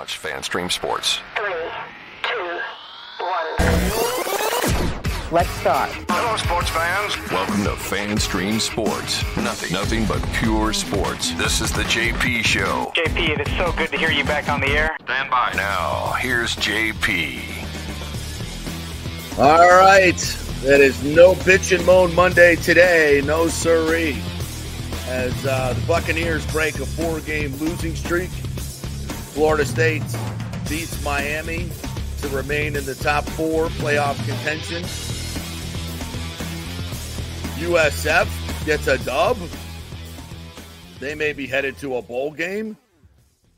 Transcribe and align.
launch 0.00 0.18
FanStream 0.22 0.72
Sports. 0.72 1.20
Three, 1.36 1.52
two, 2.22 2.58
one. 3.18 3.46
Let's 5.30 5.50
start. 5.60 5.90
Hello, 6.08 6.36
sports 6.38 6.70
fans. 6.70 7.30
Welcome 7.30 7.64
to 7.64 7.72
FanStream 7.72 8.58
Sports. 8.62 9.22
Nothing, 9.36 9.72
nothing 9.74 10.06
but 10.06 10.26
pure 10.32 10.72
sports. 10.72 11.34
This 11.34 11.60
is 11.60 11.70
the 11.72 11.82
JP 11.82 12.42
Show. 12.42 12.92
JP, 12.96 13.28
it 13.28 13.46
is 13.46 13.56
so 13.58 13.72
good 13.72 13.90
to 13.90 13.98
hear 13.98 14.10
you 14.10 14.24
back 14.24 14.48
on 14.48 14.62
the 14.62 14.68
air. 14.68 14.96
Stand 15.02 15.30
by. 15.30 15.52
Now, 15.54 16.14
here's 16.18 16.56
JP. 16.56 17.42
All 19.38 19.68
right. 19.68 20.16
That 20.62 20.80
is 20.80 21.04
no 21.04 21.34
bitch 21.34 21.76
and 21.76 21.84
moan 21.84 22.14
Monday 22.14 22.56
today. 22.56 23.20
No 23.22 23.48
siree. 23.48 24.16
As 25.08 25.44
uh, 25.44 25.74
the 25.74 25.86
Buccaneers 25.86 26.50
break 26.50 26.76
a 26.76 26.86
four 26.86 27.20
game 27.20 27.54
losing 27.56 27.94
streak, 27.94 28.30
Florida 29.40 29.64
State 29.64 30.02
beats 30.68 31.02
Miami 31.02 31.70
to 32.18 32.28
remain 32.28 32.76
in 32.76 32.84
the 32.84 32.94
top 32.94 33.24
four 33.24 33.68
playoff 33.68 34.14
contention. 34.26 34.82
USF 37.56 38.66
gets 38.66 38.86
a 38.86 38.98
dub. 38.98 39.38
They 40.98 41.14
may 41.14 41.32
be 41.32 41.46
headed 41.46 41.78
to 41.78 41.96
a 41.96 42.02
bowl 42.02 42.32
game. 42.32 42.76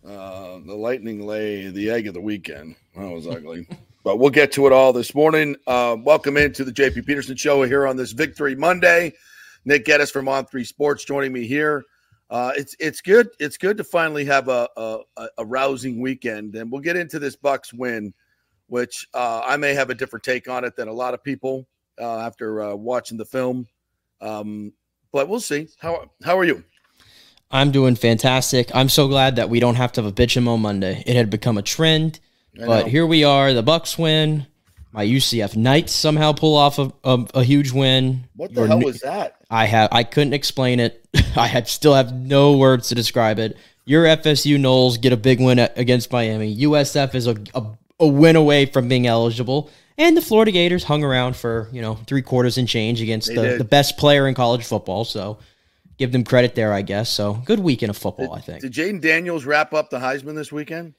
Uh, 0.06 0.60
the 0.64 0.72
Lightning 0.72 1.26
lay 1.26 1.68
the 1.70 1.90
egg 1.90 2.06
of 2.06 2.14
the 2.14 2.20
weekend. 2.20 2.76
That 2.94 3.10
was 3.10 3.26
ugly. 3.26 3.66
but 4.04 4.20
we'll 4.20 4.30
get 4.30 4.52
to 4.52 4.68
it 4.68 4.72
all 4.72 4.92
this 4.92 5.16
morning. 5.16 5.56
Uh, 5.66 5.96
welcome 5.98 6.36
into 6.36 6.62
the 6.62 6.70
JP 6.70 7.06
Peterson 7.06 7.34
Show 7.34 7.64
here 7.64 7.88
on 7.88 7.96
this 7.96 8.12
Victory 8.12 8.54
Monday. 8.54 9.14
Nick 9.64 9.84
Geddes 9.84 10.12
from 10.12 10.28
On 10.28 10.46
Three 10.46 10.62
Sports 10.62 11.04
joining 11.04 11.32
me 11.32 11.44
here. 11.44 11.86
Uh, 12.32 12.50
it's 12.56 12.74
it's 12.80 13.02
good. 13.02 13.28
It's 13.38 13.58
good 13.58 13.76
to 13.76 13.84
finally 13.84 14.24
have 14.24 14.48
a, 14.48 14.66
a 14.78 15.00
a 15.36 15.44
rousing 15.44 16.00
weekend, 16.00 16.54
and 16.54 16.72
we'll 16.72 16.80
get 16.80 16.96
into 16.96 17.18
this 17.18 17.36
Bucs 17.36 17.74
win, 17.74 18.14
which 18.68 19.06
uh, 19.12 19.42
I 19.44 19.58
may 19.58 19.74
have 19.74 19.90
a 19.90 19.94
different 19.94 20.24
take 20.24 20.48
on 20.48 20.64
it 20.64 20.74
than 20.74 20.88
a 20.88 20.92
lot 20.94 21.12
of 21.12 21.22
people 21.22 21.68
uh, 22.00 22.20
after 22.20 22.62
uh, 22.62 22.74
watching 22.74 23.18
the 23.18 23.26
film. 23.26 23.68
Um, 24.22 24.72
but 25.12 25.28
we'll 25.28 25.40
see. 25.40 25.68
How 25.78 26.10
how 26.24 26.38
are 26.38 26.44
you? 26.44 26.64
I'm 27.50 27.70
doing 27.70 27.96
fantastic. 27.96 28.74
I'm 28.74 28.88
so 28.88 29.08
glad 29.08 29.36
that 29.36 29.50
we 29.50 29.60
don't 29.60 29.74
have 29.74 29.92
to 29.92 30.02
have 30.02 30.10
a 30.10 30.14
bitch 30.14 30.42
moan 30.42 30.62
Monday. 30.62 31.02
It 31.04 31.16
had 31.16 31.28
become 31.28 31.58
a 31.58 31.62
trend, 31.62 32.18
but 32.56 32.88
here 32.88 33.06
we 33.06 33.24
are. 33.24 33.52
The 33.52 33.62
Bucs 33.62 33.98
win. 33.98 34.46
My 34.92 35.06
UCF 35.06 35.56
Knights 35.56 35.92
somehow 35.92 36.32
pull 36.32 36.54
off 36.54 36.78
a, 36.78 36.92
a, 37.02 37.26
a 37.34 37.44
huge 37.44 37.72
win. 37.72 38.24
What 38.36 38.52
the 38.54 38.60
Your 38.60 38.68
hell 38.68 38.80
was 38.80 39.00
that? 39.00 39.36
I 39.50 39.64
have 39.64 39.88
I 39.92 40.04
couldn't 40.04 40.34
explain 40.34 40.80
it. 40.80 41.04
I 41.36 41.46
had 41.46 41.66
still 41.68 41.94
have 41.94 42.12
no 42.14 42.56
words 42.58 42.88
to 42.88 42.94
describe 42.94 43.38
it. 43.38 43.56
Your 43.84 44.04
FSU 44.04 44.58
Noles 44.58 45.00
get 45.00 45.12
a 45.12 45.16
big 45.16 45.40
win 45.40 45.58
a- 45.58 45.70
against 45.76 46.12
Miami. 46.12 46.56
USF 46.58 47.14
is 47.14 47.26
a, 47.26 47.36
a 47.54 47.64
a 48.00 48.06
win 48.06 48.36
away 48.36 48.66
from 48.66 48.88
being 48.88 49.06
eligible, 49.06 49.70
and 49.96 50.16
the 50.16 50.20
Florida 50.22 50.50
Gators 50.50 50.84
hung 50.84 51.04
around 51.04 51.36
for 51.36 51.68
you 51.72 51.80
know 51.80 51.94
three 52.06 52.22
quarters 52.22 52.58
and 52.58 52.68
change 52.68 53.00
against 53.00 53.28
They 53.28 53.34
the, 53.36 53.42
did. 53.42 53.60
the 53.60 53.64
best 53.64 53.96
player 53.96 54.28
in 54.28 54.34
college 54.34 54.64
football. 54.64 55.04
So 55.04 55.38
give 55.98 56.12
them 56.12 56.24
credit 56.24 56.54
there, 56.54 56.72
I 56.72 56.82
guess. 56.82 57.08
So 57.08 57.34
good 57.44 57.60
weekend 57.60 57.90
of 57.90 57.96
football, 57.96 58.34
I 58.34 58.40
think. 58.40 58.60
Did 58.60 58.72
Jayden 58.72 59.00
Daniels 59.00 59.44
wrap 59.44 59.72
up 59.72 59.88
the 59.90 59.98
Heisman 59.98 60.34
this 60.34 60.52
weekend? 60.52 60.94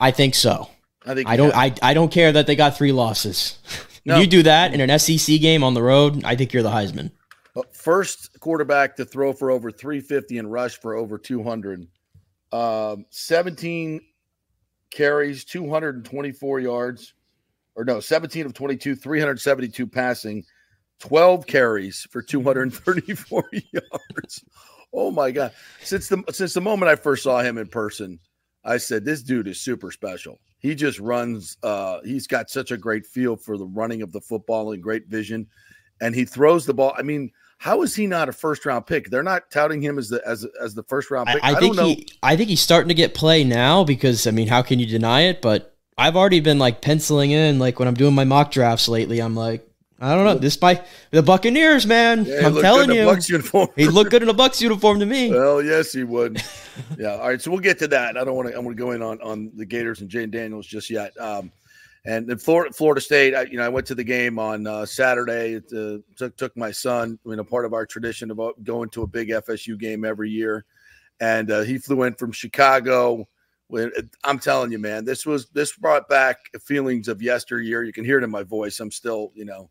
I 0.00 0.10
think 0.10 0.34
so. 0.34 0.68
I 1.06 1.14
think 1.14 1.28
I 1.28 1.36
don't. 1.36 1.54
I, 1.54 1.74
I 1.82 1.94
don't 1.94 2.10
care 2.10 2.32
that 2.32 2.46
they 2.46 2.56
got 2.56 2.76
three 2.76 2.92
losses. 2.92 3.58
No. 4.04 4.18
You 4.18 4.26
do 4.26 4.42
that 4.42 4.74
in 4.74 4.80
an 4.80 4.98
SEC 4.98 5.40
game 5.40 5.62
on 5.62 5.74
the 5.74 5.82
road. 5.82 6.24
I 6.24 6.34
think 6.34 6.52
you're 6.52 6.62
the 6.62 6.70
Heisman. 6.70 7.12
First 7.72 8.40
quarterback 8.40 8.96
to 8.96 9.04
throw 9.04 9.32
for 9.32 9.50
over 9.50 9.70
350 9.70 10.38
and 10.38 10.50
rush 10.50 10.80
for 10.80 10.94
over 10.94 11.18
200. 11.18 11.86
Um, 12.50 13.06
17 13.10 14.00
carries, 14.90 15.44
224 15.44 16.60
yards, 16.60 17.14
or 17.74 17.84
no, 17.84 18.00
17 18.00 18.46
of 18.46 18.54
22, 18.54 18.94
372 18.94 19.86
passing, 19.86 20.44
12 21.00 21.46
carries 21.46 22.06
for 22.10 22.22
234 22.22 23.44
yards. 23.72 24.44
Oh 24.92 25.10
my 25.10 25.30
god! 25.30 25.52
Since 25.82 26.08
the 26.08 26.22
since 26.30 26.52
the 26.52 26.60
moment 26.60 26.90
I 26.90 26.96
first 26.96 27.22
saw 27.22 27.40
him 27.40 27.56
in 27.56 27.66
person, 27.66 28.18
I 28.64 28.76
said 28.76 29.04
this 29.04 29.22
dude 29.22 29.48
is 29.48 29.60
super 29.60 29.90
special. 29.90 30.38
He 30.62 30.76
just 30.76 31.00
runs. 31.00 31.58
Uh, 31.62 31.98
he's 32.04 32.26
got 32.26 32.48
such 32.48 32.70
a 32.70 32.76
great 32.76 33.04
feel 33.04 33.36
for 33.36 33.58
the 33.58 33.66
running 33.66 34.00
of 34.00 34.12
the 34.12 34.20
football 34.20 34.72
and 34.72 34.82
great 34.82 35.08
vision, 35.08 35.48
and 36.00 36.14
he 36.14 36.24
throws 36.24 36.64
the 36.64 36.72
ball. 36.72 36.94
I 36.96 37.02
mean, 37.02 37.32
how 37.58 37.82
is 37.82 37.94
he 37.96 38.06
not 38.06 38.28
a 38.28 38.32
first 38.32 38.64
round 38.64 38.86
pick? 38.86 39.10
They're 39.10 39.24
not 39.24 39.50
touting 39.50 39.82
him 39.82 39.98
as 39.98 40.08
the 40.08 40.22
as 40.26 40.46
as 40.62 40.74
the 40.74 40.84
first 40.84 41.10
round 41.10 41.28
I, 41.28 41.34
pick. 41.34 41.44
I 41.44 41.50
don't 41.52 41.60
think 41.60 41.76
know. 41.76 41.86
he. 41.86 42.08
I 42.22 42.36
think 42.36 42.48
he's 42.48 42.60
starting 42.60 42.88
to 42.88 42.94
get 42.94 43.12
play 43.14 43.42
now 43.42 43.82
because 43.82 44.26
I 44.26 44.30
mean, 44.30 44.46
how 44.46 44.62
can 44.62 44.78
you 44.78 44.86
deny 44.86 45.22
it? 45.22 45.42
But 45.42 45.76
I've 45.98 46.16
already 46.16 46.40
been 46.40 46.58
like 46.58 46.80
penciling 46.80 47.32
in, 47.32 47.58
like 47.58 47.78
when 47.78 47.88
I'm 47.88 47.94
doing 47.94 48.14
my 48.14 48.24
mock 48.24 48.52
drafts 48.52 48.88
lately. 48.88 49.20
I'm 49.20 49.34
like, 49.34 49.68
I 50.02 50.16
don't 50.16 50.24
know. 50.24 50.34
This 50.34 50.56
by 50.56 50.84
the 51.12 51.22
Buccaneers, 51.22 51.86
man. 51.86 52.24
Yeah, 52.24 52.48
I'm 52.48 52.60
telling 52.60 52.90
in 52.90 52.96
a 52.96 53.00
you, 53.02 53.06
Bucs 53.06 53.28
uniform. 53.28 53.68
he 53.76 53.86
looked 53.86 54.10
good 54.10 54.24
in 54.24 54.28
a 54.28 54.34
Bucs 54.34 54.60
uniform 54.60 54.98
to 54.98 55.06
me. 55.06 55.30
Well, 55.42 55.62
yes, 55.62 55.92
he 55.92 56.02
would. 56.02 56.42
yeah. 56.98 57.12
All 57.14 57.28
right. 57.28 57.40
So 57.40 57.52
we'll 57.52 57.60
get 57.60 57.78
to 57.78 57.88
that. 57.88 58.16
I 58.16 58.24
don't 58.24 58.34
want 58.34 58.48
to. 58.48 58.56
I'm 58.56 58.64
going 58.64 58.76
to 58.76 58.82
go 58.82 58.90
in 58.90 59.00
on 59.00 59.22
on 59.22 59.52
the 59.54 59.64
Gators 59.64 60.00
and 60.00 60.10
Jane 60.10 60.30
Daniels 60.30 60.66
just 60.66 60.90
yet. 60.90 61.12
Um, 61.20 61.52
and 62.04 62.26
then 62.26 62.38
Florida, 62.38 62.72
Florida 62.72 63.00
State. 63.00 63.34
I, 63.34 63.42
you 63.42 63.58
know, 63.58 63.64
I 63.64 63.68
went 63.68 63.86
to 63.86 63.94
the 63.94 64.02
game 64.02 64.40
on 64.40 64.66
uh, 64.66 64.84
Saturday. 64.84 65.54
It, 65.54 65.72
uh, 65.72 65.98
took 66.16 66.36
took 66.36 66.56
my 66.56 66.72
son. 66.72 67.16
You 67.24 67.36
know, 67.36 67.44
part 67.44 67.64
of 67.64 67.72
our 67.72 67.86
tradition 67.86 68.32
of 68.32 68.40
uh, 68.40 68.52
going 68.64 68.88
to 68.90 69.02
a 69.02 69.06
big 69.06 69.28
FSU 69.28 69.78
game 69.78 70.04
every 70.04 70.30
year, 70.30 70.64
and 71.20 71.48
uh, 71.48 71.60
he 71.60 71.78
flew 71.78 72.02
in 72.02 72.14
from 72.14 72.32
Chicago. 72.32 73.28
I'm 74.24 74.38
telling 74.38 74.72
you, 74.72 74.78
man, 74.78 75.04
this 75.04 75.24
was 75.24 75.48
this 75.50 75.76
brought 75.76 76.08
back 76.08 76.38
feelings 76.60 77.06
of 77.06 77.22
yesteryear. 77.22 77.84
You 77.84 77.92
can 77.92 78.04
hear 78.04 78.18
it 78.18 78.24
in 78.24 78.30
my 78.30 78.42
voice. 78.42 78.80
I'm 78.80 78.90
still, 78.90 79.30
you 79.34 79.44
know, 79.44 79.70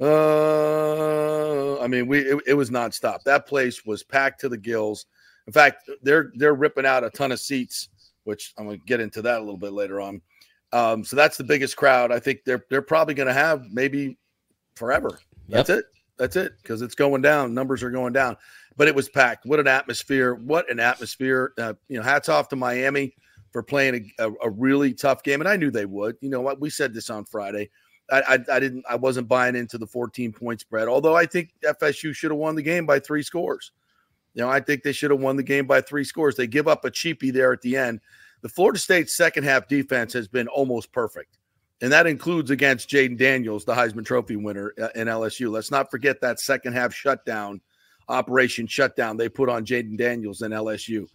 uh, 0.00 1.78
I 1.80 1.86
mean, 1.86 2.06
we 2.06 2.20
it, 2.20 2.42
it 2.46 2.54
was 2.54 2.70
nonstop. 2.70 3.22
That 3.24 3.46
place 3.46 3.84
was 3.84 4.02
packed 4.02 4.40
to 4.40 4.48
the 4.48 4.56
gills. 4.56 5.06
In 5.46 5.52
fact, 5.52 5.90
they're 6.02 6.30
they're 6.36 6.54
ripping 6.54 6.86
out 6.86 7.04
a 7.04 7.10
ton 7.10 7.32
of 7.32 7.40
seats, 7.40 7.88
which 8.24 8.54
I'm 8.58 8.68
to 8.68 8.76
get 8.86 9.00
into 9.00 9.22
that 9.22 9.38
a 9.38 9.40
little 9.40 9.58
bit 9.58 9.72
later 9.72 10.00
on. 10.00 10.22
Um, 10.72 11.04
so 11.04 11.16
that's 11.16 11.36
the 11.36 11.44
biggest 11.44 11.76
crowd. 11.76 12.12
I 12.12 12.18
think 12.18 12.40
they're 12.46 12.64
they're 12.70 12.82
probably 12.82 13.14
to 13.26 13.32
have 13.32 13.64
maybe 13.70 14.16
forever. 14.74 15.18
That's 15.48 15.68
it. 15.68 15.84
That's 16.16 16.36
it 16.36 16.52
because 16.62 16.82
it's 16.82 16.94
going 16.94 17.22
down. 17.22 17.54
Numbers 17.54 17.82
are 17.82 17.90
going 17.90 18.12
down. 18.12 18.36
But 18.76 18.88
it 18.88 18.94
was 18.94 19.08
packed. 19.08 19.44
What 19.44 19.60
an 19.60 19.66
atmosphere! 19.66 20.34
What 20.34 20.70
an 20.70 20.80
atmosphere! 20.80 21.52
Uh, 21.58 21.74
you 21.88 21.98
know, 21.98 22.02
hats 22.02 22.28
off 22.28 22.48
to 22.50 22.56
Miami 22.56 23.14
for 23.52 23.62
playing 23.62 24.12
a, 24.18 24.28
a, 24.28 24.32
a 24.44 24.50
really 24.50 24.94
tough 24.94 25.22
game, 25.22 25.40
and 25.40 25.48
I 25.48 25.56
knew 25.56 25.70
they 25.70 25.86
would. 25.86 26.16
You 26.20 26.30
know 26.30 26.40
what? 26.40 26.60
We 26.60 26.70
said 26.70 26.94
this 26.94 27.10
on 27.10 27.24
Friday. 27.24 27.70
I, 28.10 28.20
I, 28.20 28.38
I 28.52 28.60
didn't. 28.60 28.84
I 28.88 28.96
wasn't 28.96 29.28
buying 29.28 29.56
into 29.56 29.78
the 29.78 29.86
14 29.86 30.32
point 30.32 30.60
spread. 30.60 30.88
Although 30.88 31.16
I 31.16 31.26
think 31.26 31.52
FSU 31.64 32.14
should 32.14 32.30
have 32.30 32.38
won 32.38 32.54
the 32.54 32.62
game 32.62 32.86
by 32.86 32.98
three 32.98 33.22
scores. 33.22 33.72
You 34.34 34.42
know, 34.42 34.48
I 34.48 34.60
think 34.60 34.82
they 34.82 34.92
should 34.92 35.10
have 35.10 35.20
won 35.20 35.36
the 35.36 35.42
game 35.42 35.66
by 35.66 35.80
three 35.80 36.04
scores. 36.04 36.36
They 36.36 36.46
give 36.46 36.68
up 36.68 36.84
a 36.84 36.90
cheapie 36.90 37.32
there 37.32 37.52
at 37.52 37.62
the 37.62 37.76
end. 37.76 38.00
The 38.42 38.48
Florida 38.48 38.78
State 38.78 39.10
second 39.10 39.44
half 39.44 39.68
defense 39.68 40.12
has 40.12 40.28
been 40.28 40.48
almost 40.48 40.92
perfect, 40.92 41.38
and 41.82 41.92
that 41.92 42.06
includes 42.06 42.50
against 42.50 42.88
Jayden 42.88 43.18
Daniels, 43.18 43.64
the 43.64 43.74
Heisman 43.74 44.04
Trophy 44.04 44.36
winner 44.36 44.72
uh, 44.80 44.88
in 44.94 45.08
LSU. 45.08 45.50
Let's 45.50 45.70
not 45.70 45.90
forget 45.90 46.20
that 46.20 46.40
second 46.40 46.72
half 46.72 46.94
shutdown, 46.94 47.60
Operation 48.10 48.66
Shutdown, 48.66 49.16
they 49.16 49.28
put 49.28 49.48
on 49.48 49.64
Jayden 49.64 49.96
Daniels 49.96 50.42
in 50.42 50.50
LSU. 50.50 51.06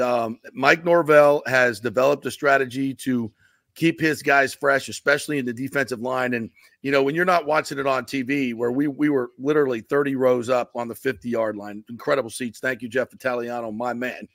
Um, 0.00 0.40
Mike 0.52 0.84
Norvell 0.84 1.42
has 1.46 1.80
developed 1.80 2.26
a 2.26 2.30
strategy 2.30 2.94
to 2.94 3.30
keep 3.74 4.00
his 4.00 4.22
guys 4.22 4.54
fresh, 4.54 4.88
especially 4.88 5.38
in 5.38 5.46
the 5.46 5.52
defensive 5.52 6.00
line. 6.00 6.34
And 6.34 6.50
you 6.82 6.90
know, 6.90 7.02
when 7.02 7.14
you're 7.14 7.24
not 7.24 7.46
watching 7.46 7.78
it 7.78 7.86
on 7.86 8.04
TV, 8.04 8.54
where 8.54 8.72
we 8.72 8.88
we 8.88 9.08
were 9.08 9.30
literally 9.38 9.80
30 9.80 10.16
rows 10.16 10.50
up 10.50 10.70
on 10.74 10.88
the 10.88 10.94
50 10.94 11.28
yard 11.28 11.56
line, 11.56 11.84
incredible 11.88 12.30
seats. 12.30 12.60
Thank 12.60 12.82
you, 12.82 12.88
Jeff 12.88 13.12
Italiano, 13.12 13.70
my 13.70 13.92
man. 13.92 14.28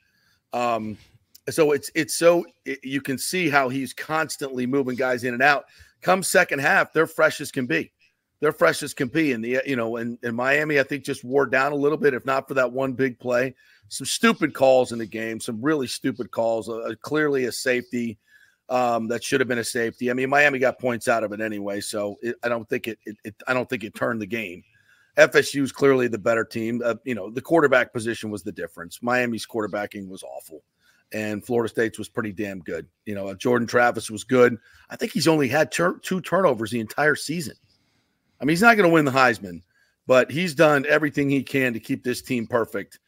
Um, 0.54 0.98
so 1.50 1.72
it's 1.72 1.92
it's 1.96 2.18
so 2.18 2.46
it, 2.66 2.80
you 2.84 3.02
can 3.02 3.18
see 3.18 3.50
how 3.50 3.70
he's 3.70 3.94
constantly 3.94 4.66
moving 4.66 4.96
guys 4.96 5.24
in 5.24 5.34
and 5.34 5.44
out. 5.44 5.66
Come 6.02 6.24
second 6.24 6.60
half, 6.60 6.94
they're 6.94 7.08
fresh 7.08 7.42
as 7.42 7.52
can 7.52 7.66
be. 7.66 7.92
They're 8.40 8.52
fresh 8.52 8.84
as 8.84 8.94
can 8.94 9.08
be. 9.08 9.32
And 9.32 9.44
the 9.44 9.62
you 9.66 9.76
know, 9.76 9.98
in, 9.98 10.18
in 10.24 10.36
Miami, 10.36 10.80
I 10.80 10.84
think 10.84 11.04
just 11.04 11.24
wore 11.24 11.46
down 11.46 11.72
a 11.72 11.76
little 11.76 11.98
bit, 11.98 12.14
if 12.14 12.26
not 12.26 12.48
for 12.48 12.54
that 12.56 12.72
one 12.72 12.94
big 12.94 13.20
play. 13.20 13.56
Some 13.90 14.06
stupid 14.06 14.54
calls 14.54 14.92
in 14.92 15.00
the 15.00 15.06
game, 15.06 15.40
some 15.40 15.62
really 15.62 15.88
stupid 15.88 16.30
calls. 16.32 16.70
Uh, 16.70 16.94
clearly 17.02 17.46
a 17.46 17.52
safety 17.52 18.18
um, 18.70 19.08
that 19.08 19.24
should 19.24 19.40
have 19.40 19.48
been 19.48 19.60
a 19.60 19.64
safety. 19.64 20.10
I 20.10 20.14
mean, 20.14 20.30
Miami 20.30 20.60
got 20.60 20.80
points 20.80 21.08
out 21.08 21.24
of 21.24 21.32
it 21.32 21.42
anyway, 21.42 21.80
so 21.82 22.18
it, 22.22 22.36
I 22.44 22.50
don't 22.50 22.68
think 22.68 22.88
it, 22.88 23.00
it, 23.06 23.18
it. 23.24 23.36
I 23.48 23.54
don't 23.54 23.70
think 23.70 23.84
it 23.84 23.96
turned 23.96 24.22
the 24.22 24.28
game. 24.28 24.64
FSU 25.18 25.64
is 25.64 25.72
clearly 25.72 26.08
the 26.08 26.18
better 26.18 26.44
team. 26.44 26.82
Uh, 26.84 26.96
you 27.04 27.16
know, 27.16 27.30
the 27.30 27.42
quarterback 27.42 27.92
position 27.92 28.30
was 28.30 28.44
the 28.44 28.52
difference. 28.52 29.02
Miami's 29.02 29.48
quarterbacking 29.48 30.08
was 30.08 30.24
awful, 30.24 30.64
and 31.12 31.44
Florida 31.44 31.70
State's 31.70 31.98
was 31.98 32.10
pretty 32.10 32.32
damn 32.32 32.60
good. 32.60 32.88
You 33.06 33.16
know, 33.16 33.34
Jordan 33.34 33.68
Travis 33.68 34.12
was 34.12 34.24
good. 34.24 34.58
I 34.90 34.96
think 34.96 35.14
he's 35.14 35.28
only 35.28 35.48
had 35.48 35.72
tur- 35.72 36.00
two 36.04 36.22
turnovers 36.22 36.72
the 36.72 36.80
entire 36.80 37.16
season. 37.16 37.56
I 38.40 38.46
mean, 38.46 38.50
he's 38.50 38.62
not 38.62 38.78
going 38.78 38.88
to 38.88 38.94
win 38.94 39.06
the 39.06 39.12
Heisman, 39.12 39.62
but 40.06 40.30
he's 40.30 40.54
done 40.54 40.86
everything 40.88 41.30
he 41.30 41.42
can 41.42 41.74
to 41.74 41.80
keep 41.80 42.04
this 42.04 42.22
team 42.22 42.46
perfect. 42.46 43.00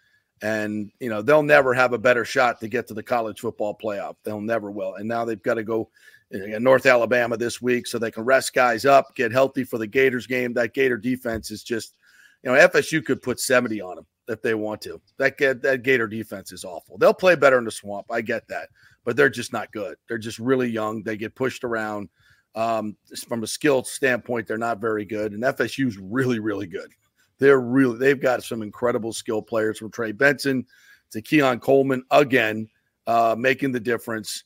And 0.41 0.91
you 0.99 1.09
know 1.09 1.21
they'll 1.21 1.43
never 1.43 1.73
have 1.73 1.93
a 1.93 1.97
better 1.97 2.23
shot 2.23 2.59
to 2.59 2.67
get 2.67 2.87
to 2.87 2.93
the 2.93 3.03
college 3.03 3.39
football 3.39 3.77
playoff. 3.77 4.15
They'll 4.23 4.41
never 4.41 4.71
will. 4.71 4.95
And 4.95 5.07
now 5.07 5.25
they've 5.25 5.41
got 5.41 5.55
to 5.55 5.63
go 5.63 5.89
in 6.31 6.63
North 6.63 6.85
Alabama 6.85 7.37
this 7.37 7.61
week 7.61 7.87
so 7.87 7.97
they 7.97 8.11
can 8.11 8.23
rest 8.23 8.53
guys 8.53 8.85
up, 8.85 9.15
get 9.15 9.31
healthy 9.31 9.63
for 9.63 9.77
the 9.77 9.87
Gators 9.87 10.27
game. 10.27 10.53
That 10.53 10.73
Gator 10.73 10.97
defense 10.97 11.51
is 11.51 11.63
just, 11.63 11.95
you 12.43 12.51
know, 12.51 12.67
FSU 12.67 13.03
could 13.03 13.21
put 13.21 13.39
70 13.39 13.81
on 13.81 13.95
them 13.95 14.05
if 14.27 14.41
they 14.41 14.53
want 14.53 14.81
to. 14.81 15.01
That 15.17 15.37
that 15.61 15.83
Gator 15.83 16.07
defense 16.07 16.51
is 16.51 16.63
awful. 16.63 16.97
They'll 16.97 17.13
play 17.13 17.35
better 17.35 17.57
in 17.57 17.65
the 17.65 17.71
swamp. 17.71 18.07
I 18.11 18.21
get 18.21 18.47
that, 18.47 18.69
but 19.03 19.15
they're 19.15 19.29
just 19.29 19.53
not 19.53 19.71
good. 19.71 19.97
They're 20.07 20.17
just 20.17 20.39
really 20.39 20.69
young. 20.69 21.03
They 21.03 21.17
get 21.17 21.35
pushed 21.35 21.63
around. 21.63 22.09
Um, 22.55 22.97
from 23.27 23.43
a 23.43 23.47
skill 23.47 23.83
standpoint, 23.83 24.47
they're 24.47 24.57
not 24.57 24.81
very 24.81 25.05
good. 25.05 25.33
And 25.33 25.43
FSU's 25.43 25.99
really, 25.99 26.39
really 26.39 26.65
good. 26.65 26.91
They're 27.39 27.59
really 27.59 27.97
they've 27.97 28.19
got 28.19 28.43
some 28.43 28.61
incredible 28.61 29.13
skill 29.13 29.41
players 29.41 29.79
from 29.79 29.91
Trey 29.91 30.11
Benson 30.11 30.65
to 31.11 31.21
Keon 31.21 31.59
Coleman 31.59 32.03
again, 32.11 32.67
uh, 33.07 33.35
making 33.37 33.71
the 33.71 33.79
difference. 33.79 34.43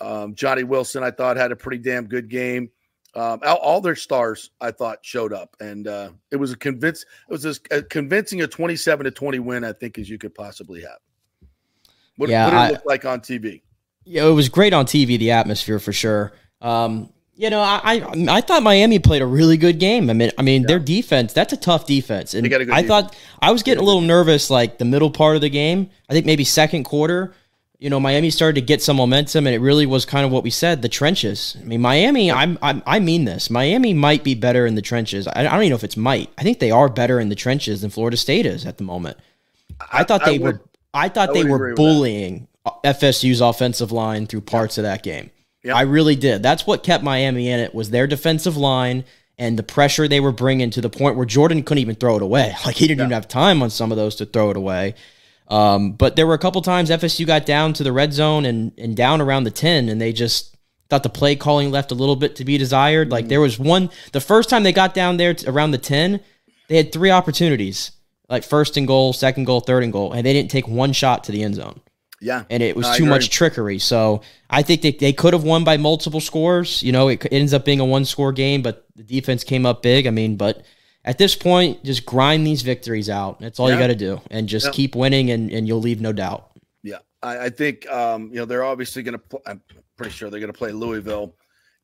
Um, 0.00 0.34
Johnny 0.34 0.64
Wilson, 0.64 1.02
I 1.02 1.10
thought, 1.10 1.36
had 1.36 1.52
a 1.52 1.56
pretty 1.56 1.78
damn 1.78 2.06
good 2.06 2.28
game. 2.28 2.70
Um, 3.14 3.40
all, 3.46 3.56
all, 3.56 3.80
their 3.80 3.96
stars, 3.96 4.50
I 4.60 4.70
thought, 4.70 4.98
showed 5.00 5.32
up, 5.32 5.56
and 5.58 5.88
uh, 5.88 6.10
it 6.30 6.36
was 6.36 6.52
a 6.52 6.56
convince. 6.56 7.02
It 7.02 7.32
was 7.32 7.46
as 7.46 7.58
convincing 7.88 8.42
a 8.42 8.46
twenty-seven 8.46 9.04
to 9.04 9.10
twenty 9.10 9.38
win, 9.38 9.64
I 9.64 9.72
think, 9.72 9.98
as 9.98 10.10
you 10.10 10.18
could 10.18 10.34
possibly 10.34 10.82
have. 10.82 10.98
What, 12.16 12.28
yeah, 12.28 12.44
what 12.44 12.50
did 12.50 12.56
it 12.56 12.60
I, 12.60 12.70
look 12.72 12.84
like 12.84 13.04
on 13.06 13.20
TV? 13.20 13.62
Yeah, 14.04 14.26
it 14.26 14.32
was 14.32 14.50
great 14.50 14.74
on 14.74 14.84
TV. 14.84 15.18
The 15.18 15.30
atmosphere 15.30 15.78
for 15.78 15.94
sure. 15.94 16.32
Um, 16.60 17.10
you 17.36 17.50
know, 17.50 17.60
I, 17.60 17.80
I, 17.84 18.26
I 18.28 18.40
thought 18.40 18.62
Miami 18.62 18.98
played 18.98 19.22
a 19.22 19.26
really 19.26 19.56
good 19.56 19.78
game. 19.78 20.08
I 20.08 20.14
mean, 20.14 20.30
I 20.38 20.42
mean, 20.42 20.62
yeah. 20.62 20.68
their 20.68 20.78
defense 20.78 21.32
that's 21.32 21.52
a 21.52 21.56
tough 21.56 21.86
defense, 21.86 22.34
and 22.34 22.46
I 22.46 22.58
defense. 22.58 22.88
thought 22.88 23.16
I 23.40 23.52
was 23.52 23.62
getting 23.62 23.82
a 23.82 23.86
little 23.86 24.00
nervous 24.00 24.50
like 24.50 24.78
the 24.78 24.84
middle 24.84 25.10
part 25.10 25.36
of 25.36 25.42
the 25.42 25.50
game. 25.50 25.90
I 26.08 26.12
think 26.14 26.26
maybe 26.26 26.44
second 26.44 26.84
quarter 26.84 27.34
you 27.78 27.90
know, 27.90 28.00
Miami 28.00 28.30
started 28.30 28.54
to 28.54 28.62
get 28.62 28.82
some 28.82 28.96
momentum, 28.96 29.46
and 29.46 29.54
it 29.54 29.58
really 29.58 29.84
was 29.84 30.06
kind 30.06 30.24
of 30.24 30.32
what 30.32 30.42
we 30.42 30.50
said: 30.50 30.80
the 30.80 30.88
trenches. 30.88 31.56
I 31.60 31.64
mean, 31.64 31.80
Miami. 31.80 32.32
I'm, 32.32 32.58
I'm 32.62 32.82
i 32.86 32.98
mean 32.98 33.24
this. 33.24 33.50
Miami 33.50 33.92
might 33.92 34.24
be 34.24 34.34
better 34.34 34.66
in 34.66 34.74
the 34.74 34.82
trenches. 34.82 35.28
I, 35.28 35.40
I, 35.40 35.42
don't 35.42 35.60
even 35.60 35.70
know 35.70 35.76
if 35.76 35.84
it's 35.84 35.96
might. 35.96 36.30
I 36.38 36.42
think 36.42 36.58
they 36.58 36.70
are 36.70 36.88
better 36.88 37.20
in 37.20 37.28
the 37.28 37.34
trenches 37.34 37.82
than 37.82 37.90
Florida 37.90 38.16
State 38.16 38.46
is 38.46 38.64
at 38.64 38.78
the 38.78 38.84
moment. 38.84 39.18
I, 39.92 40.04
thought 40.04 40.24
they 40.24 40.38
would, 40.38 40.58
were. 40.58 40.64
I 40.94 41.10
thought 41.10 41.34
they 41.34 41.44
were 41.44 41.74
bullying 41.74 42.48
FSU's 42.82 43.42
offensive 43.42 43.92
line 43.92 44.26
through 44.26 44.42
parts 44.42 44.78
yeah. 44.78 44.82
of 44.82 44.84
that 44.84 45.02
game. 45.02 45.30
Yep. 45.66 45.76
I 45.76 45.82
really 45.82 46.14
did. 46.14 46.44
That's 46.44 46.64
what 46.64 46.84
kept 46.84 47.02
Miami 47.02 47.48
in 47.48 47.58
it 47.58 47.74
was 47.74 47.90
their 47.90 48.06
defensive 48.06 48.56
line 48.56 49.04
and 49.36 49.58
the 49.58 49.64
pressure 49.64 50.06
they 50.06 50.20
were 50.20 50.30
bringing 50.30 50.70
to 50.70 50.80
the 50.80 50.88
point 50.88 51.16
where 51.16 51.26
Jordan 51.26 51.64
couldn't 51.64 51.82
even 51.82 51.96
throw 51.96 52.16
it 52.16 52.22
away. 52.22 52.54
Like 52.64 52.76
he 52.76 52.86
didn't 52.86 53.00
yeah. 53.00 53.04
even 53.06 53.14
have 53.14 53.26
time 53.26 53.62
on 53.62 53.70
some 53.70 53.90
of 53.90 53.96
those 53.96 54.14
to 54.16 54.26
throw 54.26 54.50
it 54.50 54.56
away. 54.56 54.94
Um, 55.48 55.92
but 55.92 56.14
there 56.14 56.26
were 56.26 56.34
a 56.34 56.38
couple 56.38 56.62
times 56.62 56.88
FSU 56.88 57.26
got 57.26 57.46
down 57.46 57.72
to 57.74 57.82
the 57.82 57.92
red 57.92 58.12
zone 58.12 58.44
and, 58.44 58.72
and 58.78 58.96
down 58.96 59.20
around 59.20 59.42
the 59.42 59.50
10, 59.50 59.88
and 59.88 60.00
they 60.00 60.12
just 60.12 60.56
thought 60.88 61.02
the 61.02 61.08
play 61.08 61.34
calling 61.34 61.72
left 61.72 61.90
a 61.90 61.96
little 61.96 62.16
bit 62.16 62.36
to 62.36 62.44
be 62.44 62.58
desired. 62.58 63.10
Like 63.10 63.26
there 63.26 63.40
was 63.40 63.58
one, 63.58 63.90
the 64.12 64.20
first 64.20 64.48
time 64.48 64.62
they 64.62 64.72
got 64.72 64.94
down 64.94 65.16
there 65.16 65.34
to, 65.34 65.50
around 65.50 65.72
the 65.72 65.78
10, 65.78 66.20
they 66.68 66.76
had 66.76 66.92
three 66.92 67.10
opportunities 67.10 67.90
like 68.28 68.44
first 68.44 68.76
and 68.76 68.86
goal, 68.86 69.12
second 69.12 69.44
goal, 69.44 69.60
third 69.60 69.82
and 69.82 69.92
goal, 69.92 70.12
and 70.12 70.24
they 70.24 70.32
didn't 70.32 70.50
take 70.50 70.68
one 70.68 70.92
shot 70.92 71.24
to 71.24 71.32
the 71.32 71.42
end 71.42 71.56
zone. 71.56 71.80
Yeah. 72.20 72.44
And 72.48 72.62
it 72.62 72.76
was 72.76 72.96
too 72.96 73.06
much 73.06 73.30
trickery. 73.30 73.78
So 73.78 74.22
I 74.48 74.62
think 74.62 74.82
they, 74.82 74.92
they 74.92 75.12
could 75.12 75.32
have 75.34 75.44
won 75.44 75.64
by 75.64 75.76
multiple 75.76 76.20
scores. 76.20 76.82
You 76.82 76.92
know, 76.92 77.08
it, 77.08 77.24
it 77.24 77.32
ends 77.32 77.52
up 77.52 77.64
being 77.64 77.80
a 77.80 77.84
one 77.84 78.04
score 78.04 78.32
game, 78.32 78.62
but 78.62 78.86
the 78.96 79.02
defense 79.02 79.44
came 79.44 79.66
up 79.66 79.82
big. 79.82 80.06
I 80.06 80.10
mean, 80.10 80.36
but 80.36 80.64
at 81.04 81.18
this 81.18 81.36
point, 81.36 81.84
just 81.84 82.04
grind 82.04 82.46
these 82.46 82.62
victories 82.62 83.08
out. 83.08 83.38
That's 83.40 83.60
all 83.60 83.68
yeah. 83.68 83.76
you 83.76 83.80
got 83.80 83.86
to 83.88 83.94
do, 83.94 84.20
and 84.30 84.48
just 84.48 84.66
yeah. 84.66 84.72
keep 84.72 84.96
winning, 84.96 85.30
and, 85.30 85.52
and 85.52 85.68
you'll 85.68 85.80
leave 85.80 86.00
no 86.00 86.12
doubt. 86.12 86.50
Yeah, 86.82 86.98
I, 87.22 87.44
I 87.44 87.50
think 87.50 87.88
um, 87.88 88.28
you 88.30 88.36
know 88.36 88.44
they're 88.44 88.64
obviously 88.64 89.02
going 89.02 89.12
to. 89.12 89.18
Pl- 89.18 89.42
I'm 89.46 89.62
pretty 89.96 90.12
sure 90.12 90.30
they're 90.30 90.40
going 90.40 90.52
to 90.52 90.58
play 90.58 90.72
Louisville 90.72 91.36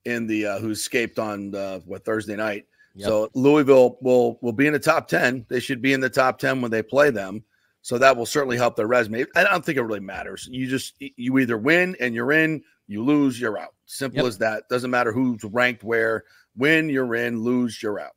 in 0.05 0.27
the 0.27 0.47
uh, 0.47 0.59
who 0.59 0.71
escaped 0.71 1.19
on 1.19 1.55
uh, 1.55 1.79
what 1.81 2.05
Thursday 2.05 2.37
night. 2.37 2.67
Yep. 2.95 3.09
So 3.09 3.31
Louisville 3.35 3.99
will 4.01 4.39
will 4.43 4.53
be 4.53 4.67
in 4.67 4.73
the 4.73 4.79
top 4.79 5.07
ten. 5.07 5.47
They 5.49 5.61
should 5.61 5.81
be 5.81 5.93
in 5.93 6.01
the 6.01 6.11
top 6.11 6.39
ten 6.39 6.61
when 6.61 6.71
they 6.71 6.83
play 6.83 7.11
them. 7.11 7.45
So 7.83 7.99
that 7.99 8.17
will 8.17 8.27
certainly 8.27 8.57
help 8.57 8.77
their 8.77 8.87
resume. 8.87 9.27
I 9.35 9.43
don't 9.45 9.65
think 9.65 9.77
it 9.77 9.83
really 9.83 10.01
matters. 10.01 10.49
You 10.51 10.69
just 10.69 10.95
you 11.01 11.39
either 11.39 11.59
win 11.59 11.97
and 11.99 12.15
you're 12.15 12.33
in, 12.33 12.63
you 12.87 13.05
lose, 13.05 13.41
you're 13.41 13.59
out. 13.59 13.75
Simple 13.87 14.19
yep. 14.19 14.27
as 14.27 14.39
that. 14.39 14.69
Doesn't 14.69 14.91
matter 14.91 15.13
who's 15.13 15.43
ranked 15.45 15.83
where. 15.83 16.25
Win, 16.57 16.89
you're 16.89 17.15
in. 17.17 17.41
Lose, 17.41 17.83
you're 17.83 18.01
out. 18.01 18.15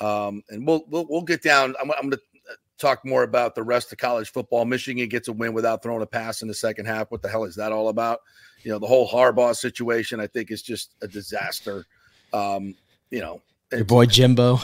Um, 0.00 0.42
and 0.48 0.66
we'll, 0.66 0.84
we'll 0.88 1.06
we'll 1.08 1.22
get 1.22 1.42
down. 1.42 1.74
I'm, 1.80 1.90
I'm 1.90 2.08
going 2.08 2.12
to 2.12 2.20
uh, 2.50 2.54
talk 2.78 3.04
more 3.04 3.22
about 3.22 3.54
the 3.54 3.62
rest 3.62 3.92
of 3.92 3.98
college 3.98 4.32
football. 4.32 4.64
Michigan 4.64 5.08
gets 5.08 5.28
a 5.28 5.32
win 5.32 5.52
without 5.52 5.82
throwing 5.82 6.02
a 6.02 6.06
pass 6.06 6.40
in 6.40 6.48
the 6.48 6.54
second 6.54 6.86
half. 6.86 7.10
What 7.10 7.20
the 7.20 7.28
hell 7.28 7.44
is 7.44 7.56
that 7.56 7.70
all 7.70 7.88
about? 7.90 8.20
You 8.64 8.72
know, 8.72 8.78
the 8.78 8.86
whole 8.86 9.08
Harbaugh 9.08 9.54
situation, 9.54 10.20
I 10.20 10.26
think, 10.26 10.50
is 10.50 10.62
just 10.62 10.94
a 11.02 11.08
disaster. 11.08 11.84
Um, 12.32 12.74
you 13.10 13.20
know, 13.20 13.42
your 13.70 13.84
boy 13.84 14.06
Jimbo, 14.06 14.60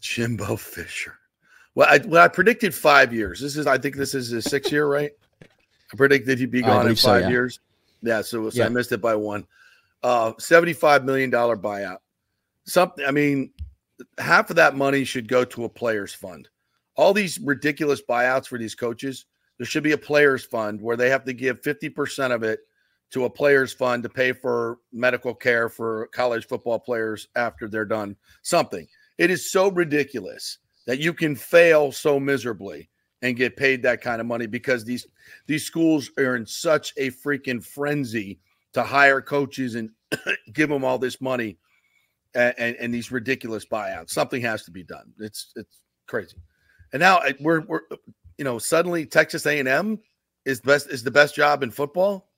Jimbo 0.00 0.56
Fisher. 0.56 1.18
Well, 1.74 1.88
I, 1.90 1.98
well, 2.06 2.24
I 2.24 2.28
predicted 2.28 2.74
five 2.74 3.12
years. 3.12 3.40
This 3.40 3.56
is, 3.56 3.66
I 3.66 3.78
think, 3.78 3.96
this 3.96 4.14
is 4.14 4.28
his 4.28 4.44
sixth 4.44 4.70
year, 4.70 4.86
right? 4.86 5.12
I 5.42 5.96
predicted 5.96 6.38
he'd 6.38 6.50
be 6.50 6.62
gone 6.62 6.86
in 6.86 6.94
five 6.94 6.98
so, 6.98 7.16
yeah. 7.16 7.28
years. 7.28 7.60
Yeah, 8.02 8.22
so, 8.22 8.48
so 8.50 8.58
yeah. 8.58 8.66
I 8.66 8.68
missed 8.68 8.92
it 8.92 9.00
by 9.00 9.14
one. 9.14 9.46
Uh, 10.02 10.32
seventy-five 10.38 11.04
million 11.04 11.30
dollar 11.30 11.56
buyout. 11.56 11.98
Something. 12.64 13.06
I 13.06 13.10
mean, 13.10 13.50
half 14.18 14.50
of 14.50 14.56
that 14.56 14.76
money 14.76 15.04
should 15.04 15.28
go 15.28 15.44
to 15.44 15.64
a 15.64 15.68
players 15.68 16.12
fund. 16.12 16.48
All 16.96 17.12
these 17.12 17.38
ridiculous 17.40 18.02
buyouts 18.02 18.46
for 18.46 18.58
these 18.58 18.74
coaches, 18.74 19.26
there 19.58 19.66
should 19.66 19.82
be 19.82 19.92
a 19.92 19.98
players 19.98 20.44
fund 20.44 20.80
where 20.80 20.96
they 20.96 21.10
have 21.10 21.24
to 21.24 21.32
give 21.32 21.62
50% 21.62 22.32
of 22.32 22.42
it 22.42 22.60
to 23.10 23.24
a 23.24 23.30
players 23.30 23.72
fund 23.72 24.02
to 24.02 24.08
pay 24.08 24.32
for 24.32 24.78
medical 24.92 25.34
care 25.34 25.68
for 25.68 26.08
college 26.08 26.46
football 26.46 26.78
players 26.78 27.28
after 27.36 27.68
they're 27.68 27.84
done 27.84 28.16
something. 28.42 28.86
It 29.18 29.30
is 29.30 29.50
so 29.50 29.70
ridiculous 29.70 30.58
that 30.86 30.98
you 30.98 31.12
can 31.12 31.34
fail 31.34 31.92
so 31.92 32.20
miserably 32.20 32.88
and 33.22 33.36
get 33.36 33.56
paid 33.56 33.82
that 33.82 34.02
kind 34.02 34.20
of 34.20 34.26
money 34.26 34.46
because 34.46 34.84
these 34.84 35.06
these 35.46 35.64
schools 35.64 36.10
are 36.18 36.36
in 36.36 36.46
such 36.46 36.92
a 36.96 37.10
freaking 37.10 37.64
frenzy 37.64 38.38
to 38.74 38.82
hire 38.82 39.20
coaches 39.20 39.76
and 39.76 39.90
give 40.52 40.68
them 40.68 40.84
all 40.84 40.98
this 40.98 41.20
money 41.20 41.56
and, 42.34 42.76
and, 42.76 42.92
these 42.92 43.12
ridiculous 43.12 43.64
buyouts. 43.64 44.10
Something 44.10 44.42
has 44.42 44.64
to 44.64 44.70
be 44.70 44.82
done. 44.82 45.12
It's 45.18 45.52
it's 45.56 45.78
crazy. 46.06 46.36
And 46.92 47.00
now 47.00 47.20
we're 47.40 47.60
we're 47.62 47.82
you 48.38 48.44
know 48.44 48.58
suddenly 48.58 49.06
Texas 49.06 49.46
A 49.46 49.58
and 49.58 49.68
M 49.68 49.98
is 50.44 50.60
best 50.60 50.90
is 50.90 51.02
the 51.02 51.10
best 51.10 51.34
job 51.34 51.62
in 51.62 51.70
football. 51.70 52.28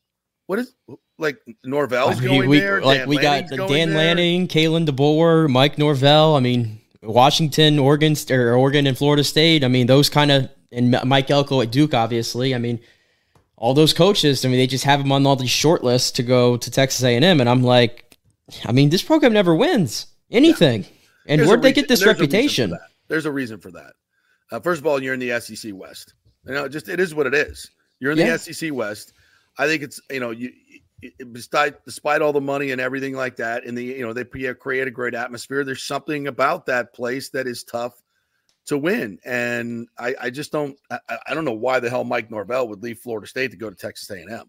What 0.46 0.60
is 0.60 0.74
like 1.18 1.38
Norvell's 1.64 2.18
I 2.18 2.20
mean, 2.20 2.38
going 2.38 2.48
we, 2.48 2.60
there? 2.60 2.80
Like 2.80 3.00
Dan 3.00 3.08
we 3.08 3.16
Lanning's 3.16 3.50
got 3.50 3.68
Dan. 3.68 3.94
Lanning, 3.94 4.46
Kalen 4.46 4.86
DeBoer, 4.86 5.48
Mike 5.48 5.78
Norvell. 5.78 6.36
I 6.36 6.40
mean 6.40 6.80
Washington, 7.06 7.78
Oregon, 7.78 8.14
or 8.30 8.54
Oregon 8.54 8.86
and 8.86 8.96
Florida 8.96 9.24
State. 9.24 9.64
I 9.64 9.68
mean 9.68 9.86
those 9.86 10.08
kind 10.10 10.30
of 10.30 10.50
and 10.72 10.90
Mike 11.04 11.30
Elko 11.30 11.60
at 11.60 11.70
Duke, 11.70 11.94
obviously. 11.94 12.54
I 12.54 12.58
mean 12.58 12.80
all 13.56 13.74
those 13.74 13.94
coaches. 13.94 14.44
I 14.44 14.48
mean 14.48 14.58
they 14.58 14.66
just 14.66 14.84
have 14.84 15.00
them 15.00 15.12
on 15.12 15.26
all 15.26 15.36
these 15.36 15.50
short 15.50 15.82
lists 15.84 16.10
to 16.12 16.22
go 16.22 16.56
to 16.56 16.70
Texas 16.70 17.02
A 17.04 17.14
and 17.14 17.24
M, 17.24 17.40
and 17.40 17.48
I'm 17.48 17.62
like 17.62 18.06
I 18.64 18.72
mean, 18.72 18.90
this 18.90 19.02
program 19.02 19.32
never 19.32 19.54
wins 19.54 20.06
anything. 20.30 20.82
Yeah. 20.82 20.88
And 21.28 21.46
where'd 21.46 21.62
they 21.62 21.72
get 21.72 21.88
this 21.88 22.00
there's 22.00 22.18
reputation? 22.18 22.72
A 22.72 22.78
there's 23.08 23.26
a 23.26 23.32
reason 23.32 23.58
for 23.58 23.70
that. 23.72 23.94
Uh, 24.52 24.60
first 24.60 24.80
of 24.80 24.86
all, 24.86 25.02
you're 25.02 25.14
in 25.14 25.20
the 25.20 25.40
SEC 25.40 25.72
West. 25.74 26.14
You 26.44 26.54
know, 26.54 26.68
just 26.68 26.88
it 26.88 27.00
is 27.00 27.14
what 27.14 27.26
it 27.26 27.34
is. 27.34 27.70
You're 27.98 28.12
in 28.12 28.18
yeah. 28.18 28.36
the 28.36 28.38
SEC 28.38 28.72
West. 28.72 29.12
I 29.58 29.66
think 29.66 29.82
it's 29.82 30.00
you 30.10 30.20
know 30.20 30.30
you, 30.30 30.52
despite 31.32 31.84
despite 31.84 32.22
all 32.22 32.32
the 32.32 32.40
money 32.40 32.70
and 32.70 32.80
everything 32.80 33.14
like 33.14 33.36
that, 33.36 33.64
and 33.64 33.76
the 33.76 33.84
you 33.84 34.02
know 34.02 34.12
they 34.12 34.24
create 34.24 34.88
a 34.88 34.90
great 34.90 35.14
atmosphere. 35.14 35.64
There's 35.64 35.82
something 35.82 36.26
about 36.26 36.66
that 36.66 36.92
place 36.92 37.30
that 37.30 37.46
is 37.46 37.64
tough 37.64 38.02
to 38.66 38.78
win, 38.78 39.18
and 39.24 39.88
I, 39.98 40.14
I 40.20 40.30
just 40.30 40.52
don't 40.52 40.78
I, 40.90 40.98
I 41.28 41.34
don't 41.34 41.44
know 41.44 41.52
why 41.52 41.80
the 41.80 41.90
hell 41.90 42.04
Mike 42.04 42.30
Norvell 42.30 42.68
would 42.68 42.82
leave 42.82 42.98
Florida 42.98 43.26
State 43.26 43.50
to 43.52 43.56
go 43.56 43.70
to 43.70 43.76
Texas 43.76 44.10
A&M. 44.10 44.30
I 44.30 44.44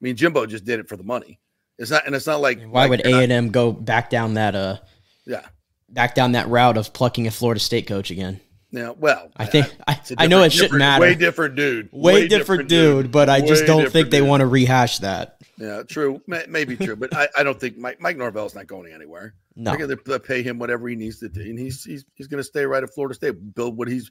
mean, 0.00 0.16
Jimbo 0.16 0.46
just 0.46 0.64
did 0.64 0.80
it 0.80 0.88
for 0.88 0.96
the 0.96 1.04
money. 1.04 1.40
It's 1.78 1.90
not, 1.90 2.06
and 2.06 2.14
it's 2.14 2.26
not 2.26 2.40
like 2.40 2.62
why 2.64 2.86
would 2.86 3.04
A 3.04 3.22
and 3.22 3.32
M 3.32 3.50
go 3.50 3.72
back 3.72 4.10
down 4.10 4.34
that 4.34 4.54
uh, 4.54 4.78
yeah, 5.26 5.46
back 5.88 6.14
down 6.14 6.32
that 6.32 6.48
route 6.48 6.76
of 6.76 6.92
plucking 6.92 7.26
a 7.26 7.30
Florida 7.30 7.60
State 7.60 7.86
coach 7.86 8.10
again? 8.10 8.40
Yeah, 8.74 8.90
well, 8.90 9.30
I 9.36 9.46
think 9.46 9.72
I, 9.86 10.00
I 10.18 10.26
know 10.26 10.42
it 10.42 10.52
shouldn't 10.52 10.78
matter. 10.78 11.00
Way 11.00 11.14
different 11.14 11.54
dude. 11.54 11.90
Way, 11.92 12.14
way 12.14 12.28
different, 12.28 12.68
different, 12.68 13.02
dude, 13.04 13.12
but 13.12 13.28
I 13.28 13.40
just 13.40 13.66
don't 13.66 13.88
think 13.88 14.10
they 14.10 14.18
dude. 14.18 14.28
want 14.28 14.40
to 14.40 14.46
rehash 14.46 14.98
that. 14.98 15.38
Yeah, 15.56 15.82
true. 15.84 16.20
Maybe 16.26 16.76
true, 16.76 16.96
but 16.96 17.14
I, 17.14 17.28
I 17.38 17.42
don't 17.44 17.60
think 17.60 17.78
Mike 17.78 18.00
Mike 18.00 18.16
Norvell's 18.16 18.56
not 18.56 18.66
going 18.66 18.92
anywhere. 18.92 19.34
No, 19.54 19.76
they're 19.76 19.86
going 19.86 19.96
to 19.96 20.18
pay 20.18 20.42
him 20.42 20.58
whatever 20.58 20.88
he 20.88 20.96
needs 20.96 21.20
to 21.20 21.28
do, 21.28 21.40
and 21.40 21.56
he's 21.56 21.84
he's 21.84 22.04
he's 22.14 22.26
going 22.26 22.40
to 22.40 22.44
stay 22.44 22.66
right 22.66 22.82
at 22.82 22.92
Florida 22.92 23.14
State, 23.14 23.54
build 23.54 23.76
what 23.78 23.86
he's 23.86 24.10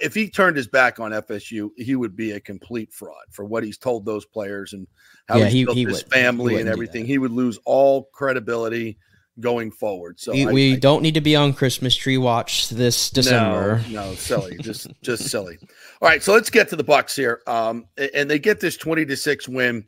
if 0.00 0.14
he 0.14 0.28
turned 0.28 0.56
his 0.56 0.66
back 0.66 0.98
on 0.98 1.12
FSU, 1.12 1.70
he 1.76 1.94
would 1.94 2.16
be 2.16 2.32
a 2.32 2.40
complete 2.40 2.92
fraud 2.92 3.24
for 3.30 3.44
what 3.44 3.62
he's 3.62 3.78
told 3.78 4.04
those 4.04 4.24
players 4.24 4.72
and 4.72 4.86
how 5.28 5.36
yeah, 5.36 5.44
he's 5.44 5.52
he, 5.52 5.64
built 5.64 5.76
he 5.76 5.84
his 5.84 6.04
would. 6.04 6.12
family 6.12 6.60
and 6.60 6.68
everything. 6.68 7.04
He 7.04 7.18
would 7.18 7.30
lose 7.30 7.58
all 7.64 8.08
credibility, 8.12 8.98
going 9.40 9.70
forward. 9.70 10.20
So 10.20 10.32
we, 10.32 10.46
I, 10.46 10.52
we 10.52 10.72
I, 10.74 10.76
don't 10.76 11.02
need 11.02 11.14
to 11.14 11.20
be 11.20 11.36
on 11.36 11.52
Christmas 11.52 11.94
tree 11.96 12.18
watch 12.18 12.68
this 12.68 13.10
December. 13.10 13.82
No, 13.88 14.10
no 14.10 14.14
silly, 14.14 14.58
just 14.58 14.88
just 15.02 15.28
silly. 15.28 15.58
All 16.00 16.08
right, 16.08 16.22
so 16.22 16.32
let's 16.32 16.50
get 16.50 16.68
to 16.70 16.76
the 16.76 16.84
Bucs 16.84 17.16
here. 17.16 17.40
Um, 17.46 17.86
and 18.14 18.30
they 18.30 18.38
get 18.38 18.60
this 18.60 18.76
twenty 18.76 19.04
to 19.06 19.16
six 19.16 19.48
win 19.48 19.84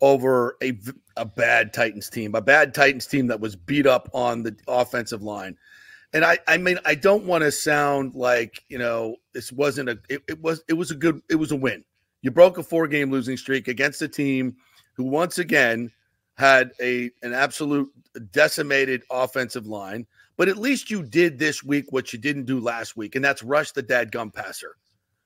over 0.00 0.56
a 0.62 0.78
a 1.16 1.24
bad 1.24 1.72
Titans 1.72 2.08
team, 2.08 2.34
a 2.34 2.40
bad 2.40 2.74
Titans 2.74 3.06
team 3.06 3.26
that 3.28 3.40
was 3.40 3.56
beat 3.56 3.86
up 3.86 4.08
on 4.12 4.42
the 4.42 4.56
offensive 4.68 5.22
line. 5.22 5.56
And 6.14 6.24
I, 6.24 6.38
I 6.46 6.58
mean, 6.58 6.78
I 6.84 6.94
don't 6.94 7.24
want 7.24 7.42
to 7.42 7.50
sound 7.50 8.14
like 8.14 8.64
you 8.68 8.78
know 8.78 9.16
this 9.32 9.50
wasn't 9.50 9.88
a. 9.88 9.98
It, 10.08 10.22
it 10.28 10.42
was 10.42 10.62
it 10.68 10.74
was 10.74 10.90
a 10.90 10.94
good 10.94 11.22
it 11.30 11.36
was 11.36 11.52
a 11.52 11.56
win. 11.56 11.84
You 12.20 12.30
broke 12.30 12.58
a 12.58 12.62
four 12.62 12.86
game 12.86 13.10
losing 13.10 13.36
streak 13.36 13.68
against 13.68 14.02
a 14.02 14.08
team 14.08 14.56
who 14.94 15.04
once 15.04 15.38
again 15.38 15.90
had 16.34 16.72
a 16.80 17.10
an 17.22 17.32
absolute 17.34 17.90
decimated 18.30 19.02
offensive 19.10 19.66
line. 19.66 20.06
But 20.36 20.48
at 20.48 20.56
least 20.56 20.90
you 20.90 21.02
did 21.02 21.38
this 21.38 21.62
week 21.62 21.92
what 21.92 22.12
you 22.12 22.18
didn't 22.18 22.46
do 22.46 22.58
last 22.58 22.96
week, 22.96 23.14
and 23.14 23.24
that's 23.24 23.42
rush 23.42 23.72
the 23.72 23.82
dadgum 23.82 24.32
passer. 24.32 24.76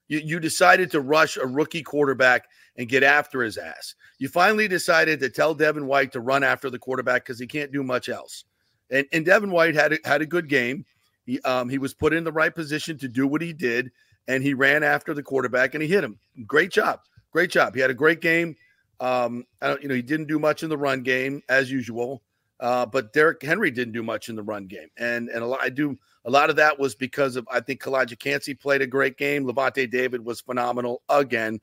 You, 0.09 0.19
you 0.19 0.41
decided 0.41 0.91
to 0.93 1.01
rush 1.01 1.37
a 1.37 1.47
rookie 1.47 1.83
quarterback 1.83 2.45
and 2.77 2.89
get 2.89 3.03
after 3.03 3.43
his 3.43 3.57
ass. 3.57 3.95
You 4.19 4.29
finally 4.29 4.69
decided 4.69 5.21
to 5.21 5.31
tell 5.31 5.55
Devin 5.55 5.87
White 5.87 6.13
to 6.13 6.21
run 6.21 6.45
after 6.45 6.71
the 6.71 6.79
quarterback 6.79 7.25
because 7.25 7.39
he 7.39 7.47
can't 7.47 7.73
do 7.73 7.83
much 7.83 8.09
else. 8.09 8.45
And, 8.91 9.07
and 9.13 9.25
Devin 9.25 9.51
White 9.51 9.75
had 9.75 9.95
a, 9.95 9.99
had 10.05 10.23
a 10.23 10.27
good 10.27 10.49
game. 10.49 10.85
He 11.25 11.41
um, 11.41 11.69
he 11.69 11.79
was 11.79 11.93
put 11.93 12.13
in 12.13 12.25
the 12.25 12.33
right 12.33 12.55
position 12.55 12.99
to 12.99 13.09
do 13.09 13.27
what 13.27 13.43
he 13.43 13.53
did, 13.53 13.91
and 14.29 14.43
he 14.43 14.55
ran 14.55 14.83
after 14.85 15.13
the 15.13 15.23
quarterback 15.23 15.75
and 15.75 15.83
he 15.83 15.89
hit 15.89 16.05
him. 16.05 16.19
Great 16.47 16.71
job, 16.71 17.01
great 17.33 17.51
job. 17.51 17.75
He 17.75 17.81
had 17.81 17.91
a 17.91 17.95
great 17.95 18.21
game. 18.21 18.57
Um, 19.00 19.45
you 19.81 19.88
know, 19.88 19.95
he 19.95 20.03
didn't 20.03 20.26
do 20.26 20.38
much 20.38 20.62
in 20.62 20.69
the 20.69 20.79
run 20.79 21.03
game 21.03 21.43
as 21.49 21.71
usual, 21.71 22.23
uh, 22.61 22.87
but 22.87 23.12
Derrick 23.12 23.43
Henry 23.43 23.71
didn't 23.71 23.93
do 23.93 24.03
much 24.03 24.29
in 24.29 24.37
the 24.37 24.43
run 24.43 24.67
game, 24.67 24.88
and 24.97 25.29
and 25.29 25.43
a 25.43 25.47
lot 25.47 25.61
I 25.62 25.69
do 25.69 25.99
a 26.25 26.31
lot 26.31 26.50
of 26.50 26.57
that 26.57 26.79
was 26.79 26.95
because 26.95 27.37
of 27.37 27.47
I 27.50 27.61
think 27.61 27.83
Calijah 27.83 28.19
Kancey 28.19 28.55
played 28.55 28.83
a 28.83 28.87
great 28.87 29.17
game. 29.17 29.45
Lavonte 29.45 29.91
David 29.91 30.25
was 30.25 30.41
phenomenal 30.41 31.03
again. 31.09 31.61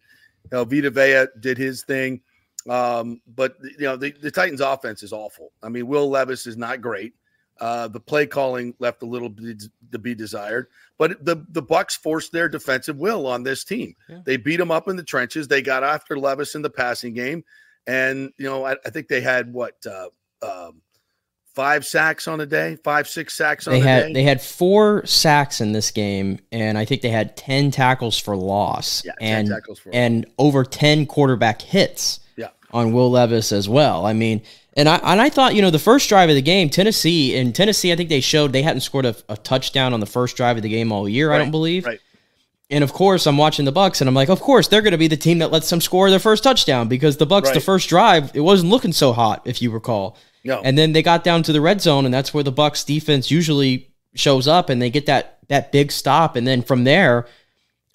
You 0.51 0.57
know, 0.57 0.65
Vita 0.65 0.89
Vea 0.89 1.27
did 1.39 1.57
his 1.57 1.83
thing. 1.83 2.21
Um, 2.69 3.21
but 3.35 3.57
you 3.61 3.85
know, 3.85 3.97
the, 3.97 4.11
the 4.11 4.31
Titans 4.31 4.61
offense 4.61 5.03
is 5.03 5.11
awful. 5.11 5.51
I 5.61 5.69
mean, 5.69 5.87
Will 5.87 6.09
Levis 6.09 6.47
is 6.47 6.55
not 6.55 6.81
great. 6.81 7.13
Uh, 7.59 7.87
the 7.87 7.99
play 7.99 8.25
calling 8.25 8.73
left 8.79 9.03
a 9.03 9.05
little 9.05 9.29
bit 9.29 9.63
to 9.91 9.99
be 9.99 10.15
desired, 10.15 10.67
but 10.97 11.23
the 11.23 11.45
the 11.49 11.61
Bucs 11.61 11.95
forced 11.95 12.31
their 12.31 12.49
defensive 12.49 12.97
will 12.97 13.27
on 13.27 13.43
this 13.43 13.63
team. 13.63 13.95
Yeah. 14.09 14.19
They 14.25 14.37
beat 14.37 14.57
them 14.57 14.71
up 14.71 14.87
in 14.87 14.95
the 14.95 15.03
trenches. 15.03 15.47
They 15.47 15.61
got 15.61 15.83
after 15.83 16.17
Levis 16.17 16.55
in 16.55 16.63
the 16.63 16.69
passing 16.69 17.13
game, 17.13 17.43
and 17.85 18.33
you 18.37 18.45
know 18.45 18.65
I, 18.65 18.75
I 18.85 18.89
think 18.89 19.07
they 19.07 19.21
had 19.21 19.53
what 19.53 19.75
uh, 19.85 20.09
um, 20.41 20.81
five 21.53 21.85
sacks 21.85 22.27
on 22.27 22.41
a 22.41 22.45
day, 22.45 22.77
five 22.83 23.07
six 23.07 23.35
sacks 23.35 23.67
on 23.67 23.73
they 23.73 23.79
had, 23.79 24.07
day. 24.07 24.13
They 24.13 24.23
had 24.23 24.41
four 24.41 25.05
sacks 25.05 25.61
in 25.61 25.71
this 25.71 25.91
game, 25.91 26.39
and 26.51 26.77
I 26.77 26.85
think 26.85 27.01
they 27.01 27.09
had 27.09 27.37
ten 27.37 27.71
tackles 27.71 28.17
for 28.17 28.35
loss, 28.35 29.03
yeah, 29.05 29.13
and 29.21 29.49
for 29.81 29.91
and 29.93 30.25
over 30.37 30.63
ten 30.63 31.05
quarterback 31.05 31.61
hits. 31.61 32.19
Yeah. 32.35 32.49
on 32.71 32.93
Will 32.93 33.11
Levis 33.11 33.51
as 33.51 33.69
well. 33.69 34.07
I 34.07 34.13
mean, 34.13 34.41
and 34.75 34.89
I 34.89 34.95
and 34.97 35.21
I 35.21 35.29
thought 35.29 35.55
you 35.55 35.61
know 35.61 35.69
the 35.69 35.79
first 35.79 36.09
drive 36.09 36.29
of 36.29 36.35
the 36.35 36.41
game, 36.41 36.69
Tennessee 36.69 37.35
in 37.35 37.53
Tennessee, 37.53 37.91
I 37.91 37.95
think 37.95 38.09
they 38.09 38.21
showed 38.21 38.51
they 38.53 38.61
hadn't 38.63 38.81
scored 38.81 39.05
a, 39.05 39.15
a 39.29 39.37
touchdown 39.37 39.93
on 39.93 39.99
the 39.99 40.05
first 40.05 40.35
drive 40.37 40.57
of 40.57 40.63
the 40.63 40.69
game 40.69 40.91
all 40.91 41.07
year. 41.07 41.29
Right, 41.29 41.35
I 41.35 41.39
don't 41.39 41.51
believe. 41.51 41.85
Right. 41.85 41.99
And 42.69 42.83
of 42.83 42.91
course, 42.93 43.27
I'm 43.27 43.37
watching 43.37 43.65
the 43.65 43.73
Bucs, 43.73 44.01
and 44.01 44.07
I'm 44.07 44.15
like, 44.15 44.29
of 44.29 44.39
course, 44.39 44.67
they're 44.67 44.81
going 44.81 44.93
to 44.93 44.97
be 44.97 45.07
the 45.07 45.17
team 45.17 45.39
that 45.39 45.51
lets 45.51 45.69
them 45.69 45.79
score 45.79 46.09
their 46.09 46.17
first 46.17 46.43
touchdown 46.43 46.87
because 46.87 47.17
the 47.17 47.27
Bucs, 47.27 47.45
Right. 47.45 47.53
the 47.53 47.59
first 47.59 47.87
drive, 47.87 48.31
it 48.33 48.39
wasn't 48.39 48.71
looking 48.71 48.93
so 48.93 49.13
hot, 49.13 49.43
if 49.45 49.61
you 49.61 49.69
recall. 49.69 50.17
No. 50.43 50.59
And 50.63 50.75
then 50.75 50.91
they 50.93 51.03
got 51.03 51.23
down 51.23 51.43
to 51.43 51.53
the 51.53 51.61
red 51.61 51.81
zone, 51.81 52.05
and 52.05 52.13
that's 52.13 52.33
where 52.33 52.43
the 52.43 52.51
Bucs 52.51 52.83
defense 52.85 53.29
usually 53.29 53.89
shows 54.15 54.47
up, 54.47 54.69
and 54.69 54.81
they 54.81 54.89
get 54.89 55.05
that 55.05 55.37
that 55.49 55.71
big 55.71 55.91
stop, 55.91 56.35
and 56.35 56.47
then 56.47 56.63
from 56.63 56.83
there, 56.85 57.27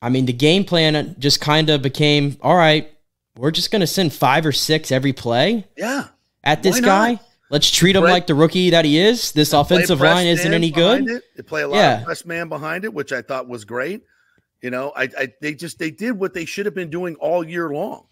I 0.00 0.10
mean, 0.10 0.26
the 0.26 0.32
game 0.32 0.64
plan 0.64 1.16
just 1.18 1.40
kind 1.40 1.70
of 1.70 1.82
became, 1.82 2.36
all 2.40 2.54
right, 2.54 2.88
we're 3.36 3.50
just 3.50 3.70
going 3.72 3.80
to 3.80 3.86
send 3.86 4.12
five 4.12 4.44
or 4.46 4.52
six 4.52 4.92
every 4.92 5.12
play 5.12 5.64
yeah. 5.76 6.08
At 6.44 6.62
this 6.62 6.80
guy. 6.80 7.20
Let's 7.50 7.70
treat 7.70 7.96
him 7.96 8.04
like 8.04 8.26
the 8.26 8.34
rookie 8.34 8.70
that 8.70 8.84
he 8.84 8.98
is. 8.98 9.32
This 9.32 9.54
offensive 9.54 10.00
line 10.00 10.26
isn't 10.26 10.52
any 10.52 10.70
good. 10.70 11.08
It. 11.08 11.22
They 11.34 11.42
play 11.42 11.62
a 11.62 11.68
lot 11.68 11.76
Yeah. 11.78 11.98
of 12.00 12.04
press 12.04 12.26
man 12.26 12.48
behind 12.48 12.84
it, 12.84 12.92
which 12.92 13.10
I 13.10 13.22
thought 13.22 13.48
was 13.48 13.64
great. 13.64 14.02
You 14.60 14.70
know, 14.70 14.92
I, 14.94 15.04
I 15.16 15.28
they 15.40 15.54
just 15.54 15.78
they 15.78 15.90
did 15.90 16.12
what 16.18 16.34
they 16.34 16.44
should 16.44 16.66
have 16.66 16.74
been 16.74 16.90
doing 16.90 17.14
all 17.16 17.42
year 17.42 17.70
long. 17.70 18.06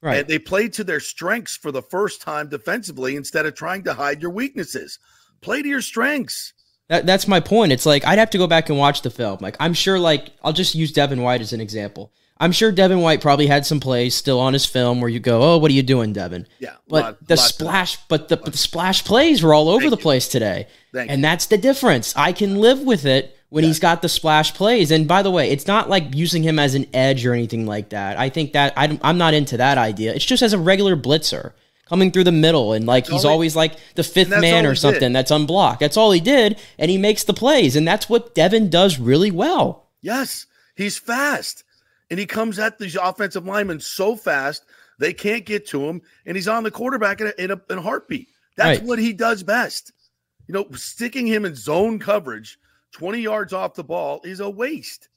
Right. 0.00 0.18
And 0.18 0.28
they 0.28 0.38
played 0.38 0.74
to 0.74 0.84
their 0.84 1.00
strengths 1.00 1.56
for 1.56 1.72
the 1.72 1.82
first 1.82 2.22
time 2.22 2.48
defensively 2.48 3.16
instead 3.16 3.46
of 3.46 3.54
trying 3.56 3.82
to 3.84 3.94
hide 3.94 4.22
your 4.22 4.30
weaknesses. 4.30 5.00
Play 5.40 5.62
to 5.62 5.68
your 5.68 5.80
strengths. 5.80 6.52
That, 6.88 7.04
that's 7.04 7.26
my 7.26 7.40
point. 7.40 7.72
It's 7.72 7.84
like 7.84 8.06
I'd 8.06 8.18
have 8.18 8.30
to 8.30 8.38
go 8.38 8.46
back 8.46 8.68
and 8.68 8.78
watch 8.78 9.02
the 9.02 9.10
film. 9.10 9.38
Like 9.40 9.56
I'm 9.58 9.74
sure, 9.74 9.98
like 9.98 10.30
I'll 10.44 10.52
just 10.52 10.74
use 10.76 10.92
Devin 10.92 11.20
White 11.20 11.40
as 11.40 11.52
an 11.52 11.60
example. 11.60 12.12
I'm 12.40 12.52
sure 12.52 12.70
Devin 12.70 13.00
White 13.00 13.20
probably 13.20 13.46
had 13.48 13.66
some 13.66 13.80
plays 13.80 14.14
still 14.14 14.38
on 14.38 14.52
his 14.52 14.64
film 14.64 15.00
where 15.00 15.10
you 15.10 15.18
go, 15.20 15.42
"Oh, 15.42 15.58
what 15.58 15.70
are 15.70 15.74
you 15.74 15.82
doing, 15.82 16.12
Devin?" 16.12 16.46
Yeah, 16.60 16.74
But 16.88 17.02
lot- 17.04 17.26
the 17.26 17.36
lot 17.36 17.48
splash, 17.48 17.98
but 18.08 18.28
the, 18.28 18.36
but 18.36 18.52
the 18.52 18.58
splash 18.58 19.04
plays 19.04 19.42
were 19.42 19.52
all 19.54 19.68
over 19.68 19.80
Thank 19.80 19.90
the 19.90 19.96
you. 19.96 20.02
place 20.02 20.28
today, 20.28 20.66
Thank 20.92 21.10
and 21.10 21.22
that's 21.24 21.46
the 21.46 21.58
difference. 21.58 22.14
I 22.16 22.32
can 22.32 22.56
live 22.56 22.80
with 22.80 23.04
it 23.04 23.36
when 23.50 23.64
he's 23.64 23.78
got 23.80 24.02
the 24.02 24.08
splash 24.08 24.52
plays. 24.54 24.90
And 24.90 25.08
by 25.08 25.22
the 25.22 25.30
way, 25.30 25.50
it's 25.50 25.66
not 25.66 25.88
like 25.88 26.14
using 26.14 26.42
him 26.42 26.58
as 26.58 26.74
an 26.74 26.86
edge 26.92 27.24
or 27.26 27.32
anything 27.32 27.66
like 27.66 27.88
that. 27.88 28.18
I 28.18 28.28
think 28.28 28.52
that 28.52 28.72
I, 28.76 28.98
I'm 29.02 29.16
not 29.18 29.32
into 29.34 29.56
that 29.56 29.78
idea. 29.78 30.12
It's 30.14 30.24
just 30.26 30.42
as 30.42 30.52
a 30.52 30.58
regular 30.58 30.96
blitzer 30.96 31.52
coming 31.88 32.10
through 32.10 32.24
the 32.24 32.30
middle 32.32 32.74
and 32.74 32.84
like 32.84 33.06
he's 33.06 33.24
all 33.24 33.30
he- 33.30 33.32
always 33.32 33.56
like 33.56 33.72
the 33.94 34.04
fifth 34.04 34.28
man 34.28 34.66
or 34.66 34.70
he 34.70 34.74
did. 34.74 34.80
something 34.80 35.12
that's 35.14 35.30
unblocked. 35.30 35.80
That's 35.80 35.96
all 35.96 36.12
he 36.12 36.20
did, 36.20 36.58
and 36.78 36.90
he 36.90 36.98
makes 36.98 37.24
the 37.24 37.32
plays, 37.32 37.74
and 37.74 37.88
that's 37.88 38.08
what 38.08 38.34
Devin 38.34 38.68
does 38.70 38.98
really 39.00 39.30
well. 39.30 39.86
Yes, 40.02 40.44
he's 40.76 40.98
fast. 40.98 41.64
And 42.10 42.18
he 42.18 42.26
comes 42.26 42.58
at 42.58 42.78
these 42.78 42.96
offensive 42.96 43.44
linemen 43.46 43.80
so 43.80 44.16
fast 44.16 44.64
they 44.98 45.12
can't 45.12 45.44
get 45.44 45.66
to 45.68 45.84
him, 45.86 46.00
and 46.26 46.36
he's 46.36 46.48
on 46.48 46.62
the 46.64 46.70
quarterback 46.70 47.20
in 47.20 47.28
a, 47.28 47.32
in 47.38 47.50
a, 47.52 47.60
in 47.70 47.78
a 47.78 47.82
heartbeat. 47.82 48.28
That's 48.56 48.80
Right. 48.80 48.88
what 48.88 48.98
he 48.98 49.12
does 49.12 49.42
best. 49.42 49.92
You 50.48 50.54
know, 50.54 50.66
sticking 50.72 51.26
him 51.26 51.44
in 51.44 51.54
zone 51.54 51.98
coverage 51.98 52.58
20 52.92 53.20
yards 53.20 53.52
off 53.52 53.74
the 53.74 53.84
ball 53.84 54.20
is 54.24 54.40
a 54.40 54.48
waste. 54.48 55.08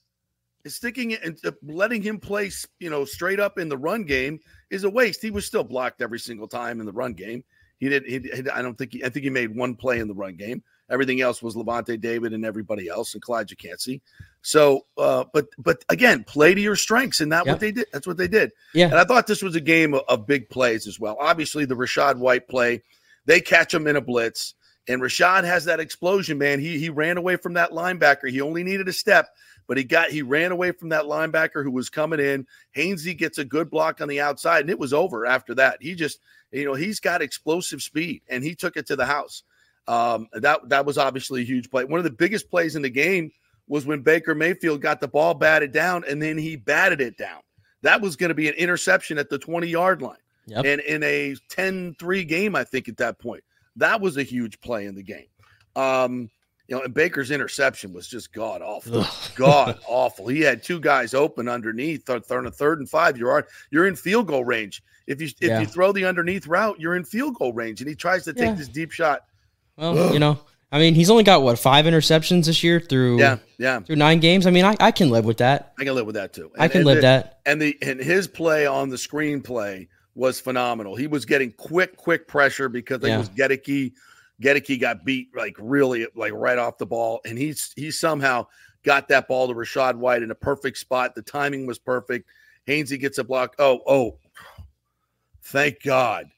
Sticking 0.67 1.12
it 1.12 1.24
and 1.24 1.39
uh, 1.43 1.51
letting 1.63 2.03
him 2.03 2.19
play, 2.19 2.51
you 2.79 2.91
know, 2.91 3.03
straight 3.05 3.39
up 3.39 3.57
in 3.57 3.67
the 3.67 3.77
run 3.77 4.03
game 4.03 4.39
is 4.69 4.83
a 4.83 4.89
waste. 4.89 5.21
He 5.21 5.31
was 5.31 5.45
still 5.45 5.63
blocked 5.63 6.01
every 6.03 6.19
single 6.19 6.48
time 6.48 6.79
in 6.79 6.86
the 6.86 6.91
run 6.91 7.13
game. 7.13 7.43
He 7.79 7.89
did. 7.89 8.05
He- 8.05 8.48
I 8.53 8.62
don't 8.62 8.77
think. 8.77 8.93
He, 8.93 9.03
I 9.03 9.10
think 9.10 9.24
he 9.24 9.31
made 9.31 9.55
one 9.55 9.74
play 9.75 10.00
in 10.00 10.07
the 10.07 10.13
run 10.13 10.36
game. 10.36 10.62
Everything 10.91 11.21
else 11.21 11.41
was 11.41 11.55
Lavonte 11.55 12.00
David 12.00 12.33
and 12.33 12.45
everybody 12.45 12.89
else, 12.89 13.13
and 13.13 13.24
Calijah 13.24 13.57
Kancey. 13.57 14.01
So, 14.41 14.86
uh, 14.98 15.24
but 15.33 15.48
but 15.57 15.83
again, 15.89 16.24
play 16.25 16.53
to 16.53 16.62
your 16.62 16.75
strengths, 16.75 17.21
and 17.21 17.31
that 17.31 17.45
Yeah. 17.45 17.53
what 17.53 17.62
they 17.62 17.71
did. 17.71 17.88
That's 17.93 18.05
what 18.05 18.17
they 18.17 18.27
did. 18.27 18.51
Yeah. 18.74 18.88
And 18.88 18.95
I 18.95 19.05
thought 19.05 19.27
this 19.27 19.41
was 19.41 19.55
a 19.55 19.62
game 19.62 19.93
of, 19.93 20.01
of 20.07 20.27
big 20.27 20.50
plays 20.50 20.88
as 20.88 21.00
well. 21.00 21.17
Obviously, 21.19 21.65
the 21.65 21.75
Rashad 21.75 22.17
White 22.17 22.48
play, 22.48 22.83
they 23.25 23.39
catch 23.39 23.74
him 23.74 23.88
in 23.88 23.95
a 23.95 24.01
blitz, 24.01 24.55
and 24.88 25.01
Rashad 25.01 25.43
has 25.45 25.65
that 25.65 25.79
explosion, 25.79 26.38
man. 26.38 26.60
He 26.60 26.77
he 26.79 26.89
ran 26.89 27.17
away 27.17 27.38
from 27.38 27.53
that 27.53 27.71
linebacker. 27.71 28.29
He 28.29 28.41
only 28.41 28.63
needed 28.63 28.88
a 28.88 28.93
step, 28.93 29.29
but 29.67 29.77
he 29.77 29.83
got 29.83 30.10
he 30.10 30.24
ran 30.24 30.51
away 30.51 30.71
from 30.71 30.89
that 30.89 31.05
linebacker 31.05 31.63
who 31.63 31.71
was 31.71 31.89
coming 31.89 32.19
in. 32.19 32.45
Hainsey 32.75 33.17
gets 33.17 33.38
a 33.38 33.45
good 33.45 33.69
block 33.69 34.01
on 34.01 34.07
the 34.07 34.19
outside, 34.19 34.62
and 34.62 34.69
it 34.69 34.79
was 34.79 34.91
over 34.93 35.25
after 35.25 35.53
that. 35.55 35.77
He 35.81 35.93
just, 35.95 36.19
you 36.51 36.65
know, 36.65 36.74
he's 36.74 37.00
got 37.00 37.21
explosive 37.21 37.81
speed, 37.81 38.24
and 38.27 38.43
he 38.43 38.55
took 38.55 38.75
it 38.75 38.88
to 38.88 38.95
the 38.95 39.05
house. 39.05 39.43
Um, 39.88 40.27
that 40.33 40.69
that 40.69 40.85
was 40.85 40.97
obviously 40.97 41.41
a 41.41 41.45
huge 41.45 41.69
play. 41.69 41.83
One 41.85 41.97
of 42.00 42.03
the 42.03 42.11
biggest 42.11 42.50
plays 42.50 42.75
in 42.75 42.81
the 42.81 42.89
game 42.89 43.31
was 43.67 43.85
when 43.85 44.01
Baker 44.01 44.35
Mayfield 44.35 44.81
got 44.81 45.00
the 45.00 45.07
ball 45.07 45.33
batted 45.33 45.71
down, 45.71 46.03
and 46.07 46.21
then 46.21 46.38
he 46.38 46.55
batted 46.55 47.01
it 47.01 47.17
down. 47.17 47.39
That 47.83 48.01
was 48.01 48.15
going 48.15 48.29
to 48.29 48.35
be 48.35 48.47
an 48.47 48.53
interception 48.55 49.17
at 49.17 49.29
the 49.29 49.39
20 49.39 49.67
yard 49.67 50.01
line. 50.01 50.17
Yep. 50.47 50.65
And 50.65 50.81
in 50.81 51.03
a 51.03 51.35
10 51.50 51.95
3 52.00 52.23
game, 52.25 52.55
I 52.55 52.63
think 52.63 52.89
at 52.89 52.97
that 52.97 53.17
point, 53.19 53.43
that 53.77 54.01
was 54.01 54.17
a 54.17 54.23
huge 54.23 54.59
play 54.61 54.85
in 54.85 54.95
the 54.95 55.03
game. 55.03 55.25
Um, 55.75 56.29
you 56.67 56.75
know, 56.77 56.83
and 56.83 56.93
Baker's 56.93 57.31
interception 57.31 57.91
was 57.91 58.07
just 58.07 58.31
god 58.33 58.61
awful. 58.61 59.05
God 59.35 59.79
awful. 59.88 60.27
He 60.27 60.41
had 60.41 60.63
two 60.63 60.79
guys 60.79 61.13
open 61.13 61.47
underneath, 61.50 62.05
third, 62.05 62.25
third, 62.25 62.45
and 62.45 62.55
third 62.55 62.79
and 62.79 62.89
five. 62.89 63.17
You're 63.17 63.47
you're 63.71 63.88
in 63.88 63.95
field 63.95 64.27
goal 64.27 64.45
range. 64.45 64.81
If 65.07 65.19
you 65.21 65.27
if 65.27 65.35
Yeah. 65.41 65.59
you 65.59 65.65
throw 65.65 65.91
the 65.91 66.05
underneath 66.05 66.47
route, 66.47 66.79
you're 66.79 66.95
in 66.95 67.03
field 67.03 67.35
goal 67.35 67.51
range. 67.53 67.81
And 67.81 67.89
he 67.89 67.95
tries 67.95 68.23
to 68.25 68.33
take 68.33 68.45
Yeah. 68.50 68.53
this 68.55 68.67
deep 68.69 68.91
shot. 68.91 69.21
Well, 69.81 70.13
you 70.13 70.19
know, 70.19 70.39
I 70.71 70.79
mean, 70.79 70.93
he's 70.95 71.09
only 71.09 71.23
got 71.23 71.41
what 71.41 71.57
five 71.59 71.85
interceptions 71.85 72.45
this 72.45 72.63
year 72.63 72.79
through 72.79 73.19
Yeah, 73.19 73.38
yeah. 73.57 73.79
through 73.81 73.97
nine 73.97 74.19
games. 74.19 74.45
I 74.47 74.51
mean, 74.51 74.63
I, 74.63 74.75
I 74.79 74.91
can 74.91 75.09
live 75.09 75.25
with 75.25 75.38
that. 75.39 75.73
I 75.79 75.83
can 75.83 75.95
live 75.95 76.05
with 76.05 76.15
that 76.15 76.33
too. 76.33 76.51
I 76.57 76.67
can 76.67 76.83
live 76.85 76.97
the- 76.97 77.01
that. 77.01 77.39
And 77.45 77.61
the 77.61 77.77
and 77.81 78.00
his 78.00 78.27
play 78.27 78.65
on 78.67 78.89
the 78.89 78.95
screenplay 78.95 79.88
was 80.15 80.39
phenomenal. 80.39 80.95
He 80.95 81.07
was 81.07 81.25
getting 81.25 81.51
quick, 81.53 81.97
quick 81.97 82.27
pressure 82.27 82.69
because 82.69 83.01
Yeah. 83.03 83.15
it 83.15 83.17
was 83.17 83.29
Goedeke. 83.29 83.93
Goedeke 84.41 84.79
got 84.79 85.03
beat 85.05 85.29
like 85.35 85.55
really 85.59 86.07
like 86.15 86.33
right 86.33 86.57
off 86.57 86.77
the 86.77 86.85
ball, 86.85 87.19
and 87.25 87.38
he's 87.38 87.73
he 87.75 87.91
somehow 87.91 88.47
got 88.83 89.07
that 89.09 89.27
ball 89.27 89.47
to 89.47 89.53
Rashad 89.53 89.95
White 89.95 90.23
in 90.23 90.31
a 90.31 90.35
perfect 90.35 90.77
spot. 90.77 91.15
The 91.15 91.21
timing 91.21 91.65
was 91.67 91.79
perfect. 91.79 92.27
Hainsey 92.67 93.00
gets 93.00 93.17
a 93.17 93.23
block. 93.23 93.55
Oh, 93.59 93.81
oh, 93.88 94.17
thank 95.43 95.83
God, 95.83 96.29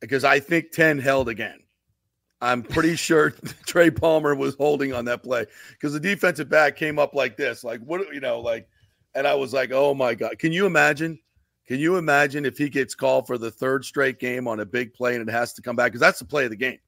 because 0.00 0.24
I 0.24 0.40
think 0.40 0.70
ten 0.72 0.98
held 0.98 1.28
again. 1.28 1.60
I'm 2.40 2.62
pretty 2.62 2.96
sure 2.96 3.30
Trey 3.66 3.90
Palmer 3.90 4.34
was 4.34 4.54
holding 4.54 4.92
on 4.92 5.04
that 5.06 5.22
play 5.22 5.46
because 5.72 5.92
the 5.92 6.00
defensive 6.00 6.48
back 6.48 6.76
came 6.76 6.98
up 6.98 7.14
like 7.14 7.36
this, 7.36 7.64
like 7.64 7.80
what 7.80 8.12
you 8.12 8.20
know, 8.20 8.40
like, 8.40 8.68
and 9.14 9.26
I 9.26 9.34
was 9.34 9.52
like, 9.52 9.70
oh 9.72 9.94
my 9.94 10.14
god, 10.14 10.38
can 10.38 10.52
you 10.52 10.66
imagine? 10.66 11.18
Can 11.66 11.80
you 11.80 11.96
imagine 11.96 12.44
if 12.44 12.58
he 12.58 12.68
gets 12.68 12.94
called 12.94 13.26
for 13.26 13.38
the 13.38 13.50
third 13.50 13.84
straight 13.84 14.20
game 14.20 14.46
on 14.46 14.60
a 14.60 14.66
big 14.66 14.94
play 14.94 15.16
and 15.16 15.28
it 15.28 15.32
has 15.32 15.52
to 15.54 15.62
come 15.62 15.74
back 15.74 15.92
because 15.92 16.00
that's 16.00 16.20
the 16.20 16.24
play 16.24 16.44
of 16.44 16.50
the 16.50 16.56
game. 16.56 16.78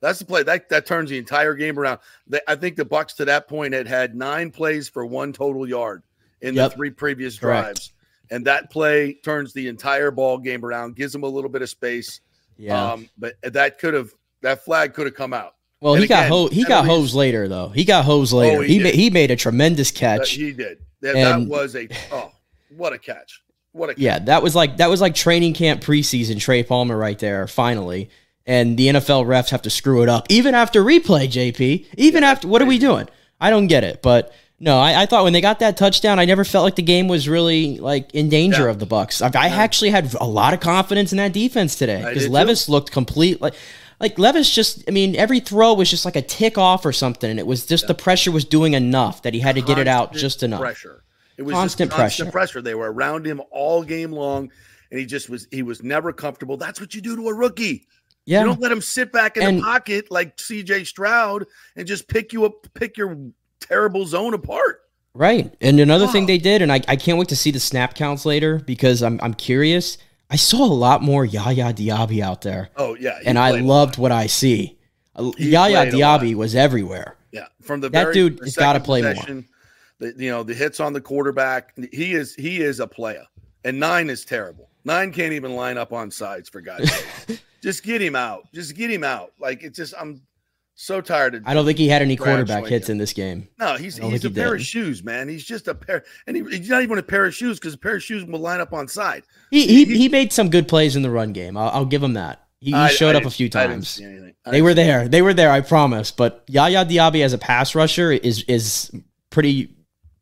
That's 0.00 0.18
the 0.18 0.24
play 0.24 0.42
that 0.42 0.68
that 0.68 0.84
turns 0.84 1.10
the 1.10 1.18
entire 1.18 1.54
game 1.54 1.78
around. 1.78 2.00
They, 2.26 2.40
I 2.48 2.56
think 2.56 2.76
the 2.76 2.84
Bucs 2.84 3.14
to 3.16 3.24
that 3.26 3.48
point 3.48 3.72
had 3.72 3.86
had 3.86 4.16
nine 4.16 4.50
plays 4.50 4.88
for 4.88 5.06
one 5.06 5.32
total 5.32 5.66
yard 5.66 6.02
in 6.40 6.54
yep. 6.54 6.70
the 6.70 6.76
three 6.76 6.90
previous 6.90 7.38
Correct. 7.38 7.62
drives, 7.62 7.92
and 8.30 8.44
that 8.46 8.70
play 8.70 9.14
turns 9.14 9.52
the 9.52 9.68
entire 9.68 10.10
ball 10.10 10.38
game 10.38 10.64
around, 10.64 10.96
gives 10.96 11.12
them 11.12 11.22
a 11.22 11.28
little 11.28 11.48
bit 11.48 11.62
of 11.62 11.70
space. 11.70 12.20
Yeah, 12.58 12.92
um, 12.92 13.08
but 13.16 13.34
that 13.44 13.78
could 13.78 13.94
have 13.94 14.12
that 14.42 14.64
flag 14.64 14.94
could 14.94 15.06
have 15.06 15.14
come 15.14 15.32
out. 15.32 15.54
Well, 15.82 15.94
and 15.94 16.00
he 16.00 16.04
again, 16.04 16.28
got 16.28 16.28
ho- 16.28 16.48
he 16.48 16.64
got 16.64 16.86
hosed 16.86 17.14
later 17.14 17.48
though. 17.48 17.70
He 17.70 17.84
got 17.84 18.04
hosed 18.04 18.32
later. 18.32 18.58
Oh, 18.58 18.60
he 18.60 18.78
he, 18.78 18.84
ma- 18.84 18.90
he, 18.90 19.10
made 19.10 19.32
a 19.32 19.36
tremendous 19.36 19.90
catch. 19.90 20.30
he 20.30 20.52
did. 20.52 20.78
That, 21.00 21.14
that 21.14 21.48
was 21.48 21.74
a 21.74 21.88
oh, 22.12 22.30
what 22.76 22.92
a 22.92 22.98
catch! 22.98 23.42
What 23.72 23.90
a 23.90 23.94
catch. 23.94 24.00
yeah. 24.00 24.20
That 24.20 24.44
was 24.44 24.54
like 24.54 24.76
that 24.76 24.88
was 24.88 25.00
like 25.00 25.16
training 25.16 25.54
camp 25.54 25.82
preseason. 25.82 26.40
Trey 26.40 26.62
Palmer 26.62 26.96
right 26.96 27.18
there. 27.18 27.48
Finally, 27.48 28.10
and 28.46 28.78
the 28.78 28.88
NFL 28.88 29.26
refs 29.26 29.50
have 29.50 29.62
to 29.62 29.70
screw 29.70 30.04
it 30.04 30.08
up 30.08 30.26
even 30.30 30.54
after 30.54 30.84
replay. 30.84 31.26
JP, 31.26 31.86
even 31.96 32.22
yeah, 32.22 32.30
after 32.30 32.46
what 32.46 32.62
are 32.62 32.66
we 32.66 32.78
doing? 32.78 33.08
I 33.40 33.50
don't 33.50 33.66
get 33.66 33.84
it, 33.84 34.02
but. 34.02 34.32
No, 34.64 34.78
I, 34.78 35.02
I, 35.02 35.06
thought 35.06 35.24
when 35.24 35.32
they 35.32 35.40
got 35.40 35.58
that 35.58 35.76
touchdown, 35.76 36.20
I 36.20 36.24
never 36.24 36.44
felt 36.44 36.62
like 36.62 36.76
the 36.76 36.82
game 36.82 37.08
was 37.08 37.28
really 37.28 37.78
like 37.78 38.14
in 38.14 38.28
danger 38.28 38.66
yeah. 38.66 38.70
of 38.70 38.78
the 38.78 38.86
Bucs. 38.86 39.20
I, 39.20 39.26
I 39.36 39.48
yeah. 39.48 39.56
actually 39.56 39.90
had 39.90 40.14
a 40.20 40.24
lot 40.24 40.54
of 40.54 40.60
confidence 40.60 41.10
in 41.10 41.18
that 41.18 41.32
defense 41.32 41.74
today 41.74 42.04
because 42.06 42.28
Levis 42.28 42.66
too. 42.66 42.70
looked 42.70 42.92
complete. 42.92 43.42
Like 43.42 43.54
like 44.02 44.18
Levis 44.18 44.52
just, 44.52 44.82
I 44.88 44.90
mean, 44.90 45.14
every 45.14 45.38
throw 45.38 45.74
was 45.74 45.88
just 45.88 46.04
like 46.04 46.16
a 46.16 46.22
tick 46.22 46.58
off 46.58 46.84
or 46.84 46.92
something, 46.92 47.30
and 47.30 47.38
it 47.38 47.46
was 47.46 47.64
just 47.64 47.84
yeah. 47.84 47.88
the 47.88 47.94
pressure 47.94 48.32
was 48.32 48.44
doing 48.44 48.74
enough 48.74 49.22
that 49.22 49.32
he 49.32 49.38
had 49.38 49.54
to 49.54 49.62
get 49.62 49.78
it 49.78 49.86
out 49.86 50.12
just 50.12 50.42
enough. 50.42 50.60
Pressure. 50.60 51.04
It 51.38 51.42
was 51.42 51.54
constant, 51.54 51.92
constant 51.92 52.32
pressure. 52.32 52.58
pressure. 52.58 52.62
They 52.62 52.74
were 52.74 52.92
around 52.92 53.24
him 53.24 53.40
all 53.52 53.84
game 53.84 54.10
long, 54.10 54.50
and 54.90 54.98
he 55.00 55.06
just 55.06 55.30
was. 55.30 55.46
He 55.52 55.62
was 55.62 55.84
never 55.84 56.12
comfortable. 56.12 56.56
That's 56.56 56.80
what 56.80 56.94
you 56.94 57.00
do 57.00 57.14
to 57.14 57.28
a 57.28 57.34
rookie. 57.34 57.86
Yeah. 58.26 58.40
You 58.40 58.46
don't 58.46 58.60
let 58.60 58.72
him 58.72 58.80
sit 58.80 59.12
back 59.12 59.36
in 59.36 59.44
and, 59.44 59.58
the 59.58 59.62
pocket 59.62 60.10
like 60.10 60.38
C.J. 60.38 60.84
Stroud 60.84 61.46
and 61.76 61.86
just 61.86 62.06
pick 62.08 62.32
you 62.32 62.44
up, 62.44 62.66
pick 62.74 62.96
your 62.96 63.16
terrible 63.60 64.04
zone 64.04 64.34
apart. 64.34 64.80
Right. 65.14 65.54
And 65.60 65.78
another 65.80 66.06
thing 66.06 66.26
they 66.26 66.38
did, 66.38 66.62
and 66.62 66.72
I, 66.72 66.80
I 66.88 66.96
can't 66.96 67.18
wait 67.18 67.28
to 67.28 67.36
see 67.36 67.50
the 67.50 67.60
snap 67.60 67.94
counts 67.94 68.26
later 68.26 68.58
because 68.58 69.02
I'm 69.02 69.20
I'm 69.22 69.34
curious 69.34 69.96
I 70.32 70.36
saw 70.36 70.64
a 70.64 70.72
lot 70.72 71.02
more 71.02 71.26
Yaya 71.26 71.74
Diaby 71.74 72.22
out 72.22 72.40
there. 72.40 72.70
Oh 72.76 72.96
yeah, 72.98 73.18
and 73.26 73.38
I 73.38 73.50
loved 73.60 73.98
what 73.98 74.12
I 74.12 74.26
see. 74.26 74.78
He 75.14 75.22
uh, 75.24 75.30
Yaya 75.36 75.92
Diaby 75.92 76.34
was 76.34 76.54
everywhere. 76.54 77.18
Yeah, 77.32 77.48
from 77.60 77.82
the 77.82 77.90
that 77.90 78.02
very, 78.04 78.14
dude 78.14 78.40
has 78.40 78.56
got 78.56 78.72
to 78.72 78.80
play 78.80 79.02
more. 79.02 79.44
The, 79.98 80.14
you 80.16 80.30
know 80.30 80.42
the 80.42 80.54
hits 80.54 80.80
on 80.80 80.94
the 80.94 81.02
quarterback. 81.02 81.76
He 81.92 82.14
is 82.14 82.34
he 82.34 82.62
is 82.62 82.80
a 82.80 82.86
player, 82.86 83.26
and 83.64 83.78
nine 83.78 84.08
is 84.08 84.24
terrible. 84.24 84.70
Nine 84.86 85.12
can't 85.12 85.34
even 85.34 85.54
line 85.54 85.76
up 85.76 85.92
on 85.92 86.10
sides 86.10 86.48
for 86.48 86.62
guys. 86.62 86.90
just 87.62 87.82
get 87.82 88.00
him 88.00 88.16
out. 88.16 88.50
Just 88.54 88.74
get 88.74 88.90
him 88.90 89.04
out. 89.04 89.34
Like 89.38 89.62
it's 89.62 89.76
just 89.76 89.92
I'm 90.00 90.22
so 90.82 91.00
tired 91.00 91.36
of. 91.36 91.44
I 91.46 91.54
don't 91.54 91.64
think 91.64 91.78
he 91.78 91.88
had 91.88 92.02
any 92.02 92.16
quarterback 92.16 92.66
hits 92.66 92.88
in 92.88 92.98
this 92.98 93.12
game. 93.12 93.48
No, 93.58 93.76
he's 93.76 93.96
he's 93.96 94.24
a 94.24 94.28
he 94.28 94.34
pair 94.34 94.50
did. 94.50 94.60
of 94.60 94.66
shoes, 94.66 95.04
man. 95.04 95.28
He's 95.28 95.44
just 95.44 95.68
a 95.68 95.74
pair, 95.74 96.04
and 96.26 96.36
he, 96.36 96.42
he's 96.42 96.68
not 96.68 96.82
even 96.82 96.98
a 96.98 97.02
pair 97.02 97.24
of 97.24 97.34
shoes 97.34 97.58
because 97.60 97.74
a 97.74 97.78
pair 97.78 97.96
of 97.96 98.02
shoes 98.02 98.24
will 98.24 98.40
line 98.40 98.60
up 98.60 98.72
on 98.72 98.88
side. 98.88 99.22
He 99.50 99.66
he, 99.66 99.84
he, 99.84 99.98
he 99.98 100.08
made 100.08 100.32
some 100.32 100.50
good 100.50 100.66
plays 100.66 100.96
in 100.96 101.02
the 101.02 101.10
run 101.10 101.32
game. 101.32 101.56
I'll, 101.56 101.68
I'll 101.68 101.84
give 101.84 102.02
him 102.02 102.14
that. 102.14 102.46
He, 102.58 102.74
I, 102.74 102.88
showed 102.88 103.16
I 103.16 103.20
up 103.20 103.24
a 103.24 103.30
few 103.30 103.48
times. 103.48 104.00
They 104.46 104.62
were 104.62 104.74
there. 104.74 105.08
They 105.08 105.22
were 105.22 105.34
there. 105.34 105.50
I 105.50 105.60
promise. 105.60 106.10
But 106.10 106.44
Yaya 106.48 106.84
Diaby 106.84 107.24
as 107.24 107.32
a 107.32 107.38
pass 107.38 107.74
rusher 107.74 108.10
is 108.10 108.42
is 108.44 108.90
pretty 109.30 109.76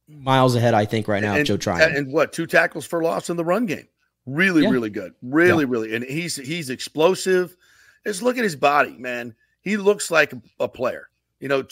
miles 0.08 0.54
ahead. 0.54 0.74
I 0.74 0.84
think 0.84 1.08
right 1.08 1.22
now. 1.22 1.34
And, 1.36 1.46
Joe 1.46 1.56
Tryon 1.56 1.96
and 1.96 2.12
what 2.12 2.32
two 2.32 2.46
tackles 2.46 2.84
for 2.84 3.02
loss 3.02 3.30
in 3.30 3.36
the 3.36 3.44
run 3.44 3.66
game. 3.66 3.88
Really, 4.26 4.64
yeah. 4.64 4.70
really 4.70 4.90
good. 4.90 5.14
Really, 5.22 5.64
yeah. 5.64 5.70
really, 5.70 5.94
and 5.94 6.04
he's 6.04 6.36
he's 6.36 6.68
explosive. 6.68 7.56
Just 8.06 8.22
look 8.22 8.36
at 8.36 8.44
his 8.44 8.56
body, 8.56 8.96
man. 8.98 9.34
He 9.62 9.76
looks 9.76 10.10
like 10.10 10.32
a 10.58 10.68
player. 10.68 11.08
You 11.40 11.48
know, 11.48 11.64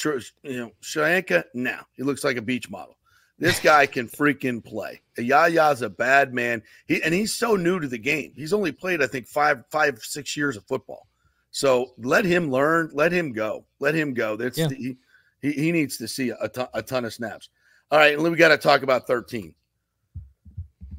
you 0.43 0.57
know, 0.57 0.73
Shoyinka, 0.83 1.45
now 1.55 1.87
he 1.95 2.03
looks 2.03 2.25
like 2.25 2.37
a 2.37 2.43
beach 2.43 2.71
model. 2.71 2.97
This 3.39 3.61
guy 3.63 3.87
can 3.87 4.09
freaking 4.09 4.65
play. 4.65 5.03
Yaya's 5.17 5.83
a 5.83 5.91
bad 5.91 6.35
man. 6.35 6.63
He 6.87 7.03
and 7.03 7.15
he's 7.15 7.35
so 7.35 7.55
new 7.55 7.79
to 7.79 7.87
the 7.87 7.99
game. 7.99 8.33
He's 8.35 8.53
only 8.53 8.73
played, 8.73 9.03
I 9.03 9.07
think, 9.07 9.27
five, 9.27 9.65
five, 9.71 9.99
six 10.01 10.37
years 10.37 10.57
of 10.57 10.65
football. 10.65 11.07
So 11.51 11.93
let 11.99 12.25
him 12.25 12.51
learn. 12.51 12.91
Let 12.93 13.13
him 13.13 13.33
go. 13.33 13.65
Let 13.79 13.95
him 13.95 14.15
go. 14.15 14.37
That's 14.37 14.59
yeah. 14.59 14.69
he, 14.69 14.97
he, 15.41 15.53
he 15.53 15.73
needs 15.73 15.97
to 15.99 16.09
see 16.09 16.31
a 16.31 16.49
ton, 16.49 16.69
a 16.75 16.83
ton 16.83 17.05
of 17.05 17.13
snaps. 17.13 17.49
All 17.91 17.99
right, 17.99 18.15
and 18.15 18.23
we 18.23 18.37
got 18.37 18.49
to 18.49 18.59
talk 18.59 18.83
about 18.83 19.07
thirteen. 19.07 19.55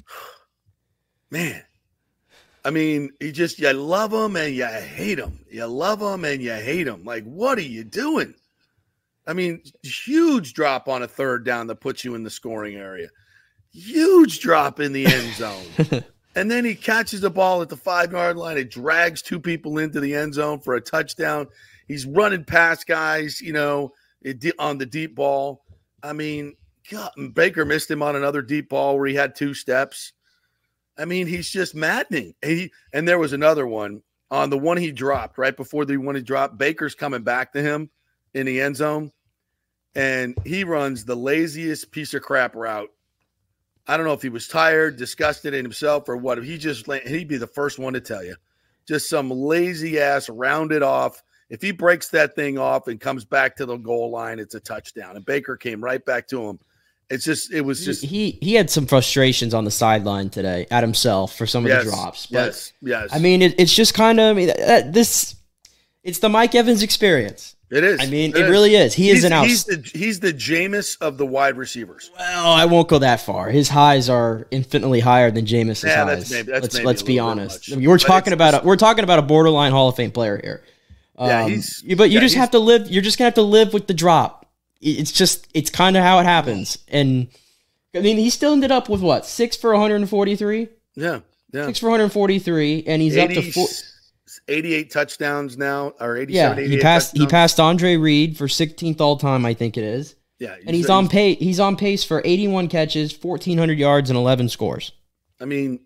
Man, 1.30 1.62
I 2.64 2.70
mean, 2.70 3.10
you 3.20 3.32
just 3.32 3.58
you 3.58 3.72
love 3.72 4.12
him 4.12 4.36
and 4.36 4.54
you 4.54 4.66
hate 4.66 5.18
him. 5.18 5.44
You 5.50 5.66
love 5.66 6.00
him 6.00 6.24
and 6.24 6.42
you 6.42 6.52
hate 6.52 6.86
him. 6.86 7.04
Like, 7.04 7.24
what 7.24 7.58
are 7.58 7.62
you 7.62 7.84
doing? 7.84 8.34
I 9.26 9.32
mean, 9.32 9.62
huge 9.82 10.54
drop 10.54 10.88
on 10.88 11.02
a 11.02 11.08
third 11.08 11.44
down 11.44 11.66
that 11.68 11.80
puts 11.80 12.04
you 12.04 12.14
in 12.14 12.22
the 12.22 12.30
scoring 12.30 12.76
area. 12.76 13.08
Huge 13.72 14.40
drop 14.40 14.80
in 14.80 14.92
the 14.92 15.06
end 15.06 15.34
zone. 15.34 16.04
and 16.34 16.50
then 16.50 16.64
he 16.64 16.74
catches 16.74 17.20
the 17.20 17.30
ball 17.30 17.62
at 17.62 17.68
the 17.68 17.76
five 17.76 18.12
yard 18.12 18.36
line. 18.36 18.58
It 18.58 18.70
drags 18.70 19.22
two 19.22 19.40
people 19.40 19.78
into 19.78 20.00
the 20.00 20.14
end 20.14 20.34
zone 20.34 20.60
for 20.60 20.74
a 20.74 20.80
touchdown. 20.80 21.46
He's 21.86 22.06
running 22.06 22.44
past 22.44 22.86
guys, 22.86 23.40
you 23.40 23.52
know, 23.52 23.92
on 24.58 24.78
the 24.78 24.86
deep 24.86 25.14
ball. 25.14 25.64
I 26.02 26.12
mean, 26.12 26.56
God, 26.90 27.12
Baker 27.34 27.64
missed 27.64 27.90
him 27.90 28.02
on 28.02 28.16
another 28.16 28.42
deep 28.42 28.68
ball 28.68 28.98
where 28.98 29.06
he 29.06 29.14
had 29.14 29.34
two 29.34 29.54
steps. 29.54 30.12
I 31.00 31.06
mean, 31.06 31.26
he's 31.26 31.48
just 31.48 31.74
maddening. 31.74 32.34
He 32.42 32.72
and 32.92 33.08
there 33.08 33.18
was 33.18 33.32
another 33.32 33.66
one 33.66 34.02
on 34.30 34.50
the 34.50 34.58
one 34.58 34.76
he 34.76 34.92
dropped 34.92 35.38
right 35.38 35.56
before 35.56 35.84
the 35.84 35.96
one 35.96 36.14
he 36.14 36.22
dropped. 36.22 36.58
Baker's 36.58 36.94
coming 36.94 37.22
back 37.22 37.52
to 37.54 37.62
him 37.62 37.90
in 38.34 38.46
the 38.46 38.60
end 38.60 38.76
zone, 38.76 39.10
and 39.94 40.36
he 40.44 40.62
runs 40.64 41.04
the 41.04 41.16
laziest 41.16 41.90
piece 41.90 42.12
of 42.14 42.22
crap 42.22 42.54
route. 42.54 42.90
I 43.88 43.96
don't 43.96 44.06
know 44.06 44.12
if 44.12 44.22
he 44.22 44.28
was 44.28 44.46
tired, 44.46 44.96
disgusted 44.96 45.54
in 45.54 45.64
himself, 45.64 46.08
or 46.08 46.16
what. 46.16 46.42
He 46.44 46.58
just 46.58 46.86
he'd 46.86 47.28
be 47.28 47.38
the 47.38 47.46
first 47.46 47.78
one 47.78 47.94
to 47.94 48.00
tell 48.00 48.22
you, 48.22 48.36
just 48.86 49.08
some 49.08 49.30
lazy 49.30 49.98
ass 49.98 50.28
rounded 50.28 50.82
off. 50.82 51.22
If 51.48 51.62
he 51.62 51.72
breaks 51.72 52.10
that 52.10 52.36
thing 52.36 52.58
off 52.58 52.86
and 52.86 53.00
comes 53.00 53.24
back 53.24 53.56
to 53.56 53.66
the 53.66 53.76
goal 53.76 54.10
line, 54.10 54.38
it's 54.38 54.54
a 54.54 54.60
touchdown. 54.60 55.16
And 55.16 55.24
Baker 55.24 55.56
came 55.56 55.82
right 55.82 56.04
back 56.04 56.28
to 56.28 56.48
him 56.48 56.60
it's 57.10 57.24
just 57.24 57.52
it 57.52 57.62
was 57.62 57.84
just 57.84 58.04
he 58.04 58.38
he 58.40 58.54
had 58.54 58.70
some 58.70 58.86
frustrations 58.86 59.52
on 59.52 59.64
the 59.64 59.70
sideline 59.70 60.30
today 60.30 60.66
at 60.70 60.82
himself 60.82 61.36
for 61.36 61.44
some 61.44 61.64
of 61.64 61.68
yes, 61.68 61.84
the 61.84 61.90
drops. 61.90 62.26
But, 62.26 62.46
yes, 62.46 62.72
yes. 62.80 63.08
I 63.12 63.18
mean, 63.18 63.42
it, 63.42 63.58
it's 63.58 63.74
just 63.74 63.94
kind 63.94 64.20
of 64.20 64.30
I 64.30 64.32
mean, 64.32 64.50
uh, 64.50 64.82
this. 64.86 65.34
It's 66.02 66.20
the 66.20 66.30
Mike 66.30 66.54
Evans 66.54 66.82
experience. 66.82 67.56
It 67.68 67.84
is. 67.84 68.00
I 68.00 68.06
mean, 68.06 68.30
it, 68.30 68.36
it 68.36 68.44
is. 68.44 68.50
really 68.50 68.74
is. 68.74 68.94
He 68.94 69.08
he's, 69.08 69.18
is 69.18 69.24
an 69.24 69.32
out. 69.32 69.46
He's 69.46 69.64
the 69.64 69.90
he's 69.92 70.20
the 70.20 70.32
Jameis 70.32 70.96
of 71.00 71.18
the 71.18 71.26
wide 71.26 71.56
receivers. 71.56 72.10
Well, 72.18 72.52
I 72.52 72.64
won't 72.64 72.88
go 72.88 72.98
that 72.98 73.20
far. 73.20 73.50
His 73.50 73.68
highs 73.68 74.08
are 74.08 74.46
infinitely 74.50 75.00
higher 75.00 75.30
than 75.30 75.46
Jameis's 75.46 75.84
yeah, 75.84 76.04
highs. 76.04 76.18
That's 76.18 76.30
maybe, 76.30 76.52
that's 76.52 76.62
let's 76.62 76.84
let's 76.84 77.02
be 77.02 77.18
honest. 77.18 77.72
I 77.72 77.76
mean, 77.76 77.88
we're 77.88 77.98
but 77.98 78.06
talking 78.06 78.32
about 78.32 78.62
a, 78.62 78.66
we're 78.66 78.76
talking 78.76 79.04
about 79.04 79.18
a 79.18 79.22
borderline 79.22 79.72
Hall 79.72 79.88
of 79.88 79.96
Fame 79.96 80.12
player 80.12 80.40
here. 80.42 80.62
Um, 81.18 81.28
yeah, 81.28 81.48
he's. 81.48 81.82
But 81.96 82.10
you 82.10 82.14
yeah, 82.14 82.20
just 82.20 82.36
have 82.36 82.52
to 82.52 82.58
live. 82.60 82.90
You're 82.90 83.02
just 83.02 83.18
gonna 83.18 83.26
have 83.26 83.34
to 83.34 83.42
live 83.42 83.72
with 83.72 83.86
the 83.86 83.94
drop. 83.94 84.39
It's 84.80 85.12
just 85.12 85.46
it's 85.54 85.70
kind 85.70 85.96
of 85.96 86.02
how 86.02 86.18
it 86.20 86.24
happens, 86.24 86.78
and 86.88 87.28
I 87.94 88.00
mean, 88.00 88.16
he 88.16 88.30
still 88.30 88.52
ended 88.52 88.70
up 88.70 88.88
with 88.88 89.02
what 89.02 89.26
six 89.26 89.56
for 89.56 89.72
143. 89.72 90.68
Yeah, 90.94 91.20
yeah, 91.52 91.66
six 91.66 91.78
for 91.78 91.86
143, 91.86 92.84
and 92.86 93.02
he's 93.02 93.16
80, 93.16 93.38
up 93.38 93.44
to 93.44 93.52
four, 93.52 93.68
88 94.48 94.90
touchdowns 94.90 95.58
now, 95.58 95.92
or 96.00 96.16
87. 96.16 96.58
Yeah, 96.58 96.68
he 96.68 96.80
passed. 96.80 97.10
Touchdowns. 97.10 97.30
He 97.30 97.30
passed 97.30 97.60
Andre 97.60 97.96
Reed 97.96 98.38
for 98.38 98.46
16th 98.46 99.00
all 99.00 99.16
time, 99.16 99.44
I 99.44 99.54
think 99.54 99.76
it 99.76 99.84
is. 99.84 100.16
Yeah, 100.38 100.56
and 100.66 100.74
he's 100.74 100.88
on 100.88 101.08
pace. 101.08 101.38
He's 101.38 101.60
on 101.60 101.76
pace 101.76 102.02
for 102.02 102.22
81 102.24 102.68
catches, 102.68 103.12
1,400 103.12 103.78
yards, 103.78 104.08
and 104.08 104.16
11 104.16 104.48
scores. 104.48 104.92
I 105.38 105.44
mean, 105.44 105.80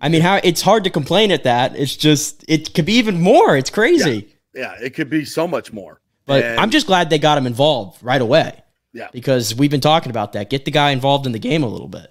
I 0.00 0.08
mean, 0.08 0.22
how 0.22 0.40
it's 0.42 0.62
hard 0.62 0.84
to 0.84 0.90
complain 0.90 1.30
at 1.30 1.44
that. 1.44 1.76
It's 1.76 1.96
just 1.96 2.44
it 2.48 2.74
could 2.74 2.86
be 2.86 2.94
even 2.94 3.20
more. 3.20 3.56
It's 3.56 3.70
crazy. 3.70 4.32
Yeah, 4.52 4.74
yeah 4.78 4.84
it 4.84 4.94
could 4.94 5.08
be 5.08 5.24
so 5.24 5.46
much 5.46 5.72
more. 5.72 6.00
But 6.26 6.44
and, 6.44 6.60
I'm 6.60 6.70
just 6.70 6.86
glad 6.86 7.10
they 7.10 7.18
got 7.18 7.38
him 7.38 7.46
involved 7.46 8.02
right 8.02 8.20
away. 8.20 8.62
Yeah. 8.92 9.08
Because 9.12 9.54
we've 9.54 9.70
been 9.70 9.80
talking 9.80 10.10
about 10.10 10.32
that. 10.34 10.50
Get 10.50 10.64
the 10.64 10.70
guy 10.70 10.90
involved 10.90 11.26
in 11.26 11.32
the 11.32 11.38
game 11.38 11.62
a 11.62 11.68
little 11.68 11.88
bit. 11.88 12.10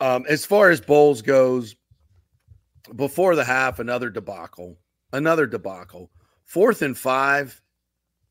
Um, 0.00 0.24
as 0.28 0.46
far 0.46 0.70
as 0.70 0.80
Bowles 0.80 1.20
goes, 1.22 1.74
before 2.96 3.36
the 3.36 3.44
half, 3.44 3.78
another 3.78 4.10
debacle. 4.10 4.78
Another 5.12 5.46
debacle. 5.46 6.10
Fourth 6.44 6.82
and 6.82 6.96
five 6.96 7.60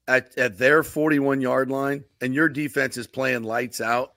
at, 0.07 0.35
at 0.37 0.57
their 0.57 0.83
41 0.83 1.41
yard 1.41 1.69
line, 1.69 2.03
and 2.21 2.33
your 2.33 2.49
defense 2.49 2.97
is 2.97 3.07
playing 3.07 3.43
lights 3.43 3.79
out, 3.79 4.13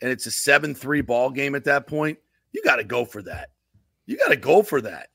and 0.00 0.10
it's 0.10 0.26
a 0.26 0.30
7 0.30 0.74
3 0.74 1.00
ball 1.02 1.30
game 1.30 1.54
at 1.54 1.64
that 1.64 1.86
point. 1.86 2.18
You 2.52 2.62
got 2.64 2.76
to 2.76 2.84
go 2.84 3.04
for 3.04 3.22
that. 3.22 3.50
You 4.06 4.16
got 4.16 4.28
to 4.28 4.36
go 4.36 4.62
for 4.62 4.80
that. 4.80 5.10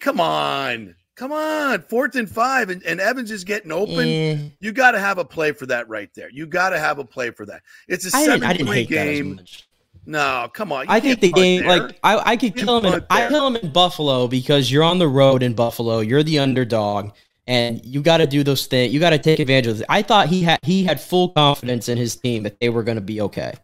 Come 0.00 0.20
on. 0.20 0.94
Come 1.18 1.32
on, 1.32 1.82
fourth 1.82 2.14
and 2.14 2.30
five, 2.30 2.70
and, 2.70 2.80
and 2.84 3.00
Evans 3.00 3.32
is 3.32 3.42
getting 3.42 3.72
open. 3.72 4.52
You 4.60 4.70
got 4.70 4.92
to 4.92 5.00
have 5.00 5.18
a 5.18 5.24
play 5.24 5.50
for 5.50 5.66
that 5.66 5.88
right 5.88 6.08
there. 6.14 6.30
You 6.30 6.46
got 6.46 6.70
to 6.70 6.78
have 6.78 7.00
a 7.00 7.04
play 7.04 7.32
for 7.32 7.44
that. 7.46 7.62
It's 7.88 8.14
a 8.14 8.16
I 8.16 8.20
didn't, 8.20 8.44
I 8.44 8.52
seven 8.52 8.56
didn't 8.66 8.72
hate 8.72 8.88
game. 8.88 9.40
No, 10.06 10.48
come 10.54 10.70
on. 10.70 10.86
I 10.86 11.00
think 11.00 11.18
the 11.18 11.32
game, 11.32 11.66
there. 11.66 11.80
like 11.80 11.98
I, 12.04 12.18
I 12.18 12.36
could 12.36 12.54
kill 12.54 12.78
him. 12.78 12.94
In, 12.94 13.04
I 13.10 13.26
kill 13.26 13.48
him 13.48 13.56
in 13.56 13.72
Buffalo 13.72 14.28
because 14.28 14.70
you're 14.70 14.84
on 14.84 15.00
the 15.00 15.08
road 15.08 15.42
in 15.42 15.54
Buffalo. 15.54 15.98
You're 15.98 16.22
the 16.22 16.38
underdog, 16.38 17.10
and 17.48 17.84
you 17.84 18.00
got 18.00 18.18
to 18.18 18.26
do 18.28 18.44
those 18.44 18.68
things. 18.68 18.94
You 18.94 19.00
got 19.00 19.10
to 19.10 19.18
take 19.18 19.40
advantage 19.40 19.66
of 19.66 19.80
it. 19.80 19.86
I 19.88 20.02
thought 20.02 20.28
he 20.28 20.42
had 20.42 20.60
he 20.62 20.84
had 20.84 21.00
full 21.00 21.30
confidence 21.30 21.88
in 21.88 21.98
his 21.98 22.14
team 22.14 22.44
that 22.44 22.60
they 22.60 22.68
were 22.68 22.84
going 22.84 22.94
to 22.94 23.02
be 23.02 23.20
okay. 23.22 23.54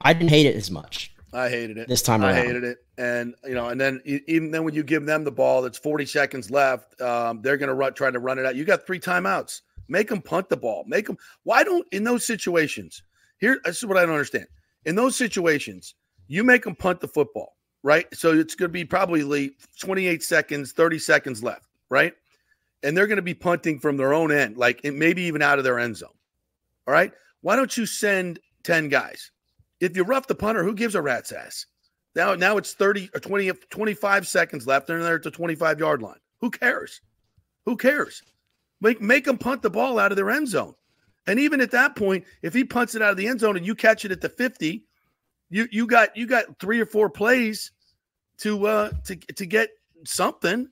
I 0.00 0.14
didn't 0.14 0.30
hate 0.30 0.46
it 0.46 0.56
as 0.56 0.68
much 0.68 1.11
I 1.32 1.48
hated 1.48 1.78
it. 1.78 1.88
this 1.88 2.02
time 2.02 2.22
I 2.22 2.32
around. 2.32 2.46
hated 2.46 2.64
it. 2.64 2.78
And 2.98 3.34
you 3.44 3.54
know, 3.54 3.68
and 3.68 3.80
then 3.80 4.00
even 4.04 4.50
then 4.50 4.64
when 4.64 4.74
you 4.74 4.82
give 4.82 5.06
them 5.06 5.24
the 5.24 5.32
ball, 5.32 5.62
that's 5.62 5.78
40 5.78 6.04
seconds 6.06 6.50
left. 6.50 7.00
Um, 7.00 7.40
they're 7.42 7.56
going 7.56 7.68
to 7.68 7.74
run, 7.74 7.94
try 7.94 8.10
to 8.10 8.18
run 8.18 8.38
it 8.38 8.46
out. 8.46 8.54
You 8.54 8.64
got 8.64 8.86
three 8.86 9.00
timeouts. 9.00 9.62
Make 9.88 10.08
them 10.08 10.22
punt 10.22 10.48
the 10.48 10.56
ball. 10.56 10.84
Make 10.86 11.06
them. 11.06 11.16
Why 11.44 11.64
don't 11.64 11.86
in 11.92 12.04
those 12.04 12.24
situations? 12.26 13.02
Here, 13.38 13.60
this 13.64 13.78
is 13.78 13.86
what 13.86 13.96
I 13.96 14.02
don't 14.02 14.12
understand. 14.12 14.46
In 14.84 14.94
those 14.94 15.16
situations, 15.16 15.94
you 16.28 16.44
make 16.44 16.64
them 16.64 16.76
punt 16.76 17.00
the 17.00 17.08
football, 17.08 17.56
right? 17.82 18.06
So 18.14 18.32
it's 18.32 18.54
going 18.54 18.68
to 18.68 18.72
be 18.72 18.84
probably 18.84 19.52
28 19.80 20.22
seconds, 20.22 20.72
30 20.72 20.98
seconds 20.98 21.42
left, 21.42 21.66
right? 21.90 22.14
And 22.82 22.96
they're 22.96 23.06
going 23.06 23.16
to 23.16 23.22
be 23.22 23.34
punting 23.34 23.78
from 23.80 23.96
their 23.96 24.14
own 24.14 24.32
end, 24.32 24.56
like 24.56 24.80
it 24.84 24.94
maybe 24.94 25.22
even 25.22 25.42
out 25.42 25.58
of 25.58 25.64
their 25.64 25.78
end 25.78 25.96
zone. 25.96 26.10
All 26.86 26.94
right. 26.94 27.12
Why 27.40 27.56
don't 27.56 27.76
you 27.76 27.86
send 27.86 28.38
10 28.64 28.88
guys? 28.88 29.30
If 29.82 29.96
you 29.96 30.04
rough 30.04 30.28
the 30.28 30.36
punter, 30.36 30.62
who 30.62 30.74
gives 30.74 30.94
a 30.94 31.02
rat's 31.02 31.32
ass? 31.32 31.66
Now, 32.14 32.36
now 32.36 32.56
it's 32.56 32.72
30 32.72 33.10
or 33.14 33.20
20, 33.20 33.50
25 33.68 34.28
seconds 34.28 34.64
left, 34.64 34.88
and 34.88 35.02
they're 35.02 35.16
at 35.16 35.24
the 35.24 35.30
25 35.30 35.80
yard 35.80 36.00
line. 36.00 36.20
Who 36.40 36.50
cares? 36.50 37.00
Who 37.66 37.76
cares? 37.76 38.22
Make 38.80 39.00
make 39.00 39.24
them 39.24 39.38
punt 39.38 39.62
the 39.62 39.70
ball 39.70 39.98
out 39.98 40.12
of 40.12 40.16
their 40.16 40.30
end 40.30 40.48
zone. 40.48 40.74
And 41.26 41.40
even 41.40 41.60
at 41.60 41.72
that 41.72 41.96
point, 41.96 42.24
if 42.42 42.54
he 42.54 42.64
punts 42.64 42.94
it 42.94 43.02
out 43.02 43.10
of 43.10 43.16
the 43.16 43.26
end 43.26 43.40
zone 43.40 43.56
and 43.56 43.66
you 43.66 43.74
catch 43.74 44.04
it 44.04 44.12
at 44.12 44.20
the 44.20 44.28
50, 44.28 44.84
you 45.50 45.68
you 45.72 45.86
got 45.86 46.16
you 46.16 46.26
got 46.26 46.60
three 46.60 46.80
or 46.80 46.86
four 46.86 47.10
plays 47.10 47.72
to 48.38 48.66
uh 48.66 48.90
to 49.04 49.16
to 49.16 49.46
get 49.46 49.70
something. 50.04 50.68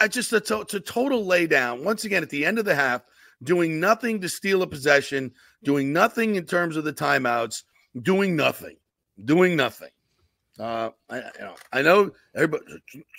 I, 0.00 0.08
just 0.08 0.32
it's 0.32 0.50
a, 0.50 0.64
total 0.64 1.26
laydown. 1.26 1.82
Once 1.82 2.04
again, 2.04 2.22
at 2.22 2.30
the 2.30 2.46
end 2.46 2.58
of 2.58 2.64
the 2.64 2.74
half, 2.74 3.02
doing 3.42 3.80
nothing 3.80 4.22
to 4.22 4.30
steal 4.30 4.62
a 4.62 4.66
possession, 4.66 5.32
doing 5.62 5.92
nothing 5.92 6.36
in 6.36 6.46
terms 6.46 6.78
of 6.78 6.84
the 6.84 6.92
timeouts, 6.92 7.64
doing 8.02 8.36
nothing, 8.36 8.76
doing 9.24 9.56
nothing. 9.56 9.88
Uh, 10.58 10.90
I, 11.10 11.16
you 11.16 11.22
know, 11.40 11.54
I 11.72 11.82
know 11.82 12.10
everybody, 12.34 12.64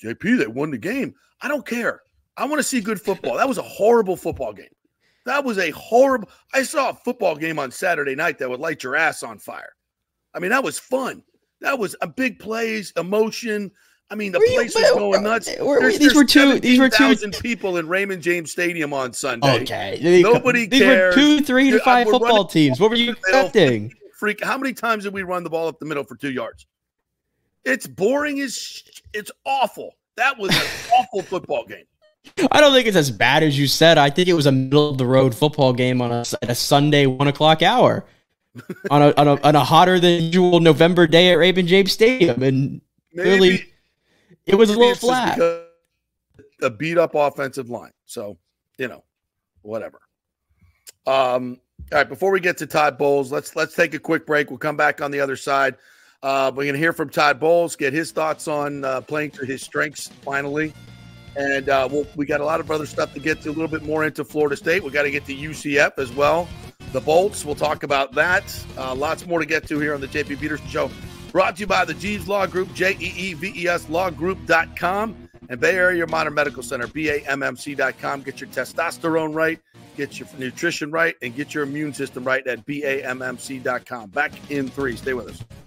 JP, 0.03 0.37
they 0.39 0.47
won 0.47 0.71
the 0.71 0.77
game. 0.77 1.13
I 1.41 1.47
don't 1.47 1.65
care. 1.65 2.01
I 2.37 2.45
want 2.45 2.59
to 2.59 2.63
see 2.63 2.81
good 2.81 2.99
football. 3.01 3.35
That 3.37 3.47
was 3.47 3.57
a 3.57 3.61
horrible 3.63 4.15
football 4.15 4.53
game. 4.53 4.67
That 5.25 5.43
was 5.43 5.57
a 5.57 5.71
horrible. 5.71 6.29
I 6.53 6.63
saw 6.63 6.89
a 6.91 6.93
football 6.93 7.35
game 7.35 7.59
on 7.59 7.71
Saturday 7.71 8.15
night 8.15 8.37
that 8.39 8.49
would 8.49 8.59
light 8.59 8.83
your 8.83 8.95
ass 8.95 9.23
on 9.23 9.39
fire. 9.39 9.73
I 10.33 10.39
mean, 10.39 10.51
that 10.51 10.63
was 10.63 10.77
fun. 10.77 11.23
That 11.61 11.79
was 11.79 11.95
a 12.01 12.07
big 12.07 12.39
plays, 12.39 12.93
emotion. 12.97 13.71
I 14.11 14.15
mean, 14.15 14.31
the 14.31 14.39
Were 14.39 14.45
you- 14.45 14.53
place 14.55 14.75
was 14.75 14.91
going 14.91 15.23
nuts. 15.23 15.49
were- 15.59 15.79
There's- 15.79 15.93
these 15.97 16.13
there's 16.13 16.13
were 16.15 16.25
two- 16.25 16.59
these 16.59 16.77
were 16.77 16.89
two- 16.89 17.15
17,000 17.15 17.33
people 17.41 17.77
in 17.77 17.87
Raymond 17.87 18.21
James 18.21 18.51
Stadium 18.51 18.93
on 18.93 19.13
Sunday. 19.13 19.61
Okay, 19.63 20.21
Nobody 20.21 20.67
These 20.67 20.81
cares. 20.81 21.15
were 21.15 21.21
two, 21.21 21.41
three 21.41 21.71
to 21.71 21.79
five 21.79 22.07
football 22.07 22.45
teams. 22.45 22.79
What 22.79 22.91
were 22.91 22.97
you 22.97 23.11
expecting? 23.13 23.93
Freak! 24.17 24.43
How 24.43 24.57
many 24.57 24.73
times 24.73 25.03
did 25.03 25.13
we 25.13 25.23
run 25.23 25.43
the 25.43 25.49
ball 25.49 25.67
up 25.67 25.79
the 25.79 25.85
middle 25.85 26.03
for 26.03 26.15
two 26.15 26.31
yards? 26.31 26.65
It's 27.63 27.87
boring 27.87 28.39
as 28.41 28.55
sh- 28.55 29.01
it's 29.13 29.31
awful. 29.45 29.95
That 30.17 30.37
was 30.37 30.55
an 30.55 30.67
awful 30.99 31.21
football 31.21 31.65
game. 31.65 31.85
I 32.51 32.59
don't 32.59 32.73
think 32.73 32.87
it's 32.87 32.97
as 32.97 33.11
bad 33.11 33.43
as 33.43 33.57
you 33.57 33.67
said. 33.67 33.97
I 33.97 34.09
think 34.09 34.27
it 34.27 34.33
was 34.33 34.47
a 34.47 34.51
middle 34.51 34.89
of 34.89 34.97
the 34.97 35.05
road 35.05 35.35
football 35.35 35.73
game 35.73 36.01
on 36.01 36.11
a, 36.11 36.25
at 36.41 36.49
a 36.49 36.55
Sunday 36.55 37.05
one 37.05 37.27
o'clock 37.27 37.61
hour, 37.61 38.05
on 38.89 39.01
a, 39.01 39.13
on 39.15 39.27
a 39.27 39.41
on 39.41 39.55
a 39.55 39.63
hotter 39.63 39.99
than 39.99 40.23
usual 40.23 40.59
November 40.59 41.05
day 41.05 41.31
at 41.31 41.35
Raymond 41.35 41.67
James 41.67 41.91
Stadium, 41.91 42.41
and 42.41 42.81
Maybe, 43.15 43.29
Really, 43.29 43.73
it 44.45 44.55
was 44.55 44.69
a 44.69 44.77
little 44.77 44.95
flat. 44.95 45.39
A 46.61 46.69
beat 46.69 46.97
up 46.97 47.15
offensive 47.15 47.69
line. 47.69 47.93
So, 48.05 48.37
you 48.77 48.89
know, 48.89 49.03
whatever. 49.61 50.01
Um, 51.07 51.59
all 51.91 51.99
right, 51.99 52.09
before 52.09 52.31
we 52.31 52.39
get 52.39 52.57
to 52.57 52.65
Todd 52.65 52.97
Bowles, 52.97 53.31
let's 53.31 53.55
let's 53.55 53.75
take 53.75 53.93
a 53.93 53.99
quick 53.99 54.25
break. 54.25 54.49
We'll 54.49 54.57
come 54.57 54.77
back 54.77 55.01
on 55.01 55.11
the 55.11 55.19
other 55.19 55.35
side. 55.35 55.75
Uh, 56.23 56.51
we're 56.55 56.65
gonna 56.65 56.77
hear 56.77 56.93
from 56.93 57.09
Todd 57.09 57.39
Bowles, 57.39 57.75
get 57.75 57.93
his 57.93 58.11
thoughts 58.11 58.47
on 58.47 58.83
uh, 58.83 59.01
playing 59.01 59.31
to 59.31 59.45
his 59.45 59.61
strengths 59.61 60.07
finally. 60.07 60.73
And 61.35 61.69
uh, 61.69 61.87
we'll, 61.91 62.07
we 62.15 62.25
got 62.25 62.39
a 62.39 62.45
lot 62.45 62.59
of 62.59 62.71
other 62.71 62.85
stuff 62.85 63.13
to 63.13 63.19
get 63.19 63.41
to, 63.41 63.49
a 63.49 63.51
little 63.51 63.67
bit 63.67 63.83
more 63.83 64.05
into 64.05 64.23
Florida 64.23 64.55
State. 64.55 64.83
We 64.83 64.89
got 64.89 65.03
to 65.03 65.11
get 65.11 65.25
to 65.25 65.35
UCF 65.35 65.99
as 65.99 66.11
well. 66.13 66.47
The 66.93 67.01
Bolts, 67.01 67.43
we'll 67.43 67.55
talk 67.55 67.83
about 67.83 68.13
that. 68.13 68.65
Uh, 68.77 68.95
lots 68.95 69.25
more 69.27 69.39
to 69.39 69.45
get 69.45 69.67
to 69.67 69.79
here 69.79 69.93
on 69.93 69.99
the 69.99 70.07
JP 70.07 70.39
Peterson 70.39 70.67
Show. 70.67 70.89
Brought 71.33 71.57
to 71.57 71.59
you 71.59 71.67
by 71.67 71.83
the 71.83 71.93
Jeeves 71.93 72.29
Law 72.29 72.45
Group, 72.45 72.73
J 72.73 72.93
E 73.01 73.13
E 73.17 73.33
V 73.33 73.51
E 73.53 73.67
S 73.67 73.85
lawgroup.com, 73.87 75.29
and 75.49 75.59
Bay 75.59 75.75
Area 75.75 76.07
Modern 76.07 76.33
Medical 76.33 76.63
Center, 76.63 76.87
BAMMC.com. 76.87 78.21
Get 78.21 78.39
your 78.39 78.49
testosterone 78.49 79.35
right, 79.35 79.59
get 79.95 80.19
your 80.19 80.27
nutrition 80.37 80.91
right, 80.91 81.15
and 81.21 81.35
get 81.35 81.53
your 81.53 81.63
immune 81.63 81.93
system 81.93 82.23
right 82.23 82.45
at 82.47 82.65
BAMMC.com. 82.65 84.09
Back 84.09 84.33
in 84.51 84.69
three. 84.69 84.95
Stay 84.95 85.13
with 85.13 85.29
us. 85.29 85.64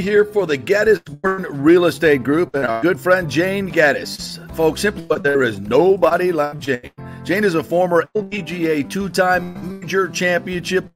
Here 0.00 0.24
for 0.24 0.46
the 0.46 0.56
Gordon 0.56 1.62
Real 1.62 1.84
Estate 1.84 2.24
Group 2.24 2.54
and 2.54 2.64
our 2.64 2.80
good 2.82 2.98
friend 2.98 3.30
Jane 3.30 3.66
Geddes. 3.66 4.40
Folks, 4.54 4.80
simply 4.80 5.04
put, 5.04 5.22
there 5.22 5.42
is 5.42 5.60
nobody 5.60 6.32
like 6.32 6.58
Jane. 6.58 6.90
Jane 7.24 7.44
is 7.44 7.54
a 7.54 7.62
former 7.62 8.08
LPGA 8.16 8.88
two 8.88 9.08
time 9.10 9.80
major 9.80 10.08
championship. 10.08 10.90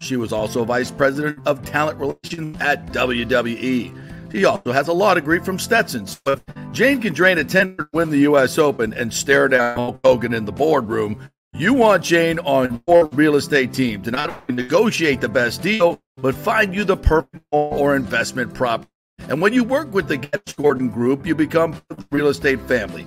She 0.00 0.16
was 0.16 0.32
also 0.32 0.64
vice 0.64 0.90
president 0.90 1.38
of 1.46 1.64
talent 1.64 1.98
relations 1.98 2.60
at 2.60 2.86
WWE. 2.88 4.30
She 4.32 4.44
also 4.44 4.70
has 4.72 4.88
a 4.88 4.92
law 4.92 5.14
degree 5.14 5.40
from 5.40 5.58
Stetson. 5.58 6.06
So 6.06 6.20
if 6.26 6.42
Jane 6.72 7.00
can 7.00 7.14
drain 7.14 7.38
a 7.38 7.44
10 7.44 7.78
to 7.78 7.88
win 7.92 8.10
the 8.10 8.18
U.S. 8.18 8.58
Open 8.58 8.92
and 8.92 9.12
stare 9.12 9.48
down 9.48 9.76
Hulk 9.76 10.00
Hogan 10.04 10.34
in 10.34 10.44
the 10.44 10.52
boardroom, 10.52 11.30
you 11.54 11.74
want 11.74 12.02
Jane 12.02 12.38
on 12.40 12.82
your 12.86 13.06
real 13.12 13.36
estate 13.36 13.72
team 13.72 14.02
to 14.02 14.10
not 14.10 14.48
negotiate 14.48 15.20
the 15.20 15.28
best 15.28 15.62
deal, 15.62 16.00
but 16.16 16.34
find 16.34 16.74
you 16.74 16.84
the 16.84 16.96
perfect 16.96 17.44
or 17.50 17.96
investment 17.96 18.54
property. 18.54 18.90
And 19.28 19.40
when 19.40 19.52
you 19.52 19.64
work 19.64 19.92
with 19.92 20.08
the 20.08 20.16
Geddes 20.16 20.52
Gordon 20.54 20.88
Group, 20.88 21.26
you 21.26 21.34
become 21.34 21.80
the 21.88 22.04
real 22.10 22.28
estate 22.28 22.60
family. 22.62 23.06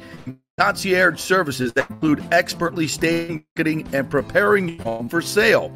Concierge 0.58 1.20
services 1.20 1.74
that 1.74 1.90
include 1.90 2.24
expertly 2.32 2.88
staging, 2.88 3.46
and 3.58 4.10
preparing 4.10 4.70
your 4.70 4.84
home 4.84 5.10
for 5.10 5.22
sale. 5.22 5.74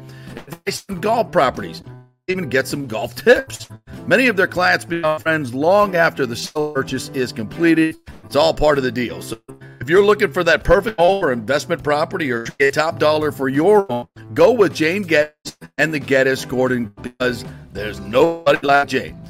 Golf 1.00 1.30
properties. 1.30 1.82
Even 2.30 2.48
get 2.48 2.68
some 2.68 2.86
golf 2.86 3.14
tips. 3.16 3.68
Many 4.06 4.28
of 4.28 4.36
their 4.36 4.46
clients 4.46 4.84
become 4.84 5.20
friends 5.20 5.52
long 5.52 5.96
after 5.96 6.26
the 6.26 6.36
sale 6.36 6.72
purchase 6.72 7.08
is 7.10 7.32
completed. 7.32 7.96
It's 8.24 8.36
all 8.36 8.54
part 8.54 8.78
of 8.78 8.84
the 8.84 8.92
deal. 8.92 9.20
So 9.20 9.36
if 9.80 9.88
you're 9.88 10.04
looking 10.04 10.30
for 10.32 10.44
that 10.44 10.62
perfect 10.62 11.00
home 11.00 11.24
or 11.24 11.32
investment 11.32 11.82
property 11.82 12.30
or 12.30 12.44
top 12.72 13.00
dollar 13.00 13.32
for 13.32 13.48
your 13.48 13.84
home, 13.86 14.06
go 14.34 14.52
with 14.52 14.74
Jane 14.74 15.02
Geddes 15.02 15.56
and 15.78 15.92
the 15.92 15.98
Geddes 15.98 16.44
Gordon 16.44 16.94
because 17.02 17.44
there's 17.72 17.98
nobody 17.98 18.64
like 18.64 18.86
Jane. 18.88 19.20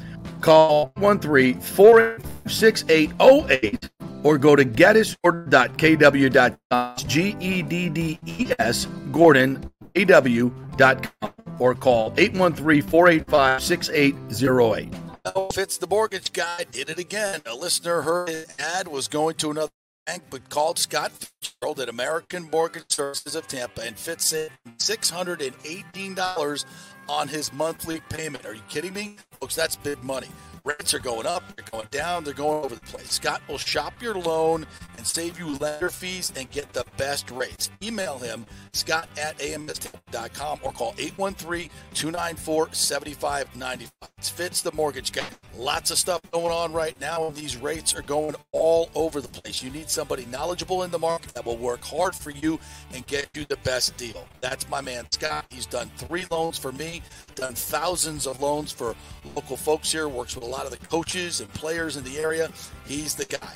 Call 0.41 0.91
1-3-46808 0.97 3.89
or 4.23 4.37
go 4.37 4.55
to 4.55 4.63
geddesgordon.kw.com. 4.63 6.95
G 6.97 7.35
E 7.39 7.63
D 7.63 7.89
D 7.89 8.19
E 8.25 8.51
S 8.59 8.85
Gordon 9.11 9.70
AW.com 9.95 11.33
or 11.59 11.75
call 11.75 12.11
813-485-6808. 12.11 14.95
Oh, 15.35 15.49
Fitz 15.51 15.77
the 15.77 15.85
mortgage 15.85 16.33
guy 16.33 16.65
did 16.71 16.89
it 16.89 16.97
again. 16.97 17.41
A 17.45 17.53
listener 17.53 18.01
heard 18.01 18.29
an 18.29 18.45
ad 18.57 18.87
was 18.87 19.07
going 19.07 19.35
to 19.35 19.51
another 19.51 19.69
bank, 20.07 20.23
but 20.31 20.49
called 20.49 20.79
Scott 20.79 21.11
Fitzgerald 21.11 21.79
at 21.79 21.89
American 21.89 22.49
Mortgage 22.49 22.89
Services 22.89 23.35
of 23.35 23.47
Tampa 23.47 23.81
and 23.81 23.95
Fitz 23.95 24.25
saved 24.25 24.51
$618 24.77 26.65
on 27.07 27.27
his 27.27 27.53
monthly 27.53 27.99
payment. 28.09 28.45
Are 28.45 28.55
you 28.55 28.63
kidding 28.67 28.93
me? 28.93 29.17
Folks, 29.39 29.55
that's 29.55 29.75
big 29.75 30.03
money. 30.03 30.27
Rates 30.63 30.93
are 30.93 30.99
going 30.99 31.25
up, 31.25 31.43
they're 31.55 31.65
going 31.71 31.87
down, 31.91 32.23
they're 32.23 32.33
going 32.33 32.63
over 32.63 32.75
the 32.75 32.81
place. 32.81 33.11
Scott 33.11 33.41
will 33.47 33.57
shop 33.57 33.93
your 34.01 34.15
loan 34.15 34.65
and 35.01 35.07
save 35.07 35.39
you 35.39 35.57
lender 35.57 35.89
fees 35.89 36.31
and 36.35 36.51
get 36.51 36.71
the 36.73 36.85
best 36.95 37.31
rates. 37.31 37.71
Email 37.81 38.19
him, 38.19 38.45
scott 38.71 39.09
at 39.17 39.35
amstampa.com 39.39 40.59
or 40.61 40.71
call 40.71 40.93
813-294-7595. 40.93 43.89
It's 44.37 44.61
the 44.61 44.71
Mortgage 44.73 45.11
Guy. 45.11 45.25
Lots 45.57 45.89
of 45.89 45.97
stuff 45.97 46.21
going 46.31 46.51
on 46.51 46.71
right 46.71 46.95
now, 47.01 47.25
and 47.25 47.35
these 47.35 47.57
rates 47.57 47.95
are 47.95 48.03
going 48.03 48.35
all 48.51 48.91
over 48.93 49.21
the 49.21 49.27
place. 49.27 49.63
You 49.63 49.71
need 49.71 49.89
somebody 49.89 50.27
knowledgeable 50.27 50.83
in 50.83 50.91
the 50.91 50.99
market 50.99 51.33
that 51.33 51.45
will 51.45 51.57
work 51.57 51.83
hard 51.83 52.13
for 52.13 52.29
you 52.29 52.59
and 52.93 53.03
get 53.07 53.27
you 53.33 53.45
the 53.45 53.57
best 53.57 53.97
deal. 53.97 54.27
That's 54.39 54.69
my 54.69 54.81
man 54.81 55.07
Scott. 55.09 55.45
He's 55.49 55.65
done 55.65 55.89
three 55.97 56.27
loans 56.29 56.59
for 56.59 56.71
me, 56.71 57.01
done 57.33 57.55
thousands 57.55 58.27
of 58.27 58.39
loans 58.39 58.71
for 58.71 58.93
local 59.35 59.57
folks 59.57 59.91
here, 59.91 60.07
works 60.07 60.35
with 60.35 60.43
a 60.43 60.47
lot 60.47 60.65
of 60.65 60.71
the 60.71 60.77
coaches 60.87 61.41
and 61.41 61.51
players 61.53 61.97
in 61.97 62.03
the 62.03 62.19
area. 62.19 62.51
He's 62.85 63.15
the 63.15 63.25
guy. 63.25 63.55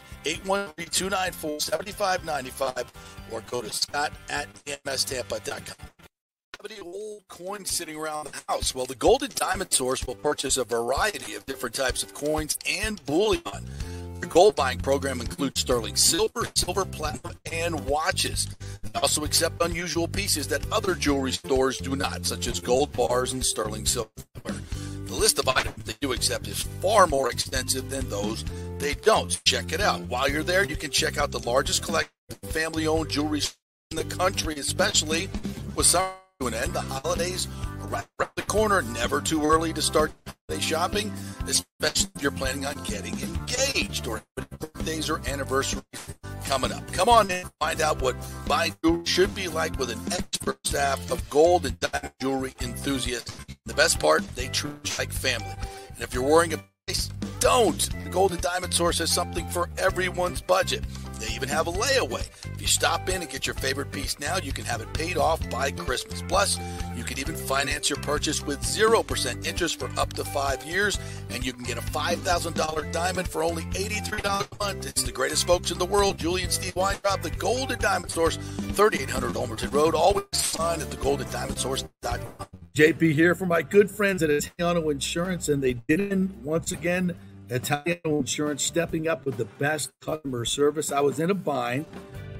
813-294-7595 1.42 2.88
or 3.32 3.42
go 3.42 3.62
to 3.62 3.72
scott 3.72 4.12
at 4.30 4.48
mstampa.com 4.84 5.76
Have 6.62 6.72
any 6.72 6.80
old 6.80 7.28
coins 7.28 7.72
sitting 7.72 7.96
around 7.96 8.28
the 8.28 8.44
house? 8.48 8.74
Well, 8.74 8.86
the 8.86 8.96
Gold 8.96 9.24
and 9.24 9.34
Diamond 9.36 9.72
Source 9.74 10.06
will 10.06 10.16
purchase 10.16 10.58
a 10.58 10.64
variety 10.64 11.36
of 11.36 11.46
different 11.46 11.76
types 11.76 12.04
of 12.04 12.14
coins 12.14 12.58
and 12.68 13.04
bullion. 13.06 13.44
The 14.22 14.28
gold 14.28 14.56
buying 14.56 14.80
program 14.80 15.20
includes 15.22 15.62
sterling 15.62 15.96
silver, 15.96 16.48
silver 16.56 16.86
platinum, 16.86 17.36
and 17.52 17.86
watches. 17.86 18.48
They 18.82 19.00
also 19.00 19.24
accept 19.24 19.62
unusual 19.62 20.08
pieces 20.08 20.48
that 20.48 20.66
other 20.72 20.96
jewelry 20.96 21.34
stores 21.34 21.78
do 21.78 21.96
not, 21.96 22.26
such 22.26 22.48
as 22.48 22.60
gold 22.60 22.92
bars 22.94 23.34
and 23.34 23.46
sterling 23.46 23.86
silver. 23.86 24.10
The 25.06 25.16
list 25.16 25.40
of 25.40 25.48
items 25.48 25.84
they 25.84 25.96
do 26.02 26.14
accept 26.14 26.48
is 26.48 26.64
far 26.82 27.08
more 27.08 27.32
extensive 27.32 27.90
than 27.90 28.10
those 28.10 28.44
they 28.80 28.96
don't. 28.96 29.40
Check 29.46 29.72
it 29.72 29.80
out. 29.80 30.02
While 30.02 30.30
you're 30.30 30.44
there, 30.44 30.64
you 30.64 30.76
can 30.76 30.92
check 30.92 31.18
out 31.18 31.32
the 31.32 31.40
largest 31.40 31.84
collection 31.84 32.12
of 32.30 32.50
family 32.50 32.88
owned 32.88 33.10
jewelry 33.10 33.42
in 33.92 33.98
the 33.98 34.04
country, 34.16 34.56
especially 34.56 35.30
with 35.76 35.86
some 35.86 36.10
to 36.40 36.48
an 36.48 36.54
end. 36.54 36.74
The 36.74 36.82
holidays 36.82 37.48
around 37.86 38.08
the 38.36 38.42
corner. 38.44 38.82
Never 38.82 39.22
too 39.22 39.44
early 39.44 39.74
to 39.74 39.82
start 39.82 40.12
shopping, 40.60 41.12
especially 41.48 42.12
if 42.16 42.22
you're 42.22 42.32
planning 42.32 42.66
on 42.66 42.76
getting 42.84 43.14
engaged 43.20 44.08
or 44.08 44.22
birthdays 44.36 45.10
or 45.10 45.20
anniversaries 45.28 45.84
coming 46.46 46.72
up. 46.72 46.92
Come 46.94 47.10
on 47.10 47.32
in, 47.32 47.48
find 47.60 47.82
out 47.82 48.02
what 48.02 48.16
buying 48.48 48.76
jewelry 48.84 49.06
should 49.06 49.34
be 49.36 49.48
like 49.48 49.78
with 49.80 49.90
an 49.90 50.00
expert 50.12 50.58
staff 50.66 51.12
of 51.12 51.28
gold 51.30 51.66
and 51.66 51.80
diamond 51.80 52.14
jewelry 52.22 52.54
enthusiasts. 52.62 53.36
The 53.66 53.74
best 53.74 54.00
part, 54.00 54.24
they 54.36 54.48
treat 54.48 54.98
like 55.00 55.12
family. 55.12 55.56
And 55.94 56.02
if 56.02 56.14
you're 56.14 56.24
worrying 56.24 56.54
about 56.54 56.66
price, 56.88 57.10
don't. 57.40 57.90
The 58.04 58.10
Gold 58.10 58.32
and 58.32 58.42
Diamond 58.42 58.74
Source 58.74 59.00
has 59.00 59.12
something 59.12 59.48
for 59.50 59.70
everyone's 59.78 60.42
budget. 60.42 60.84
They 61.26 61.34
even 61.34 61.50
have 61.50 61.66
a 61.68 61.72
layaway. 61.72 62.28
If 62.54 62.62
you 62.62 62.68
stop 62.68 63.10
in 63.10 63.22
and 63.22 63.30
get 63.30 63.48
your 63.48 63.56
favorite 63.56 63.92
piece 63.92 64.20
now, 64.20 64.38
you 64.38 64.52
can 64.52 64.64
have 64.66 64.82
it 64.82 64.94
paid 64.94 65.18
off 65.18 65.50
by 65.50 65.72
Christmas. 65.72 66.22
Plus, 66.22 66.60
you 66.96 67.04
can 67.04 67.18
even 67.18 67.36
finance 67.36 67.90
your 67.90 67.98
purchase 68.00 68.46
with 68.46 68.60
0% 68.60 69.46
interest 69.46 69.80
for 69.80 69.90
up 70.00 70.14
to 70.14 70.24
five 70.24 70.64
years, 70.66 71.00
and 71.32 71.44
you 71.44 71.52
can 71.52 71.64
get 71.64 71.80
a 71.80 71.82
$5,000 71.82 72.92
diamond 72.92 73.28
for 73.28 73.44
only 73.44 73.64
$83 73.64 74.48
a 74.52 74.64
month. 74.64 74.86
It's 74.86 75.02
the 75.02 75.12
greatest 75.12 75.48
folks 75.48 75.72
in 75.72 75.80
the 75.80 75.86
world, 75.86 76.20
Julie 76.20 76.44
and 76.44 76.52
Steve 76.52 76.76
Weintraub, 76.76 77.24
the 77.24 77.32
Gold 77.32 77.72
and 77.72 77.82
Diamond 77.82 78.12
Source, 78.12 78.38
3800 78.38 79.34
Ulmerton 79.34 79.74
Road. 79.74 79.96
Always 79.96 80.26
sign 80.34 80.80
at 80.82 80.90
thegoldendiamondsource.com. 80.90 82.48
JP 82.76 83.14
here 83.14 83.34
for 83.34 83.46
my 83.48 83.64
good 83.64 83.90
friends 83.90 84.22
at 84.22 84.30
Italiano 84.30 84.90
Insurance, 84.90 85.50
and 85.50 85.64
they 85.64 85.74
didn't 85.74 86.36
once 86.44 86.72
again. 86.72 87.16
Italiano 87.50 88.20
Insurance 88.20 88.64
stepping 88.64 89.08
up 89.08 89.26
with 89.26 89.38
the 89.38 89.46
best 89.46 89.92
customer 90.02 90.46
service. 90.46 90.92
I 90.92 91.02
was 91.02 91.20
in 91.20 91.30
a 91.30 91.34
bind. 91.34 91.86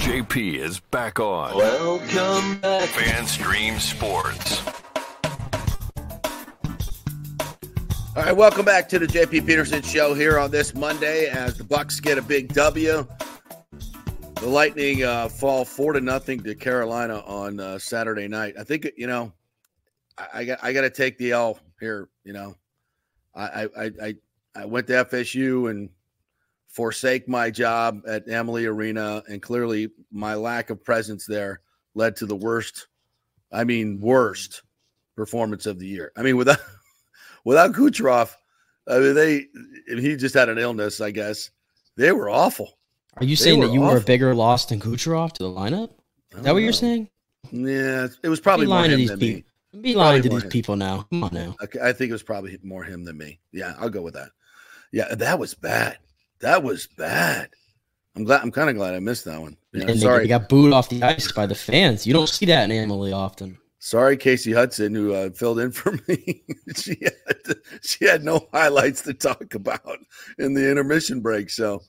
JP 0.00 0.54
is 0.54 0.78
back 0.78 1.18
on. 1.18 1.56
Welcome 1.56 2.60
back. 2.60 2.88
FanStream 2.90 3.80
Sports. 3.80 4.62
All 8.16 8.24
right, 8.24 8.36
welcome 8.36 8.64
back 8.64 8.88
to 8.88 8.98
the 8.98 9.06
JP 9.06 9.46
Peterson 9.46 9.82
Show 9.82 10.14
here 10.14 10.36
on 10.36 10.50
this 10.50 10.74
Monday 10.74 11.26
as 11.26 11.56
the 11.56 11.62
Bucs 11.62 12.02
get 12.02 12.18
a 12.18 12.22
big 12.22 12.52
W. 12.54 13.06
The 14.34 14.48
Lightning 14.48 15.04
uh, 15.04 15.28
fall 15.28 15.64
four 15.64 15.92
to 15.92 16.00
nothing 16.00 16.42
to 16.42 16.56
Carolina 16.56 17.22
on 17.24 17.60
uh, 17.60 17.78
Saturday 17.78 18.26
night. 18.26 18.54
I 18.58 18.64
think 18.64 18.90
you 18.96 19.06
know, 19.06 19.32
I, 20.34 20.44
got 20.44 20.58
I 20.60 20.72
got 20.72 20.80
to 20.80 20.90
take 20.90 21.18
the 21.18 21.30
L 21.30 21.60
here. 21.78 22.08
You 22.24 22.32
know, 22.32 22.56
I, 23.32 23.68
I 23.76 23.90
I 24.02 24.14
I 24.56 24.64
went 24.64 24.88
to 24.88 25.04
FSU 25.04 25.70
and 25.70 25.88
forsake 26.66 27.28
my 27.28 27.48
job 27.48 28.02
at 28.08 28.28
Amalie 28.28 28.66
Arena, 28.66 29.22
and 29.28 29.40
clearly 29.40 29.88
my 30.10 30.34
lack 30.34 30.70
of 30.70 30.82
presence 30.82 31.26
there 31.26 31.60
led 31.94 32.16
to 32.16 32.26
the 32.26 32.36
worst. 32.36 32.88
I 33.52 33.62
mean, 33.62 34.00
worst 34.00 34.62
performance 35.14 35.66
of 35.66 35.78
the 35.78 35.86
year. 35.86 36.10
I 36.16 36.22
mean, 36.22 36.36
without 36.36 36.58
without 37.44 37.72
Kucherov, 37.72 38.34
I 38.88 38.98
mean 38.98 39.14
they 39.14 39.46
he 39.88 40.16
just 40.16 40.34
had 40.34 40.48
an 40.48 40.58
illness, 40.58 41.00
I 41.00 41.10
guess. 41.10 41.50
They 41.96 42.12
were 42.12 42.30
awful. 42.30 42.78
Are 43.16 43.24
you 43.24 43.36
saying 43.36 43.60
that 43.60 43.72
you 43.72 43.82
awful. 43.82 43.94
were 43.94 44.00
a 44.00 44.04
bigger 44.04 44.34
loss 44.34 44.66
than 44.66 44.80
Kucherov 44.80 45.32
to 45.34 45.42
the 45.42 45.50
lineup? 45.50 45.90
Is 46.32 46.42
that 46.42 46.52
what 46.52 46.52
know. 46.52 46.56
you're 46.58 46.70
uh, 46.70 46.72
saying? 46.72 47.08
Yeah, 47.50 48.06
it 48.22 48.28
was 48.28 48.40
probably 48.40 48.66
more 48.66 48.84
him 48.84 49.06
than 49.06 49.18
people. 49.18 49.42
me. 49.72 49.82
Be 49.82 49.94
lying 49.94 50.22
to 50.22 50.28
these 50.28 50.44
him. 50.44 50.50
people 50.50 50.76
now. 50.76 51.06
Come 51.10 51.24
on 51.24 51.30
now. 51.32 51.56
Okay, 51.62 51.78
I 51.80 51.92
think 51.92 52.10
it 52.10 52.12
was 52.12 52.22
probably 52.22 52.58
more 52.62 52.84
him 52.84 53.04
than 53.04 53.16
me. 53.16 53.40
Yeah, 53.52 53.74
I'll 53.78 53.90
go 53.90 54.02
with 54.02 54.14
that. 54.14 54.30
Yeah, 54.92 55.14
that 55.14 55.38
was 55.38 55.54
bad. 55.54 55.98
That 56.40 56.62
was 56.62 56.86
bad. 56.86 57.50
I'm 58.16 58.24
glad. 58.24 58.42
I'm 58.42 58.50
kind 58.50 58.68
of 58.68 58.76
glad 58.76 58.94
I 58.94 58.98
missed 58.98 59.24
that 59.26 59.40
one. 59.40 59.56
Yeah, 59.72 59.86
and 59.86 60.00
sorry, 60.00 60.24
they, 60.24 60.28
got 60.28 60.48
booed 60.48 60.72
off 60.72 60.88
the 60.88 61.02
ice 61.02 61.30
by 61.30 61.46
the 61.46 61.54
fans. 61.54 62.06
You 62.06 62.12
don't 62.12 62.28
see 62.28 62.46
that 62.46 62.68
in 62.68 62.76
Amalie 62.76 63.12
often. 63.12 63.58
Sorry, 63.82 64.18
Casey 64.18 64.52
Hudson, 64.52 64.94
who 64.94 65.14
uh, 65.14 65.30
filled 65.30 65.58
in 65.58 65.72
for 65.72 65.92
me. 66.08 66.44
she 66.76 66.98
had 67.00 67.56
she 67.82 68.04
had 68.04 68.22
no 68.22 68.46
highlights 68.52 69.00
to 69.02 69.14
talk 69.14 69.54
about 69.54 69.98
in 70.38 70.52
the 70.52 70.70
intermission 70.70 71.20
break. 71.20 71.48
So 71.48 71.82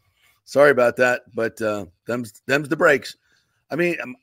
sorry 0.46 0.72
about 0.72 0.96
that, 0.98 1.24
but 1.36 1.62
uh, 1.62 1.86
them's 2.08 2.42
them's 2.48 2.70
the 2.70 2.78
breaks. 2.78 3.18
I 3.70 3.76
mean, 3.76 3.98
am, 4.02 4.16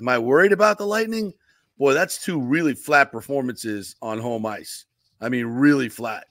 am 0.00 0.08
I 0.08 0.18
worried 0.18 0.52
about 0.52 0.78
the 0.78 0.86
Lightning? 0.86 1.32
Boy, 1.78 1.94
that's 1.94 2.22
two 2.22 2.40
really 2.40 2.74
flat 2.74 3.12
performances 3.12 3.94
on 4.02 4.18
home 4.18 4.44
ice. 4.44 4.84
I 5.20 5.28
mean, 5.28 5.46
really 5.46 5.88
flat. 5.88 6.26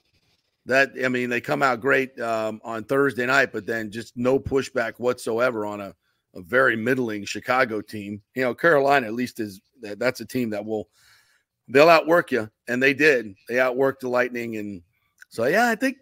That 0.66 0.92
I 1.02 1.08
mean, 1.08 1.30
they 1.30 1.40
come 1.40 1.62
out 1.62 1.80
great 1.80 2.20
um, 2.20 2.60
on 2.64 2.84
Thursday 2.84 3.24
night, 3.24 3.50
but 3.50 3.64
then 3.64 3.90
just 3.90 4.14
no 4.14 4.38
pushback 4.38 4.92
whatsoever 4.98 5.64
on 5.64 5.80
a, 5.80 5.94
a 6.34 6.40
very 6.40 6.76
middling 6.76 7.24
Chicago 7.24 7.80
team. 7.80 8.22
You 8.34 8.42
know, 8.42 8.54
Carolina 8.54 9.06
at 9.06 9.14
least 9.14 9.40
is 9.40 9.60
that's 9.80 10.20
a 10.20 10.26
team 10.26 10.50
that 10.50 10.64
will 10.64 10.88
they'll 11.68 11.88
outwork 11.88 12.32
you, 12.32 12.50
and 12.68 12.82
they 12.82 12.94
did. 12.94 13.34
They 13.48 13.56
outworked 13.56 14.00
the 14.00 14.08
Lightning, 14.08 14.56
and 14.56 14.82
so 15.28 15.46
yeah, 15.46 15.68
I 15.68 15.74
think 15.74 15.98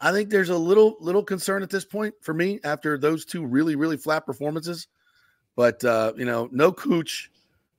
I 0.00 0.12
think 0.12 0.30
there's 0.30 0.50
a 0.50 0.58
little 0.58 0.96
little 1.00 1.22
concern 1.22 1.62
at 1.62 1.70
this 1.70 1.84
point 1.84 2.14
for 2.20 2.34
me 2.34 2.60
after 2.64 2.98
those 2.98 3.24
two 3.24 3.44
really 3.44 3.76
really 3.76 3.96
flat 3.96 4.26
performances. 4.26 4.86
But 5.56 5.84
uh, 5.84 6.12
you 6.16 6.24
know, 6.24 6.48
no 6.52 6.72
Cooch, 6.72 7.30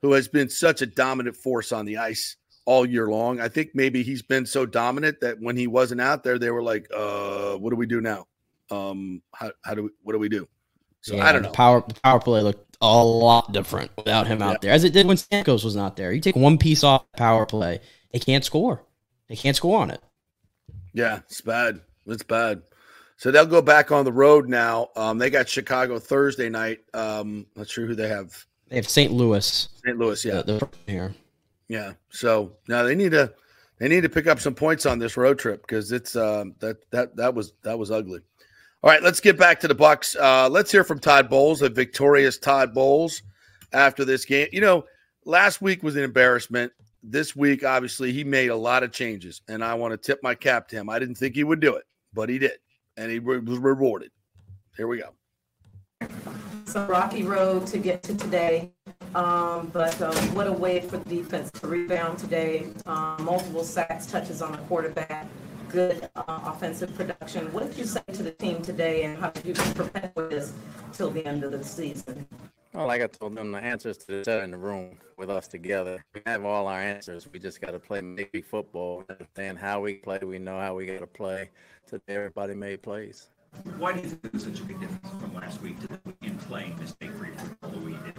who 0.02 0.12
has 0.14 0.28
been 0.28 0.50
such 0.50 0.82
a 0.82 0.86
dominant 0.86 1.38
force 1.38 1.72
on 1.72 1.86
the 1.86 1.98
ice 1.98 2.36
all 2.66 2.86
year 2.86 3.08
long. 3.08 3.40
I 3.40 3.48
think 3.48 3.72
maybe 3.74 4.04
he's 4.04 4.22
been 4.22 4.46
so 4.46 4.66
dominant 4.66 5.22
that 5.22 5.40
when 5.40 5.56
he 5.56 5.68
wasn't 5.68 6.02
out 6.02 6.24
there, 6.24 6.38
they 6.38 6.52
were 6.52 6.62
like, 6.62 6.88
uh, 6.96 7.56
"What 7.56 7.70
do 7.70 7.76
we 7.76 7.86
do 7.86 8.02
now?" 8.02 8.28
Um, 8.72 9.22
how, 9.34 9.52
how 9.64 9.74
do 9.74 9.84
we, 9.84 9.90
what 10.04 10.14
do 10.14 10.20
we 10.20 10.30
do? 10.30 10.48
So 11.02 11.16
Yeah, 11.16 11.26
I 11.28 11.32
don't 11.32 11.42
know. 11.44 11.52
Power 11.52 11.84
the 11.88 11.94
power 12.02 12.20
play 12.20 12.42
looked 12.42 12.78
a 12.82 13.04
lot 13.04 13.52
different 13.52 13.92
without 13.98 14.28
him 14.28 14.42
out 14.42 14.52
Yeah. 14.54 14.58
there, 14.62 14.72
as 14.74 14.84
it 14.84 14.94
did 14.94 15.06
when 15.08 15.18
Stamkos 15.18 15.64
was 15.64 15.76
not 15.76 15.96
there. 15.96 16.12
You 16.12 16.22
take 16.22 16.36
one 16.36 16.58
piece 16.58 16.84
off 16.84 17.06
power 17.18 17.46
play, 17.46 17.80
they 18.12 18.20
can't 18.20 18.44
score. 18.44 18.84
They 19.28 19.36
can't 19.36 19.56
score 19.56 19.80
on 19.80 19.92
it. 19.92 20.02
Yeah, 20.94 21.20
it's 21.30 21.42
bad. 21.42 21.82
It's 22.08 22.24
bad. 22.24 22.64
So 23.18 23.32
they'll 23.32 23.46
go 23.46 23.62
back 23.62 23.92
on 23.92 24.06
the 24.06 24.12
road 24.14 24.48
now. 24.50 24.90
Um, 24.96 25.18
they 25.18 25.30
got 25.30 25.48
Chicago 25.50 26.00
Thursday 26.00 26.50
night. 26.50 26.80
Um, 26.94 27.46
not 27.56 27.70
sure 27.70 27.86
who 27.86 27.96
they 27.96 28.08
have. 28.08 28.46
They 28.70 28.78
have 28.78 28.88
St. 28.90 29.12
Louis. 29.12 29.70
St. 29.86 29.98
Louis, 29.98 30.24
yeah, 30.26 30.42
the- 30.42 30.54
the- 30.60 30.70
here. 30.92 31.14
yeah. 31.68 31.94
So 32.10 32.54
now 32.68 32.84
they 32.84 32.96
need 32.96 33.12
to 33.12 33.34
they 33.78 33.88
need 33.88 34.02
to 34.02 34.10
pick 34.10 34.28
up 34.28 34.40
some 34.40 34.56
points 34.56 34.86
on 34.86 35.00
this 35.00 35.16
road 35.18 35.38
trip 35.40 35.62
because 35.62 35.92
it's 35.92 36.16
um, 36.16 36.56
that 36.60 36.78
that 36.92 37.16
that 37.18 37.34
was 37.36 37.54
that 37.64 37.78
was 37.78 37.92
ugly. 37.92 38.22
All 38.82 38.90
right, 38.90 39.04
let's 39.04 39.20
get 39.20 39.38
back 39.38 39.60
to 39.60 39.68
the 39.68 39.76
Bucs. 39.76 40.16
Uh, 40.18 40.48
let's 40.48 40.72
hear 40.72 40.86
from 40.86 41.00
Todd 41.00 41.30
Bowles, 41.30 41.62
a 41.62 41.68
victorious 41.68 42.38
Todd 42.38 42.74
Bowles, 42.74 43.24
after 43.74 44.06
this 44.06 44.24
game. 44.24 44.48
You 44.54 44.62
know, 44.62 44.86
last 45.26 45.62
week 45.62 45.84
was 45.84 45.98
an 45.98 46.04
embarrassment. 46.04 46.72
This 47.04 47.36
week, 47.36 47.66
obviously, 47.66 48.14
he 48.14 48.24
made 48.24 48.48
a 48.48 48.56
lot 48.56 48.84
of 48.84 48.94
changes, 48.94 49.42
and 49.50 49.66
I 49.66 49.74
want 49.74 49.92
to 49.92 49.98
tip 49.98 50.24
my 50.24 50.34
cap 50.34 50.70
to 50.70 50.78
him. 50.78 50.90
I 50.90 50.98
didn't 50.98 51.16
think 51.16 51.36
he 51.36 51.44
would 51.44 51.60
do 51.60 51.76
it, 51.76 51.84
but 52.14 52.30
he 52.30 52.40
did, 52.40 52.58
and 52.96 53.12
he 53.12 53.20
was 53.20 53.60
rewarded. 53.60 54.12
Here 54.78 54.88
we 54.88 55.00
go. 55.00 55.10
It's 56.62 56.76
a 56.76 56.86
rocky 56.86 57.24
road 57.24 57.68
to 57.68 57.80
get 57.80 58.02
to 58.04 58.16
today, 58.16 58.72
um, 59.14 59.72
but 59.74 60.02
um, 60.02 60.16
what 60.34 60.48
a 60.48 60.54
way 60.54 60.80
for 60.80 61.00
the 61.00 61.10
defense 61.10 61.52
to 61.60 61.68
rebound 61.68 62.18
today. 62.18 62.68
Um, 62.86 63.26
multiple 63.26 63.66
sacks, 63.66 64.06
touches 64.06 64.42
on 64.42 64.54
the 64.54 64.58
quarterback, 64.60 65.28
good 65.70 66.10
uh, 66.16 66.24
offensive 66.46 66.94
production. 66.96 67.52
What 67.54 67.68
did 67.68 67.78
you 67.78 67.86
say 67.86 68.02
to 68.14 68.24
the 68.24 68.32
team 68.32 68.62
today, 68.62 69.04
and 69.04 69.18
how 69.18 69.30
did 69.30 69.46
you 69.46 69.54
prepare 69.54 70.12
for 70.14 70.28
this 70.28 70.54
till 70.94 71.12
the 71.12 71.26
end 71.26 71.44
of 71.44 71.52
the 71.52 71.64
season? 71.64 72.28
Well, 72.74 72.88
like 72.88 73.02
I 73.02 73.08
told 73.08 73.36
them, 73.36 73.52
the 73.52 73.60
answers 73.60 73.98
to 73.98 74.08
the 74.08 74.24
set 74.24 74.44
in 74.44 74.52
the 74.52 74.58
room 74.58 74.98
with 75.18 75.30
us 75.30 75.48
together. 75.48 76.04
We 76.14 76.22
have 76.26 76.46
all 76.46 76.68
our 76.68 76.80
answers. 76.80 77.28
We 77.32 77.40
just 77.40 77.62
got 77.62 77.72
to 77.72 77.80
play 77.80 78.02
maybe 78.02 78.42
football, 78.42 79.04
understand 79.10 79.58
how 79.58 79.82
we 79.82 79.96
play. 79.96 80.20
We 80.24 80.40
know 80.40 80.60
how 80.60 80.76
we 80.76 80.86
got 80.86 81.00
to 81.00 81.08
play. 81.08 81.50
Today, 81.88 82.16
everybody 82.16 82.54
made 82.54 82.82
plays. 82.82 83.30
Why 83.78 83.94
do 83.94 84.02
you 84.02 84.10
think 84.10 84.32
there's 84.32 84.44
such 84.44 84.60
a 84.60 84.64
big 84.64 84.80
difference 84.80 85.22
from 85.22 85.34
last 85.34 85.62
week 85.62 85.80
to 85.82 85.88
the 85.88 86.00
week 86.06 86.18
in 86.22 86.38
playing 86.38 86.78
mistake-free 86.78 87.32
football 87.36 87.72
the 87.72 87.80
way 87.80 87.92
you 87.92 88.00
did? 88.06 88.16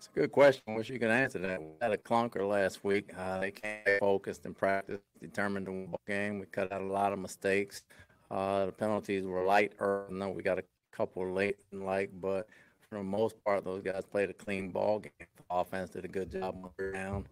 It's 0.00 0.08
a 0.16 0.18
good 0.18 0.32
question. 0.32 0.62
Wish 0.76 0.88
you 0.88 0.98
could 0.98 1.10
answer 1.10 1.38
that. 1.40 1.60
We 1.60 1.72
had 1.78 1.92
a 1.92 1.98
clunker 1.98 2.48
last 2.48 2.82
week. 2.82 3.12
Uh, 3.18 3.38
they 3.38 3.50
came 3.50 3.98
focused 4.00 4.46
and 4.46 4.56
practiced, 4.56 5.02
determined 5.20 5.66
to 5.66 5.72
win 5.72 5.90
the 5.90 5.98
game. 6.10 6.38
We 6.38 6.46
cut 6.46 6.72
out 6.72 6.80
a 6.80 6.86
lot 6.86 7.12
of 7.12 7.18
mistakes. 7.18 7.82
Uh, 8.30 8.64
the 8.64 8.72
penalties 8.72 9.26
were 9.26 9.44
light. 9.44 9.74
I 9.78 10.04
know 10.08 10.30
we 10.30 10.42
got 10.42 10.58
a 10.58 10.64
couple 10.90 11.30
late 11.30 11.58
and 11.70 11.84
like, 11.84 12.10
but 12.18 12.48
for 12.88 12.96
the 12.96 13.04
most 13.04 13.44
part, 13.44 13.62
those 13.62 13.82
guys 13.82 14.06
played 14.06 14.30
a 14.30 14.32
clean 14.32 14.70
ball 14.70 15.00
game. 15.00 15.12
The 15.18 15.42
Offense 15.50 15.90
did 15.90 16.06
a 16.06 16.08
good 16.08 16.30
job 16.30 16.54
on 16.56 16.70
the 16.78 16.92
ground. 16.92 17.26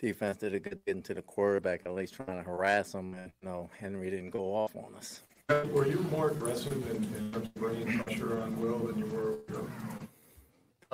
Defense 0.00 0.36
did 0.36 0.54
a 0.54 0.60
good 0.60 0.78
getting 0.86 1.02
to 1.02 1.14
the 1.14 1.22
quarterback, 1.22 1.80
at 1.84 1.94
least 1.94 2.14
trying 2.14 2.40
to 2.40 2.48
harass 2.48 2.94
him. 2.94 3.14
And 3.14 3.32
you 3.42 3.48
know, 3.48 3.68
Henry 3.76 4.10
didn't 4.10 4.30
go 4.30 4.54
off 4.54 4.76
on 4.76 4.94
us. 4.94 5.24
Were 5.72 5.88
you 5.88 5.98
more 6.12 6.30
aggressive 6.30 6.74
in, 6.90 7.02
in 7.16 7.32
terms 7.32 7.48
of 7.48 7.54
bringing 7.56 7.98
pressure 8.04 8.40
on 8.40 8.56
Will 8.60 8.78
than 8.78 9.00
you 9.00 9.06
were? 9.06 9.38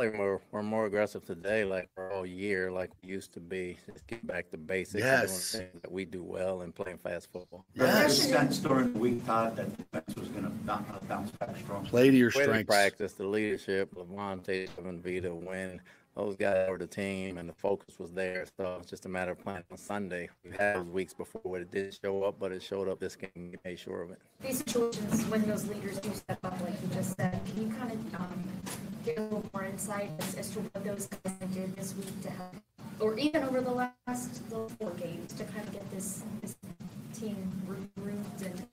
You 0.00 0.06
know, 0.06 0.12
Like 0.12 0.18
we're, 0.18 0.38
we're 0.52 0.62
more 0.62 0.86
aggressive 0.86 1.24
today, 1.24 1.64
like 1.64 1.88
we're 1.96 2.12
all 2.12 2.24
year, 2.24 2.70
like 2.70 2.90
we 3.02 3.10
used 3.10 3.32
to 3.34 3.40
be. 3.40 3.76
Just 3.92 4.06
get 4.06 4.26
back 4.26 4.50
to 4.50 4.56
basics 4.56 5.04
Yes. 5.04 5.52
that 5.82 5.90
we 5.92 6.04
do 6.04 6.22
well 6.22 6.62
and 6.62 6.74
playing 6.74 6.98
fast 6.98 7.30
football. 7.32 7.64
Yes. 7.74 8.18
sense 8.18 8.58
during 8.58 8.92
the 8.92 8.98
week, 8.98 9.26
Todd, 9.26 9.56
that 9.56 9.76
defense 9.76 10.14
was 10.16 10.28
going 10.28 10.44
to 10.44 10.50
bounce 11.08 11.30
back 11.32 11.56
strong. 11.58 11.84
Play 11.84 12.10
to 12.10 12.16
your 12.16 12.28
Way 12.34 12.40
to 12.40 12.42
strengths. 12.44 12.66
practice, 12.68 13.12
the 13.12 13.26
leadership, 13.26 13.94
Lavonte, 13.94 14.68
Kevin 14.74 15.02
Vita, 15.02 15.34
win. 15.34 15.80
Those 16.16 16.34
guys 16.36 16.68
were 16.68 16.76
the 16.78 16.86
team, 16.88 17.38
and 17.38 17.48
the 17.48 17.52
focus 17.54 17.98
was 17.98 18.10
there. 18.10 18.44
So 18.58 18.78
it's 18.80 18.90
just 18.90 19.06
a 19.06 19.08
matter 19.08 19.30
of 19.32 19.38
playing 19.38 19.62
on 19.70 19.76
Sunday. 19.78 20.28
We 20.44 20.50
had 20.50 20.76
those 20.76 20.86
weeks 20.86 21.14
before 21.14 21.40
where 21.44 21.60
it 21.60 21.70
did 21.70 21.96
show 22.02 22.24
up, 22.24 22.36
but 22.40 22.50
it 22.52 22.62
showed 22.62 22.88
up 22.88 22.98
this 23.00 23.14
game. 23.16 23.30
We 23.36 23.54
made 23.64 23.78
sure 23.78 24.02
of 24.02 24.10
it. 24.10 24.18
these 24.42 24.58
situations 24.58 25.24
when 25.26 25.42
those 25.48 25.66
leaders 25.68 25.98
do 26.00 26.12
step 26.14 26.38
up, 26.42 26.60
like 26.62 26.74
you 26.82 26.88
just 26.94 27.16
said, 27.16 27.40
can 27.46 27.62
you 27.70 27.76
kind 27.76 27.92
of 27.92 28.14
um, 28.20 28.44
give 29.04 29.18
a 29.18 29.22
little 29.22 29.44
more 29.52 29.64
insight 29.64 30.10
as, 30.18 30.34
as 30.36 30.50
to 30.50 30.60
what 30.60 30.84
those 30.84 31.06
guys 31.06 31.34
did 31.52 31.74
this 31.76 31.94
week 31.94 32.22
to 32.22 32.30
help, 32.30 32.54
or 32.98 33.18
even 33.18 33.42
over 33.44 33.60
the 33.60 33.70
last 33.70 34.42
four 34.48 34.90
games 34.98 35.32
to 35.34 35.44
kind 35.44 35.66
of 35.66 35.72
get 35.72 35.90
this, 35.90 36.22
this 36.42 36.56
team 37.14 37.36
regrouped 37.68 38.44
and 38.44 38.66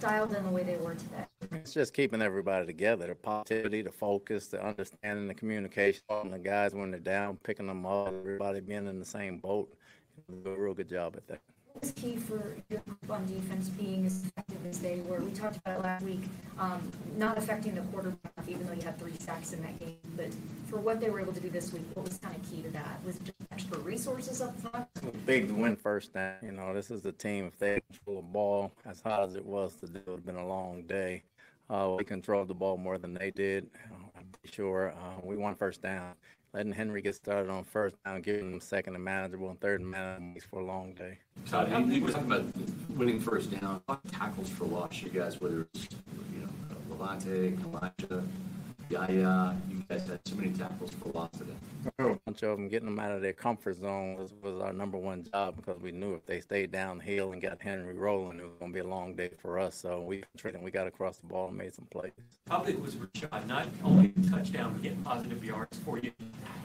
dialed 0.00 0.34
in 0.34 0.42
the 0.44 0.50
way 0.50 0.62
they 0.62 0.76
were 0.76 0.94
today? 0.94 1.24
It's 1.52 1.74
just 1.74 1.92
keeping 1.92 2.22
everybody 2.22 2.66
together. 2.66 3.06
The 3.08 3.14
positivity, 3.14 3.82
the 3.82 3.90
focus, 3.90 4.46
the 4.46 4.64
understanding, 4.64 5.28
the 5.28 5.34
communication, 5.34 6.02
and 6.08 6.32
the 6.32 6.38
guys 6.38 6.74
when 6.74 6.90
they're 6.90 7.00
down, 7.00 7.38
picking 7.44 7.66
them 7.66 7.84
up, 7.86 8.08
everybody 8.08 8.60
being 8.60 8.86
in 8.86 8.98
the 8.98 9.04
same 9.04 9.38
boat. 9.38 9.68
Do 10.28 10.50
a 10.50 10.56
real 10.56 10.74
good 10.74 10.88
job 10.88 11.16
at 11.16 11.26
that. 11.28 11.40
Was 11.80 11.92
key 11.92 12.16
for 12.16 12.56
your 12.68 12.80
group 12.80 13.10
on 13.10 13.26
defense 13.26 13.68
being 13.68 14.04
as 14.04 14.24
effective 14.24 14.66
as 14.66 14.80
they 14.80 15.00
were? 15.00 15.20
We 15.20 15.30
talked 15.30 15.56
about 15.56 15.78
it 15.78 15.82
last 15.82 16.04
week, 16.04 16.22
um, 16.58 16.90
not 17.16 17.38
affecting 17.38 17.74
the 17.74 17.80
quarterback, 17.82 18.32
even 18.48 18.66
though 18.66 18.72
you 18.72 18.82
had 18.82 18.98
three 18.98 19.14
sacks 19.18 19.52
in 19.52 19.62
that 19.62 19.78
game. 19.78 19.96
But 20.16 20.28
for 20.68 20.78
what 20.78 21.00
they 21.00 21.10
were 21.10 21.20
able 21.20 21.32
to 21.32 21.40
do 21.40 21.48
this 21.48 21.72
week, 21.72 21.84
what 21.94 22.06
was 22.06 22.18
kind 22.18 22.34
of 22.34 22.50
key 22.50 22.62
to 22.62 22.70
that? 22.70 23.00
Was 23.04 23.18
just 23.18 23.36
extra 23.52 23.78
resources 23.78 24.40
up 24.40 24.58
front? 24.60 24.86
big 25.26 25.50
win 25.50 25.76
first 25.76 26.12
down. 26.12 26.36
You 26.42 26.52
know, 26.52 26.74
this 26.74 26.90
is 26.90 27.02
the 27.02 27.12
team. 27.12 27.46
If 27.46 27.58
they 27.58 27.80
control 27.90 28.16
the 28.16 28.28
ball 28.28 28.72
as 28.84 29.00
hot 29.00 29.22
as 29.22 29.36
it 29.36 29.44
was 29.44 29.74
today, 29.76 30.00
it 30.00 30.08
would 30.08 30.16
have 30.16 30.26
been 30.26 30.36
a 30.36 30.46
long 30.46 30.82
day. 30.82 31.22
Uh, 31.68 31.94
we 31.96 32.04
controlled 32.04 32.48
the 32.48 32.54
ball 32.54 32.76
more 32.76 32.98
than 32.98 33.14
they 33.14 33.30
did. 33.30 33.70
I'm 34.16 34.26
sure 34.50 34.92
uh, 34.92 35.20
we 35.22 35.36
won 35.36 35.54
first 35.54 35.82
down. 35.82 36.14
Letting 36.52 36.72
Henry 36.72 37.00
get 37.00 37.14
started 37.14 37.48
on 37.48 37.62
first 37.62 37.94
down, 38.04 38.22
giving 38.22 38.52
him 38.54 38.60
second 38.60 38.96
and 38.96 39.04
manageable 39.04 39.50
and 39.50 39.60
third 39.60 39.80
and 39.80 39.88
manageable 39.88 40.40
for 40.50 40.60
a 40.60 40.64
long 40.64 40.94
day. 40.94 41.18
Todd, 41.48 41.70
you 41.92 42.02
were 42.02 42.10
talking 42.10 42.26
about 42.26 42.44
winning 42.90 43.20
first 43.20 43.52
down, 43.52 43.80
tackles 44.10 44.48
for 44.48 44.64
loss, 44.64 45.00
you 45.00 45.10
guys, 45.10 45.40
whether 45.40 45.68
it's, 45.72 45.86
you 46.32 46.40
know, 46.40 46.48
Lavonte, 46.96 47.56
Elijah, 47.62 48.24
Yaya, 48.90 49.28
uh, 49.28 49.54
you 49.70 49.84
guys 49.88 50.08
had 50.08 50.18
so 50.26 50.34
many 50.34 50.50
tackles 50.50 50.90
for 50.94 51.10
loss 51.10 51.30
today. 51.38 51.52
Oh. 52.00 52.10
A 52.10 52.18
bunch 52.26 52.42
of 52.42 52.56
them 52.58 52.68
getting 52.68 52.86
them 52.86 52.98
out 52.98 53.12
of 53.12 53.22
their 53.22 53.32
comfort 53.32 53.76
zone 53.80 54.16
was, 54.16 54.32
was 54.42 54.60
our 54.60 54.72
number 54.72 54.98
one 54.98 55.24
job 55.32 55.54
because 55.54 55.80
we 55.80 55.92
knew 55.92 56.14
if 56.14 56.26
they 56.26 56.40
stayed 56.40 56.72
downhill 56.72 57.30
and 57.30 57.40
got 57.40 57.62
Henry 57.62 57.94
rolling, 57.94 58.40
it 58.40 58.42
was 58.42 58.56
going 58.58 58.72
to 58.72 58.74
be 58.74 58.80
a 58.80 58.88
long 58.88 59.14
day 59.14 59.30
for 59.40 59.60
us. 59.60 59.76
So 59.76 60.00
we 60.00 60.24
and 60.42 60.62
we 60.62 60.72
got 60.72 60.88
across 60.88 61.18
the 61.18 61.26
ball 61.28 61.48
and 61.48 61.56
made 61.56 61.72
some 61.72 61.86
plays. 61.92 62.10
How 62.48 62.64
big 62.64 62.78
was 62.80 62.96
Rachaad? 62.96 63.46
Not 63.46 63.68
only 63.84 64.12
a 64.18 64.28
touchdown, 64.28 64.72
but 64.72 64.82
getting 64.82 65.02
positive 65.04 65.44
yards 65.44 65.78
for 65.84 65.98
you 65.98 66.10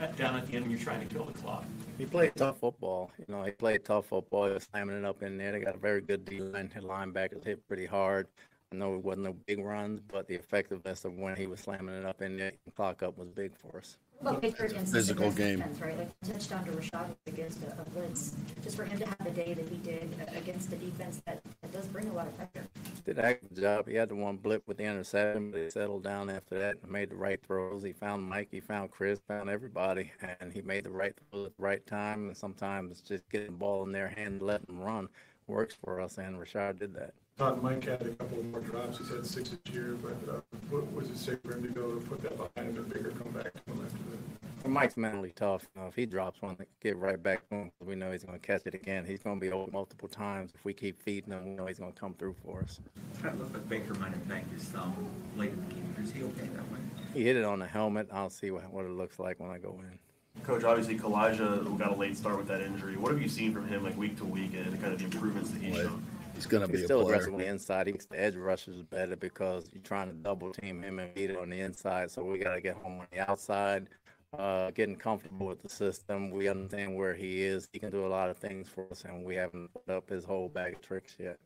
at- 0.02 0.18
down 0.18 0.36
at 0.36 0.48
the 0.48 0.56
end 0.56 0.66
when 0.66 0.72
you're 0.72 0.84
trying 0.84 1.08
to 1.08 1.14
kill 1.14 1.26
the 1.26 1.34
clock. 1.34 1.64
He 2.00 2.06
played 2.06 2.36
tough 2.36 2.60
football. 2.60 3.12
You 3.20 3.26
know, 3.28 3.44
he 3.44 3.52
played 3.52 3.86
tough 3.86 4.08
football. 4.08 4.48
He 4.48 4.54
was 4.54 4.64
slamming 4.64 4.98
it 4.98 5.06
up 5.06 5.22
in 5.22 5.38
there. 5.38 5.52
They 5.52 5.60
got 5.60 5.76
a 5.76 5.80
very 5.80 6.02
good 6.02 6.26
D 6.26 6.40
line. 6.40 6.72
His 6.74 6.84
linebackers 6.84 7.46
hit 7.46 7.66
pretty 7.68 7.86
hard. 7.86 8.28
I 8.76 8.78
know 8.78 8.96
it 8.96 9.06
wasn't 9.06 9.24
no 9.24 9.36
big 9.46 9.64
runs, 9.64 10.02
but 10.02 10.28
the 10.28 10.36
effectiveness 10.36 11.06
of 11.06 11.14
when 11.14 11.38
he 11.38 11.48
was 11.48 11.62
slamming 11.62 11.96
it 11.96 12.06
up 12.06 12.22
in 12.22 12.36
the 12.36 12.52
clock 12.76 13.04
up 13.04 13.18
was 13.18 13.30
big 13.30 13.56
for 13.56 13.78
us. 13.78 13.96
Well, 14.22 14.34
Baker 14.34 14.66
against 14.66 14.92
Physical 14.92 15.32
game. 15.32 15.60
defense, 15.60 15.80
right? 15.80 15.98
Like 15.98 16.10
touchdown 16.28 16.66
to 16.66 16.72
Rachaad 16.72 17.16
against 17.26 17.64
a, 17.64 17.68
a 17.82 17.86
blitz. 17.92 18.34
Just 18.62 18.76
for 18.76 18.84
him 18.84 19.00
to 19.00 19.06
have 19.06 19.24
the 19.24 19.32
day 19.32 19.54
that 19.54 19.70
he 19.70 19.78
did 19.78 20.14
against 20.36 20.72
the 20.72 20.76
defense 20.76 21.22
that, 21.26 21.42
that 21.62 21.72
does 21.72 21.88
bring 21.88 22.10
a 22.10 22.14
lot 22.14 22.28
of 22.28 22.36
pressure. 22.36 22.68
Did 23.06 23.18
a 23.18 23.22
heck 23.22 23.44
of 23.44 23.58
a 23.58 23.62
job. 23.62 23.88
He 23.88 23.96
had 23.96 24.10
the 24.10 24.16
one 24.16 24.36
blip 24.36 24.68
with 24.68 24.76
the 24.76 24.84
interception, 24.84 25.52
but 25.52 25.62
he 25.62 25.70
settled 25.70 26.04
down 26.04 26.30
after 26.30 26.60
that 26.60 26.76
and 26.84 26.92
made 26.92 27.12
the 27.12 27.16
right 27.16 27.40
throws. 27.46 27.82
He 27.82 27.94
found 27.94 28.24
Mike, 28.24 28.50
he 28.52 28.60
found 28.60 28.92
Chris, 28.92 29.20
found 29.26 29.50
everybody, 29.50 30.12
and 30.42 30.52
he 30.52 30.62
made 30.62 30.84
the 30.84 30.92
right 30.92 31.14
throws 31.32 31.46
at 31.46 31.56
the 31.56 31.64
right 31.64 31.86
time. 31.88 32.28
And 32.28 32.36
sometimes 32.36 33.00
just 33.00 33.30
getting 33.30 33.52
the 33.52 33.54
ball 33.54 33.84
in 33.84 33.94
their 33.94 34.10
hand, 34.10 34.34
and 34.34 34.42
letting 34.42 34.68
them 34.68 34.82
run 34.82 35.08
works 35.48 35.76
for 35.82 36.02
us, 36.02 36.18
and 36.18 36.38
Rachaad 36.38 36.80
did 36.80 36.94
that. 36.96 37.14
Todd, 37.38 37.62
Mike 37.62 37.84
had 37.84 38.02
a 38.02 38.10
couple 38.12 38.40
of 38.40 38.46
more 38.46 38.62
drops, 38.62 38.98
he's 38.98 39.10
had 39.10 39.26
six 39.26 39.50
this 39.50 39.74
year, 39.74 39.98
but 40.02 40.34
uh, 40.34 40.40
what 40.70 40.90
was 40.94 41.10
it 41.10 41.18
safe 41.18 41.38
for 41.44 41.52
him 41.52 41.64
to 41.64 41.68
go 41.68 41.94
to 41.94 42.00
put 42.08 42.22
that 42.24 42.38
behind 42.38 42.78
him 42.78 42.86
and 42.86 42.94
Baker 42.94 43.12
come 43.12 43.30
back 43.34 43.52
to 43.52 43.72
him 43.72 43.86
after 43.86 43.98
that? 43.98 44.64
Well, 44.64 44.72
Mike's 44.72 44.96
mentally 44.96 45.34
tough. 45.36 45.68
You 45.76 45.82
know, 45.82 45.88
if 45.90 45.96
he 45.96 46.06
drops 46.06 46.42
one, 46.42 46.56
get 46.82 46.96
right 46.96 47.22
back 47.22 47.48
to 47.50 47.56
him. 47.56 47.72
We 47.84 47.96
know 47.96 48.14
he's 48.14 48.24
going 48.24 48.40
to 48.40 48.46
catch 48.46 48.62
it 48.66 48.74
again. 48.74 49.04
He's 49.04 49.22
going 49.22 49.38
to 49.38 49.46
be 49.46 49.52
open 49.52 49.74
multiple 49.74 50.08
times. 50.08 50.52
If 50.56 50.64
we 50.64 50.74
keep 50.74 50.98
feeding 51.02 51.34
him, 51.34 51.44
we 51.44 51.52
know 51.52 51.66
he's 51.66 51.78
going 51.78 51.92
to 51.92 52.00
come 52.00 52.14
through 52.14 52.36
for 52.42 52.62
us. 52.62 52.80
Kind 53.22 53.34
of 53.36 53.42
looked 53.42 53.54
like 53.54 53.68
Baker 53.68 53.94
might 53.96 54.12
have 54.12 54.28
banged 54.30 54.50
his 54.54 54.64
thumb 54.64 54.96
late 55.36 55.52
in 55.52 55.68
the 55.68 55.74
game. 55.76 55.96
Is 56.02 56.14
he 56.14 56.24
okay 56.24 56.48
that 56.48 56.72
way? 56.72 56.80
He 57.14 57.26
hit 57.26 57.36
it 57.36 57.44
on 57.44 57.60
the 57.60 57.68
helmet. 57.68 58.08
I'll 58.14 58.30
see 58.30 58.52
what, 58.52 58.72
what 58.72 58.86
it 58.86 58.92
looks 58.92 59.20
like 59.20 59.42
when 59.42 59.52
I 59.52 59.58
go 59.58 59.78
in. 59.80 60.00
Coach, 60.44 60.64
obviously, 60.64 60.98
Calijah 60.98 61.78
got 61.78 61.92
a 61.92 61.96
late 61.96 62.18
start 62.18 62.38
with 62.38 62.48
that 62.48 62.62
injury. 62.62 62.96
What 62.96 63.12
have 63.12 63.22
you 63.22 63.30
seen 63.30 63.54
from 63.54 63.68
him, 63.68 63.84
like 63.84 63.98
week 63.98 64.18
to 64.20 64.26
week, 64.26 64.54
and 64.54 64.80
kind 64.82 64.94
of 64.94 65.00
the 65.00 65.06
improvements 65.06 65.50
that 65.50 65.62
he's 65.62 65.76
shown? 65.76 66.06
He's 66.36 66.46
going 66.46 66.66
to 66.66 66.72
He's 66.72 66.82
be 66.82 66.86
still 66.86 67.02
player. 67.04 67.16
aggressive 67.16 67.34
on 67.34 67.40
the 67.40 67.46
inside. 67.48 67.88
He 67.88 67.94
makes 67.94 68.06
the 68.06 68.20
edge 68.20 68.36
rushers 68.36 68.82
better 68.84 69.16
because 69.16 69.70
you're 69.74 69.82
trying 69.84 70.10
to 70.10 70.14
double 70.14 70.52
team 70.52 70.84
him 70.84 71.00
and 71.00 71.14
beat 71.14 71.30
it 71.32 71.38
on 71.38 71.50
the 71.50 71.60
inside. 71.62 72.12
So 72.12 72.24
we 72.24 72.38
got 72.40 72.56
to 72.56 72.62
get 72.62 72.76
home 72.76 73.00
on 73.00 73.08
the 73.12 73.30
outside, 73.30 73.88
uh, 74.38 74.72
getting 74.72 74.96
comfortable 74.98 75.48
with 75.48 75.62
the 75.62 75.70
system. 75.70 76.30
We 76.32 76.50
understand 76.50 76.96
where 76.96 77.14
he 77.14 77.44
is. 77.44 77.68
He 77.72 77.80
can 77.80 77.90
do 77.90 78.06
a 78.06 78.10
lot 78.10 78.30
of 78.30 78.38
things 78.38 78.68
for 78.68 78.86
us, 78.92 79.06
and 79.06 79.24
we 79.24 79.36
haven't 79.36 79.70
put 79.74 79.90
up 79.94 80.10
his 80.10 80.26
whole 80.26 80.50
bag 80.50 80.74
of 80.74 80.82
tricks 80.82 81.16
yet. 81.18 81.38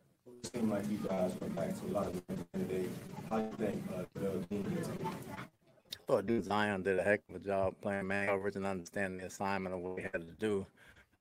it 0.43 0.51
seemed 0.53 0.71
like 0.71 0.89
you 0.89 0.97
guys 0.97 1.33
went 1.39 1.55
back 1.55 1.79
to 1.79 1.85
a 1.85 1.91
lot 1.91 2.07
of 2.07 2.21
the 2.27 2.35
today. 2.57 2.85
How 3.29 3.39
do 3.39 3.43
you 3.43 3.67
think 3.67 3.83
uh, 3.95 4.03
the 4.15 4.45
team 4.47 4.77
is? 4.79 4.89
I 4.89 6.11
thought 6.11 6.25
Dude 6.25 6.43
Zyon 6.45 6.83
did 6.83 6.97
a 6.97 7.03
heck 7.03 7.21
of 7.29 7.35
a 7.35 7.39
job 7.39 7.75
playing 7.81 8.07
man 8.07 8.25
coverage 8.25 8.55
and 8.55 8.65
understanding 8.65 9.19
the 9.19 9.27
assignment 9.27 9.75
of 9.75 9.81
what 9.81 9.95
we 9.95 10.01
had 10.01 10.13
to 10.13 10.33
do. 10.39 10.65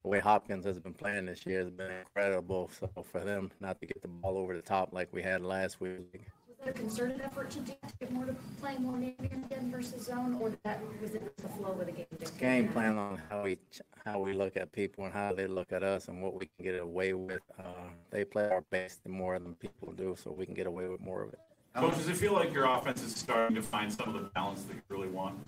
The 0.09 0.13
way 0.13 0.21
Hopkins 0.21 0.65
has 0.65 0.79
been 0.79 0.95
playing 0.95 1.27
this 1.27 1.45
year 1.45 1.59
has 1.59 1.69
been 1.69 1.91
incredible. 1.91 2.71
So 2.81 2.89
for 3.13 3.21
them 3.21 3.51
not 3.61 3.79
to 3.81 3.87
get 3.87 4.01
the 4.01 4.09
ball 4.09 4.39
over 4.39 4.57
the 4.57 4.63
top 4.63 4.95
like 4.95 5.13
we 5.13 5.21
had 5.21 5.43
last 5.43 5.83
week, 5.83 6.23
Was 6.49 6.57
that 6.65 6.69
a 6.71 6.73
concerted 6.73 7.21
effort 7.21 7.51
to 7.51 7.61
do, 7.61 7.73
to 7.73 7.95
get 8.01 8.11
more 8.11 8.25
to 8.25 8.35
play 8.59 8.79
more 8.79 8.97
man 8.97 9.13
again 9.19 9.71
versus 9.71 10.07
zone, 10.07 10.39
or 10.41 10.57
that, 10.65 10.81
was 11.03 11.15
it 11.15 11.37
the 11.37 11.49
flow 11.51 11.73
of 11.73 11.85
the 11.85 11.93
game? 11.93 12.07
game 12.39 12.69
plan 12.69 12.97
on 12.97 13.21
how 13.29 13.43
we 13.43 13.59
how 14.07 14.19
we 14.19 14.33
look 14.33 14.57
at 14.57 14.73
people 14.73 15.05
and 15.05 15.13
how 15.13 15.35
they 15.35 15.47
look 15.47 15.73
at 15.73 15.83
us 15.83 16.09
and 16.09 16.23
what 16.23 16.33
we 16.41 16.49
can 16.57 16.65
get 16.65 16.81
away 16.81 17.13
with. 17.13 17.43
Uh, 17.59 17.91
they 18.11 18.25
play 18.25 18.49
our 18.49 18.63
best 18.71 19.07
more 19.07 19.39
than 19.39 19.57
people 19.57 19.93
do, 19.93 20.17
so 20.19 20.31
we 20.31 20.47
can 20.47 20.55
get 20.55 20.67
away 20.67 20.89
with 20.89 21.03
more 21.03 21.23
of 21.23 21.35
it. 21.35 21.41
Coach, 21.75 21.99
does 21.99 22.09
it 22.09 22.17
feel 22.17 22.33
like 22.33 22.55
your 22.55 22.65
offense 22.65 23.03
is 23.03 23.15
starting 23.15 23.55
to 23.57 23.63
find 23.63 23.93
some 23.93 24.09
of 24.09 24.15
the 24.15 24.31
balance 24.31 24.63
that 24.63 24.75
you 24.75 24.83
really 24.89 25.09
want? 25.09 25.39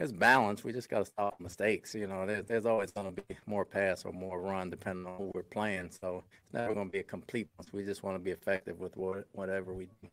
It's 0.00 0.12
balance. 0.12 0.62
We 0.62 0.72
just 0.72 0.88
got 0.88 1.00
to 1.00 1.04
stop 1.04 1.40
mistakes. 1.40 1.94
You 1.94 2.06
know, 2.06 2.24
there, 2.24 2.42
there's 2.42 2.66
always 2.66 2.92
going 2.92 3.12
to 3.12 3.22
be 3.22 3.36
more 3.46 3.64
pass 3.64 4.04
or 4.04 4.12
more 4.12 4.40
run 4.40 4.70
depending 4.70 5.06
on 5.06 5.16
who 5.18 5.32
we're 5.34 5.42
playing. 5.42 5.90
So 5.90 6.22
it's 6.44 6.54
never 6.54 6.72
going 6.72 6.86
to 6.86 6.92
be 6.92 7.00
a 7.00 7.04
complete. 7.04 7.48
We 7.72 7.84
just 7.84 8.04
want 8.04 8.14
to 8.14 8.20
be 8.20 8.30
effective 8.30 8.78
with 8.78 8.96
what, 8.96 9.26
whatever 9.32 9.74
we 9.74 9.86
do. 10.00 10.08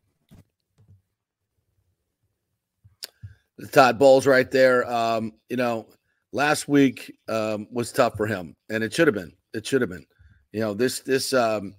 the 3.58 3.66
Todd 3.66 3.98
Bowles 3.98 4.26
right 4.26 4.50
there. 4.50 4.90
Um, 4.90 5.32
you 5.48 5.56
know, 5.56 5.86
last 6.32 6.68
week 6.68 7.16
um, 7.28 7.66
was 7.70 7.92
tough 7.92 8.16
for 8.16 8.26
him, 8.26 8.54
and 8.70 8.84
it 8.84 8.92
should 8.92 9.06
have 9.06 9.14
been. 9.14 9.32
It 9.54 9.66
should 9.66 9.80
have 9.80 9.90
been. 9.90 10.06
You 10.52 10.60
know, 10.60 10.74
this 10.74 11.00
this 11.00 11.32
um, 11.32 11.74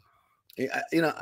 you 0.58 1.02
know. 1.02 1.14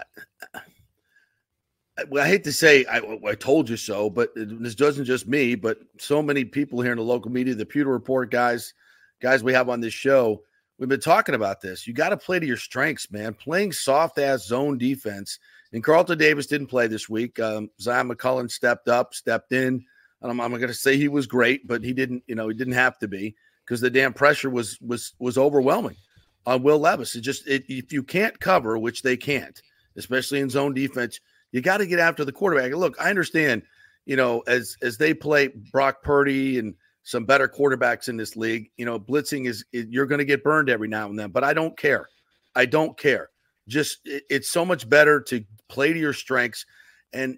I, 1.97 2.19
I 2.19 2.27
hate 2.27 2.43
to 2.45 2.53
say 2.53 2.85
I, 2.85 3.01
I 3.27 3.35
told 3.35 3.69
you 3.69 3.77
so, 3.77 4.09
but 4.09 4.31
this 4.35 4.75
doesn't 4.75 5.05
just 5.05 5.27
me, 5.27 5.55
but 5.55 5.79
so 5.97 6.21
many 6.21 6.45
people 6.45 6.81
here 6.81 6.91
in 6.91 6.97
the 6.97 7.03
local 7.03 7.31
media, 7.31 7.55
the 7.55 7.65
Pewter 7.65 7.91
Report 7.91 8.31
guys, 8.31 8.73
guys 9.21 9.43
we 9.43 9.53
have 9.53 9.69
on 9.69 9.81
this 9.81 9.93
show, 9.93 10.43
we've 10.77 10.89
been 10.89 10.99
talking 10.99 11.35
about 11.35 11.61
this. 11.61 11.87
You 11.87 11.93
got 11.93 12.09
to 12.09 12.17
play 12.17 12.39
to 12.39 12.45
your 12.45 12.57
strengths, 12.57 13.11
man. 13.11 13.33
Playing 13.33 13.71
soft 13.71 14.19
ass 14.19 14.45
zone 14.45 14.77
defense. 14.77 15.39
And 15.73 15.83
Carlton 15.83 16.17
Davis 16.17 16.47
didn't 16.47 16.67
play 16.67 16.87
this 16.87 17.09
week. 17.09 17.39
Um, 17.39 17.69
Zyon 17.81 18.11
McCollum 18.11 18.49
stepped 18.49 18.87
up, 18.87 19.13
stepped 19.13 19.51
in. 19.51 19.83
I'm, 20.21 20.39
I'm 20.39 20.51
going 20.51 20.67
to 20.67 20.73
say 20.73 20.97
he 20.97 21.07
was 21.07 21.27
great, 21.27 21.67
but 21.67 21.83
he 21.83 21.93
didn't. 21.93 22.23
You 22.27 22.35
know, 22.35 22.47
he 22.47 22.55
didn't 22.55 22.73
have 22.73 22.97
to 22.99 23.07
be 23.07 23.35
because 23.63 23.81
the 23.81 23.89
damn 23.89 24.13
pressure 24.13 24.49
was 24.49 24.79
was 24.81 25.13
was 25.19 25.37
overwhelming 25.37 25.97
on 26.45 26.63
Will 26.63 26.79
Levis. 26.79 27.15
It 27.15 27.21
just 27.21 27.47
it, 27.47 27.65
if 27.67 27.91
you 27.91 28.03
can't 28.03 28.39
cover, 28.39 28.77
which 28.77 29.01
they 29.01 29.17
can't, 29.17 29.61
especially 29.97 30.39
in 30.39 30.49
zone 30.49 30.73
defense, 30.73 31.19
you 31.55 31.61
got 31.61 31.77
to 31.77 31.85
get 31.85 31.99
after 31.99 32.25
the 32.25 32.33
quarterback. 32.33 32.73
Look, 32.73 32.99
I 32.99 33.09
understand. 33.09 33.63
You 34.05 34.17
know, 34.17 34.41
as 34.41 34.75
as 34.81 34.97
they 34.97 35.13
play 35.13 35.47
Brock 35.71 36.03
Purdy 36.03 36.59
and 36.59 36.75
some 37.03 37.23
better 37.23 37.47
quarterbacks 37.47 38.09
in 38.09 38.17
this 38.17 38.35
league, 38.35 38.69
you 38.75 38.85
know, 38.85 38.99
blitzing 38.99 39.47
is, 39.47 39.63
is 39.71 39.85
you're 39.89 40.05
going 40.05 40.19
to 40.19 40.25
get 40.25 40.43
burned 40.43 40.69
every 40.69 40.89
now 40.89 41.07
and 41.07 41.17
then. 41.17 41.31
But 41.31 41.45
I 41.45 41.53
don't 41.53 41.77
care. 41.77 42.09
I 42.55 42.65
don't 42.65 42.97
care. 42.97 43.29
Just 43.69 43.99
it, 44.03 44.23
it's 44.29 44.49
so 44.49 44.65
much 44.65 44.87
better 44.89 45.21
to 45.21 45.45
play 45.69 45.93
to 45.93 45.97
your 45.97 46.11
strengths, 46.11 46.65
and 47.13 47.37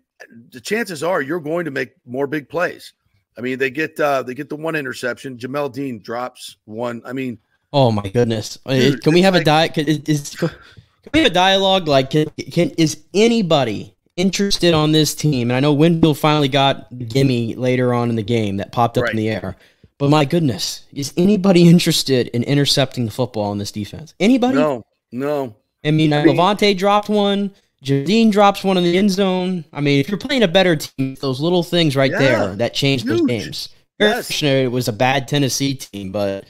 the 0.50 0.60
chances 0.60 1.04
are 1.04 1.22
you're 1.22 1.40
going 1.40 1.66
to 1.66 1.72
make 1.72 1.92
more 2.04 2.26
big 2.26 2.50
plays. 2.50 2.94
I 3.38 3.42
mean, 3.42 3.60
they 3.60 3.70
get 3.70 4.00
uh 4.00 4.24
they 4.24 4.34
get 4.34 4.50
the 4.50 4.56
one 4.56 4.76
interception. 4.76 5.38
Jamel 5.38 5.72
Dean 5.72 6.02
drops 6.02 6.58
one. 6.66 7.04
I 7.06 7.14
mean, 7.14 7.38
Oh 7.72 7.92
my 7.92 8.10
goodness! 8.10 8.58
Uh, 8.66 8.74
Dude, 8.74 9.04
can 9.04 9.14
we 9.14 9.22
have 9.22 9.36
a 9.36 9.38
like- 9.38 9.46
di- 9.46 9.68
can, 9.70 9.88
is, 9.88 10.36
can 10.36 10.50
we 11.14 11.20
have 11.20 11.32
a 11.32 11.34
dialogue? 11.34 11.88
Like, 11.88 12.10
can, 12.10 12.30
can 12.52 12.72
is 12.72 13.04
anybody 13.14 13.94
interested 14.18 14.74
on 14.74 14.92
this 14.92 15.16
team? 15.16 15.50
And 15.50 15.56
I 15.58 15.60
know 15.60 15.74
Winfield 15.74 16.18
finally 16.20 16.48
got 16.50 16.88
gimme 17.08 17.56
later 17.56 17.94
on 17.94 18.10
in 18.10 18.16
the 18.16 18.24
game 18.24 18.58
that 18.58 18.72
popped 18.72 18.98
up 18.98 19.10
in 19.10 19.16
the 19.16 19.30
air. 19.30 19.56
But 19.98 20.10
my 20.10 20.26
goodness, 20.26 20.84
is 20.94 21.14
anybody 21.18 21.68
interested 21.68 22.28
in 22.28 22.44
intercepting 22.44 23.06
the 23.06 23.12
football 23.12 23.52
in 23.52 23.58
this 23.58 23.72
defense? 23.72 24.14
Anybody? 24.20 24.56
no, 24.56 24.84
no. 25.12 25.56
I 25.84 25.92
mean, 25.92 26.12
I 26.14 26.24
mean- 26.24 26.36
Lavonte 26.36 26.78
dropped 26.78 27.10
one. 27.10 27.52
Jadine 27.84 28.32
drops 28.32 28.64
one 28.64 28.78
in 28.78 28.84
the 28.84 28.98
end 28.98 29.12
zone. 29.12 29.64
I 29.72 29.82
mean, 29.82 30.00
if 30.00 30.10
you're 30.10 30.18
playing 30.18 30.44
a 30.44 30.48
better 30.48 30.76
team, 30.76 31.16
those 31.22 31.40
little 31.40 31.62
things 31.64 31.96
right 31.96 32.12
Yeah, 32.12 32.18
there 32.18 32.56
that 32.58 32.74
change 32.74 33.04
those 33.04 33.22
games. 33.22 33.70
Yes. 34.00 34.42
It 34.44 34.72
was 34.72 34.88
a 34.88 34.94
bad 34.94 35.28
Tennessee 35.28 35.76
team, 35.76 36.12
but 36.12 36.46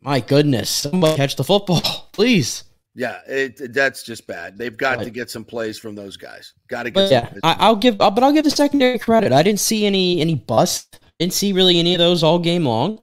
my 0.00 0.20
goodness, 0.20 0.68
somebody 0.68 1.16
catch 1.16 1.36
the 1.36 1.44
football, 1.44 2.08
please. 2.12 2.64
Yeah, 2.98 3.20
it, 3.28 3.72
that's 3.72 4.02
just 4.02 4.26
bad. 4.26 4.58
They've 4.58 4.76
got 4.76 4.98
to 5.04 5.10
get 5.10 5.30
some 5.30 5.44
plays 5.44 5.78
from 5.78 5.94
those 5.94 6.16
guys. 6.16 6.54
Got 6.66 6.82
to 6.82 6.90
get. 6.90 6.94
But 6.94 7.10
yeah. 7.12 7.32
I, 7.44 7.56
I'll 7.60 7.76
give, 7.76 8.00
uh, 8.00 8.10
but 8.10 8.24
I'll 8.24 8.32
give 8.32 8.42
the 8.42 8.50
secondary 8.50 8.98
credit. 8.98 9.30
I 9.30 9.44
didn't 9.44 9.60
see 9.60 9.86
any 9.86 10.20
any 10.20 10.34
bust. 10.34 10.98
Didn't 11.20 11.32
see 11.32 11.52
really 11.52 11.78
any 11.78 11.94
of 11.94 12.00
those 12.00 12.24
all 12.24 12.40
game 12.40 12.64
long. 12.64 13.00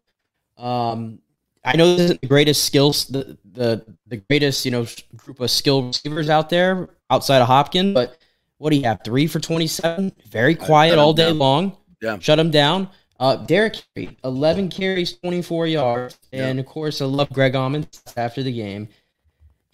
Um, 0.58 1.20
I 1.64 1.78
know 1.78 1.96
this 1.96 2.02
isn't 2.02 2.20
the 2.20 2.28
greatest 2.28 2.66
skills, 2.66 3.06
the 3.06 3.38
the 3.54 3.86
the 4.08 4.18
greatest 4.18 4.66
you 4.66 4.72
know 4.72 4.86
group 5.16 5.40
of 5.40 5.50
skill 5.50 5.84
receivers 5.84 6.30
out 6.30 6.50
there 6.50 6.90
outside 7.10 7.42
of 7.42 7.48
Hopkins, 7.48 7.94
but 7.94 8.18
what 8.58 8.72
do 8.72 8.76
you 8.76 8.84
have? 8.84 9.00
Three 9.06 9.28
for 9.28 9.40
twenty 9.40 9.68
seven. 9.68 10.12
Very 10.28 10.56
quiet 10.56 11.00
all 11.00 11.14
day 11.14 11.30
down. 11.30 11.40
long. 11.40 11.78
Yeah. 12.02 12.20
Shut 12.20 12.38
him 12.38 12.52
down. 12.52 12.90
Uh, 13.18 13.38
Derrick 13.38 13.82
Henry, 13.96 14.18
11 14.26 14.68
carries, 14.68 15.18
24 15.20 15.68
yards. 15.68 16.20
And 16.34 16.60
of 16.60 16.66
course, 16.66 17.02
I 17.02 17.06
love 17.06 17.30
Greg 17.30 17.54
Auman 17.54 17.88
after 18.18 18.44
the 18.44 18.52
game. 18.52 18.90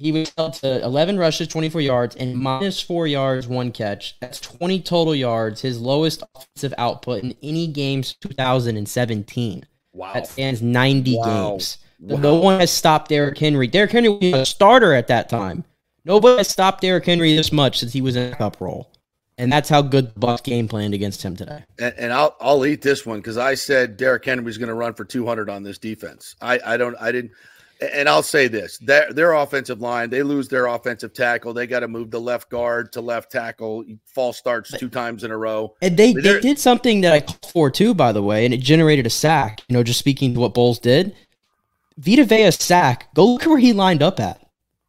He 0.01 0.11
was 0.11 0.31
held 0.35 0.53
to 0.55 0.83
11 0.83 1.17
rushes, 1.17 1.47
24 1.47 1.81
yards, 1.81 2.15
and 2.15 2.35
minus 2.35 2.81
four 2.81 3.05
yards, 3.05 3.47
one 3.47 3.71
catch. 3.71 4.19
That's 4.19 4.39
20 4.39 4.81
total 4.81 5.13
yards, 5.13 5.61
his 5.61 5.79
lowest 5.79 6.23
offensive 6.35 6.73
output 6.77 7.23
in 7.23 7.35
any 7.43 7.67
game 7.67 8.01
since 8.03 8.17
2017. 8.21 9.65
Wow. 9.93 10.13
That 10.13 10.27
stands 10.27 10.61
90 10.61 11.17
Wow. 11.17 11.51
games. 11.51 11.77
No 11.99 12.35
one 12.35 12.59
has 12.59 12.71
stopped 12.71 13.09
Derrick 13.09 13.37
Henry. 13.37 13.67
Derrick 13.67 13.91
Henry 13.91 14.09
was 14.09 14.33
a 14.33 14.45
starter 14.45 14.93
at 14.93 15.07
that 15.07 15.29
time. 15.29 15.63
Nobody 16.03 16.37
has 16.37 16.47
stopped 16.47 16.81
Derrick 16.81 17.05
Henry 17.05 17.35
this 17.35 17.51
much 17.51 17.77
since 17.77 17.93
he 17.93 18.01
was 18.01 18.15
in 18.15 18.33
a 18.33 18.35
cup 18.35 18.59
role. 18.59 18.91
And 19.37 19.51
that's 19.51 19.69
how 19.69 19.81
good 19.81 20.13
the 20.13 20.19
Bucs 20.19 20.43
game 20.43 20.67
planned 20.67 20.93
against 20.93 21.23
him 21.23 21.35
today. 21.35 21.63
and, 21.79 21.93
and 21.97 22.13
I'll 22.13 22.35
I'll 22.39 22.65
eat 22.65 22.81
this 22.81 23.05
one 23.05 23.19
because 23.19 23.37
I 23.37 23.55
said 23.55 23.97
Derrick 23.97 24.25
Henry 24.25 24.43
was 24.45 24.57
going 24.57 24.69
to 24.69 24.75
run 24.75 24.93
for 24.93 25.05
200 25.05 25.49
on 25.49 25.63
this 25.63 25.77
defense. 25.77 26.35
I 26.41 26.59
I 26.65 26.77
don't 26.77 26.95
I 26.99 27.11
didn't. 27.11 27.31
And 27.81 28.07
I'll 28.07 28.21
say 28.21 28.47
this: 28.47 28.77
their 28.77 29.11
their 29.11 29.33
offensive 29.33 29.81
line, 29.81 30.09
they 30.09 30.21
lose 30.21 30.47
their 30.47 30.67
offensive 30.67 31.13
tackle. 31.13 31.53
They 31.53 31.65
got 31.65 31.79
to 31.79 31.87
move 31.87 32.11
the 32.11 32.21
left 32.21 32.49
guard 32.49 32.91
to 32.93 33.01
left 33.01 33.31
tackle. 33.31 33.83
False 34.05 34.37
starts 34.37 34.71
two 34.77 34.89
times 34.89 35.23
in 35.23 35.31
a 35.31 35.37
row. 35.37 35.75
And 35.81 35.97
they, 35.97 36.13
They're- 36.13 36.33
they 36.35 36.39
did 36.41 36.59
something 36.59 37.01
that 37.01 37.13
I 37.13 37.21
called 37.21 37.45
for 37.51 37.71
too, 37.71 37.95
by 37.95 38.11
the 38.11 38.21
way, 38.21 38.45
and 38.45 38.53
it 38.53 38.59
generated 38.59 39.07
a 39.07 39.09
sack. 39.09 39.61
You 39.67 39.73
know, 39.73 39.83
just 39.83 39.99
speaking 39.99 40.33
to 40.35 40.39
what 40.39 40.53
Bowles 40.53 40.77
did. 40.79 41.15
Vita 41.97 42.23
Vea's 42.23 42.55
sack, 42.55 43.13
go 43.13 43.25
look 43.25 43.45
where 43.45 43.57
he 43.57 43.73
lined 43.73 44.01
up 44.03 44.19
at. 44.19 44.41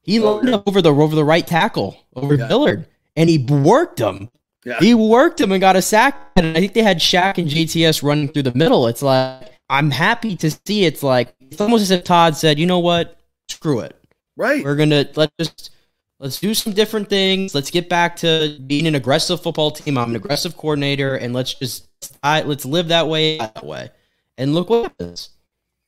He 0.03 0.21
oh, 0.21 0.37
lined 0.37 0.51
up 0.51 0.69
over 0.69 0.83
the 0.83 0.93
over 0.93 1.15
the 1.15 1.25
right 1.25 1.47
tackle, 1.47 1.97
over 2.15 2.35
Yeah. 2.35 2.47
Billard, 2.49 2.87
and 3.17 3.31
he 3.31 3.39
worked 3.39 4.01
him. 4.01 4.29
Yeah. 4.65 4.79
He 4.79 4.95
worked 4.95 5.41
him 5.41 5.51
and 5.51 5.61
got 5.61 5.77
a 5.77 5.83
sack. 5.83 6.31
And 6.37 6.57
I 6.57 6.61
think 6.61 6.75
they 6.75 6.83
had 6.83 6.99
Shaq 6.99 7.39
and 7.39 7.49
GTS 7.49 8.03
running 8.03 8.29
through 8.29 8.45
the 8.45 8.55
middle. 8.55 8.87
It's 8.87 9.03
like 9.03 9.51
I'm 9.71 9.91
happy 9.91 10.37
to 10.37 10.51
see. 10.51 10.85
It's 10.85 11.03
like 11.03 11.35
it's 11.53 11.61
almost 11.61 11.83
as 11.83 11.91
if 11.91 12.05
Todd 12.05 12.37
said, 12.37 12.59
"You 12.59 12.67
know 12.67 12.79
what? 12.79 13.19
Screw 13.49 13.81
it. 13.81 13.97
Right. 14.37 14.65
We're 14.65 14.77
gonna 14.77 15.07
let's 15.15 15.33
just 15.39 15.71
let's 16.19 16.41
do 16.41 16.55
some 16.55 16.73
different 16.73 17.09
things. 17.09 17.55
Let's 17.55 17.71
get 17.71 17.89
back 17.89 18.17
to 18.17 18.59
being 18.67 18.87
an 18.87 18.95
aggressive 18.95 19.43
football 19.43 19.71
team. 19.71 19.99
I'm 19.99 20.11
an 20.11 20.17
aggressive 20.17 20.57
coordinator, 20.57 21.17
and 21.17 21.35
let's 21.35 21.55
just 21.55 21.89
I, 22.23 22.43
let's 22.43 22.65
live 22.65 22.89
that 22.89 23.09
way 23.09 23.39
that 23.39 23.65
way. 23.65 23.91
And 24.39 24.55
look 24.55 24.71
what 24.71 24.85
happens. 24.85 25.31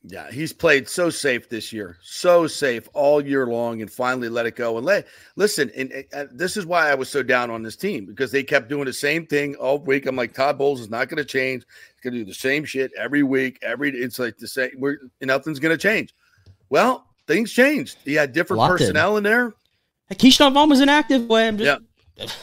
Yeah, 0.07 0.31
he's 0.31 0.53
played 0.53 0.87
so 0.87 1.09
safe 1.09 1.49
this 1.49 1.73
year, 1.73 1.97
so 2.03 2.47
safe 2.47 2.87
all 2.93 3.25
year 3.25 3.47
long, 3.47 3.81
and 3.81 3.91
finally 3.91 4.29
let 4.29 4.45
it 4.45 4.55
go. 4.55 4.77
And 4.77 4.85
let 4.85 5.07
listen, 5.37 5.71
and, 5.75 5.91
and- 5.93 6.05
and 6.12 6.39
this 6.39 6.59
is 6.59 6.67
why 6.67 6.91
I 6.91 6.95
was 6.95 7.09
so 7.09 7.23
down 7.23 7.51
on 7.51 7.62
this 7.62 7.75
team 7.75 8.05
because 8.05 8.31
they 8.31 8.43
kept 8.43 8.69
doing 8.69 8.85
the 8.85 8.93
same 8.93 9.25
thing 9.27 9.55
all 9.55 9.79
week. 9.79 10.05
I'm 10.05 10.15
like, 10.15 10.35
Todd 10.35 10.59
Bowles 10.59 10.81
is 10.81 10.91
not 10.91 11.09
going 11.09 11.17
to 11.17 11.25
change. 11.25 11.65
To 12.05 12.11
do 12.11 12.25
the 12.25 12.35
same 12.35 12.65
shit 12.65 12.93
every 12.99 13.23
week. 13.23 13.59
Every 13.63 13.91
it's 13.91 14.19
like 14.19 14.37
the 14.37 14.49
same. 14.49 14.71
We're 14.79 14.99
nothing's 15.21 15.59
going 15.59 15.77
to 15.77 15.81
change. 15.81 16.15
Well, 16.69 17.07
things 17.27 17.53
changed. 17.53 17.99
He 18.05 18.15
had 18.15 18.33
different 18.33 18.59
lot 18.59 18.69
did. 18.69 18.79
personnel 18.79 19.17
in 19.17 19.25
there. 19.25 19.55
Ke'Shawn 20.13 20.53
Vaughn 20.53 20.69
was 20.69 20.81
inactive. 20.81 21.27
Boy, 21.27 21.41
I'm 21.41 21.59
just 21.59 21.81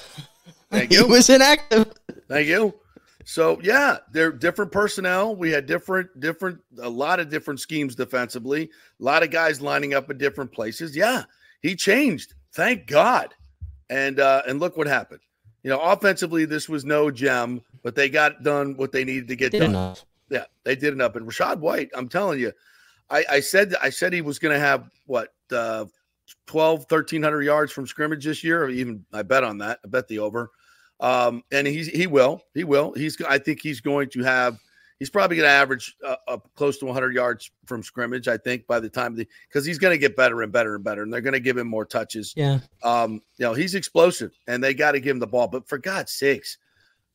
Thank 0.72 0.92
you. 0.92 1.06
he 1.06 1.12
was 1.12 1.30
inactive. 1.30 1.94
Thank 2.28 2.48
you. 2.48 2.74
So 3.24 3.60
yeah, 3.62 3.98
they're 4.12 4.32
different 4.32 4.72
personnel. 4.72 5.36
We 5.36 5.52
had 5.52 5.66
different, 5.66 6.20
different, 6.20 6.60
a 6.82 6.90
lot 6.90 7.20
of 7.20 7.30
different 7.30 7.60
schemes 7.60 7.96
defensively. 7.96 8.70
A 9.00 9.04
lot 9.04 9.24
of 9.24 9.30
guys 9.32 9.62
lining 9.62 9.94
up 9.94 10.10
in 10.10 10.18
different 10.18 10.52
places. 10.52 10.96
Yeah, 10.96 11.24
he 11.62 11.76
changed. 11.76 12.34
Thank 12.54 12.88
God. 12.88 13.34
And 13.90 14.20
uh, 14.20 14.42
and 14.48 14.60
look 14.60 14.78
what 14.78 14.88
happened. 14.88 15.22
You 15.64 15.70
know, 15.70 15.80
offensively, 15.80 16.46
this 16.46 16.68
was 16.68 16.86
no 16.86 17.12
gem, 17.12 17.62
but 17.84 17.96
they 17.96 18.10
got 18.10 18.44
done 18.44 18.76
what 18.78 18.92
they 18.92 19.04
needed 19.04 19.28
to 19.28 19.36
get 19.36 19.52
done. 19.52 19.64
enough. 19.64 20.06
Yeah, 20.30 20.46
they 20.64 20.76
did 20.76 20.94
enough. 20.94 21.16
And 21.16 21.28
Rachaad 21.28 21.60
White, 21.60 21.90
I'm 21.94 22.10
telling 22.10 22.40
you, 22.40 22.52
I, 23.10 23.26
I 23.30 23.40
said 23.42 23.76
I 23.82 23.90
said 23.90 24.14
he 24.14 24.22
was 24.22 24.40
going 24.40 24.54
to 24.54 24.60
have 24.60 24.90
what 25.06 25.34
uh, 25.52 25.86
12, 26.48 26.80
1300 26.90 27.44
yards 27.44 27.72
from 27.72 27.86
scrimmage 27.86 28.26
this 28.26 28.44
year, 28.44 28.64
or 28.64 28.70
even 28.70 29.06
I 29.14 29.24
bet 29.24 29.44
on 29.44 29.58
that. 29.60 29.80
I 29.84 29.88
bet 29.88 30.08
the 30.08 30.20
over. 30.20 30.52
Um, 31.00 31.44
and 31.52 31.68
he's 31.68 31.88
he 31.88 32.08
will, 32.08 32.42
he 32.54 32.64
will. 32.64 32.94
He's 32.94 33.22
I 33.22 33.38
think 33.38 33.62
he's 33.62 33.82
going 33.82 34.10
to 34.12 34.24
have. 34.24 34.58
He's 35.02 35.10
probably 35.10 35.38
going 35.38 35.48
to 35.48 35.52
average 35.52 35.96
uh, 36.06 36.18
up 36.28 36.48
close 36.54 36.78
to 36.78 36.86
100 36.86 37.16
yards 37.16 37.50
from 37.66 37.82
scrimmage. 37.82 38.28
I 38.28 38.38
think 38.38 38.68
by 38.68 38.80
the 38.80 38.88
time 38.88 39.16
the 39.16 39.28
because 39.48 39.66
he's 39.66 39.80
going 39.80 39.96
to 39.96 39.98
get 39.98 40.16
better 40.16 40.44
and 40.44 40.52
better 40.52 40.76
and 40.76 40.84
better, 40.84 41.02
and 41.02 41.12
they're 41.12 41.22
going 41.22 41.34
to 41.34 41.40
give 41.40 41.58
him 41.58 41.66
more 41.66 41.86
touches. 41.86 42.36
Yeah. 42.38 42.60
Um, 42.84 43.14
you 43.38 43.48
know 43.48 43.56
he's 43.56 43.74
explosive, 43.74 44.32
and 44.46 44.64
they 44.64 44.76
got 44.76 44.92
to 44.92 45.00
give 45.00 45.16
him 45.16 45.20
the 45.20 45.26
ball. 45.26 45.48
But 45.48 45.68
for 45.68 45.80
God's 45.80 46.12
sakes, 46.12 46.60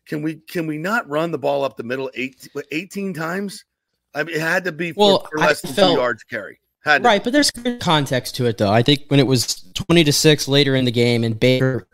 can 0.04 0.20
we 0.20 0.34
can 0.34 0.66
we 0.66 0.78
not 0.78 1.08
run 1.08 1.30
the 1.30 1.38
ball 1.38 1.62
up 1.62 1.76
the 1.76 1.84
middle 1.84 2.10
eight, 2.14 2.48
18 2.72 3.14
times? 3.14 3.64
I 4.12 4.24
mean, 4.24 4.34
it 4.34 4.40
had 4.40 4.64
to 4.64 4.72
be 4.72 4.90
for, 4.90 4.98
Well, 4.98 5.28
for 5.30 5.38
less 5.38 5.64
I 5.64 5.68
than 5.68 5.76
felt- 5.76 5.94
two 5.94 6.00
yards 6.00 6.24
carry. 6.24 6.58
Had 6.82 7.04
to 7.04 7.08
Right, 7.08 7.22
but 7.22 7.32
there's 7.32 7.52
context 7.78 8.34
to 8.34 8.46
it 8.46 8.58
though. 8.58 8.72
I 8.72 8.82
think 8.82 9.04
when 9.06 9.20
it 9.20 9.28
was 9.28 9.62
20 9.74 10.02
to 10.02 10.12
6 10.12 10.48
later 10.48 10.74
in 10.74 10.86
the 10.86 10.90
game 10.90 11.22
and 11.22 11.38
Baker 11.38 11.86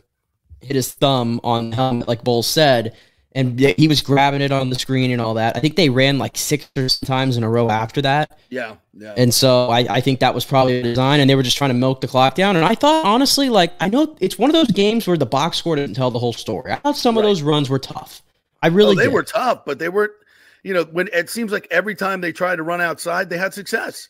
hit 0.62 0.74
his 0.74 0.90
thumb 0.90 1.38
on 1.44 1.68
the 1.68 1.76
helmet 1.76 2.08
like 2.08 2.24
Bowles 2.24 2.46
said 2.46 2.96
and 3.34 3.58
he 3.58 3.88
was 3.88 4.02
grabbing 4.02 4.40
it 4.40 4.52
on 4.52 4.70
the 4.70 4.78
screen 4.78 5.10
and 5.10 5.20
all 5.20 5.34
that. 5.34 5.56
I 5.56 5.60
think 5.60 5.76
they 5.76 5.88
ran 5.88 6.18
like 6.18 6.36
six 6.36 6.70
or 6.76 6.88
seven 6.88 7.06
times 7.06 7.36
in 7.36 7.44
a 7.44 7.48
row 7.48 7.70
after 7.70 8.02
that. 8.02 8.38
Yeah, 8.50 8.76
yeah. 8.94 9.14
And 9.16 9.32
so 9.32 9.68
I, 9.68 9.80
I 9.88 10.00
think 10.00 10.20
that 10.20 10.34
was 10.34 10.44
probably 10.44 10.82
the 10.82 10.88
design, 10.90 11.20
and 11.20 11.28
they 11.28 11.34
were 11.34 11.42
just 11.42 11.56
trying 11.56 11.70
to 11.70 11.74
milk 11.74 12.00
the 12.00 12.08
clock 12.08 12.34
down. 12.34 12.56
And 12.56 12.64
I 12.64 12.74
thought, 12.74 13.04
honestly, 13.04 13.48
like, 13.48 13.72
I 13.80 13.88
know 13.88 14.16
it's 14.20 14.38
one 14.38 14.50
of 14.50 14.54
those 14.54 14.70
games 14.70 15.06
where 15.06 15.16
the 15.16 15.26
box 15.26 15.58
score 15.58 15.76
didn't 15.76 15.94
tell 15.94 16.10
the 16.10 16.18
whole 16.18 16.32
story. 16.32 16.72
I 16.72 16.76
thought 16.76 16.96
some 16.96 17.16
of 17.16 17.22
those 17.22 17.42
runs 17.42 17.68
were 17.68 17.78
tough. 17.78 18.22
I 18.62 18.68
really 18.68 18.92
oh, 18.92 18.94
they 18.96 19.04
did. 19.04 19.12
were 19.12 19.22
tough, 19.24 19.64
but 19.64 19.78
they 19.78 19.88
were, 19.88 20.14
you 20.62 20.72
know, 20.74 20.84
when 20.84 21.08
it 21.12 21.28
seems 21.30 21.50
like 21.50 21.66
every 21.70 21.94
time 21.94 22.20
they 22.20 22.32
tried 22.32 22.56
to 22.56 22.62
run 22.62 22.80
outside, 22.80 23.28
they 23.28 23.38
had 23.38 23.52
success. 23.52 24.08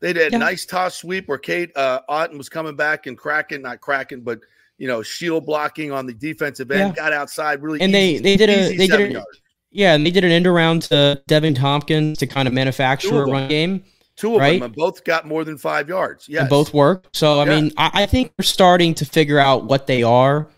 They 0.00 0.14
did 0.14 0.28
a 0.28 0.30
Yeah. 0.32 0.38
nice 0.38 0.64
toss 0.64 0.94
sweep 0.94 1.28
where 1.28 1.36
Cade 1.36 1.72
uh, 1.76 2.00
Otton 2.08 2.38
was 2.38 2.48
coming 2.48 2.76
back 2.76 3.06
and 3.06 3.18
cracking, 3.18 3.60
not 3.62 3.82
cracking, 3.82 4.22
but 4.22 4.40
you 4.80 4.88
know, 4.88 5.02
shield 5.02 5.44
blocking 5.44 5.92
on 5.92 6.06
the 6.06 6.14
defensive 6.14 6.70
end, 6.70 6.80
Yeah. 6.80 6.92
got 6.94 7.12
outside 7.12 7.62
really. 7.62 7.80
and 7.80 7.94
easy, 7.94 8.18
they 8.18 8.36
they 8.36 8.46
did 8.46 8.50
a 8.50 8.76
they 8.76 8.86
did 8.86 9.14
a, 9.14 9.24
yeah, 9.70 9.94
and 9.94 10.04
they 10.04 10.10
did 10.10 10.24
an 10.24 10.32
end 10.32 10.46
around 10.46 10.82
to 10.84 11.22
Deven 11.28 11.54
Thompkins 11.54 12.18
to 12.18 12.26
kind 12.26 12.48
of 12.48 12.54
manufacture 12.54 13.22
a 13.22 13.26
run 13.26 13.48
game. 13.48 13.84
Two 14.16 14.34
of 14.34 14.40
right? 14.40 14.58
them, 14.60 14.72
both 14.72 15.04
got 15.04 15.26
more 15.26 15.44
than 15.44 15.58
five 15.58 15.88
yards. 15.88 16.28
Yeah, 16.28 16.48
both 16.48 16.72
work. 16.72 17.08
So 17.12 17.40
I 17.40 17.44
Yeah. 17.44 17.60
mean, 17.60 17.72
I, 17.76 17.90
I 18.02 18.06
think 18.06 18.32
we're 18.38 18.42
starting 18.44 18.94
to 18.94 19.04
figure 19.04 19.38
out 19.38 19.64
what 19.66 19.86
they 19.86 20.02
are 20.02 20.48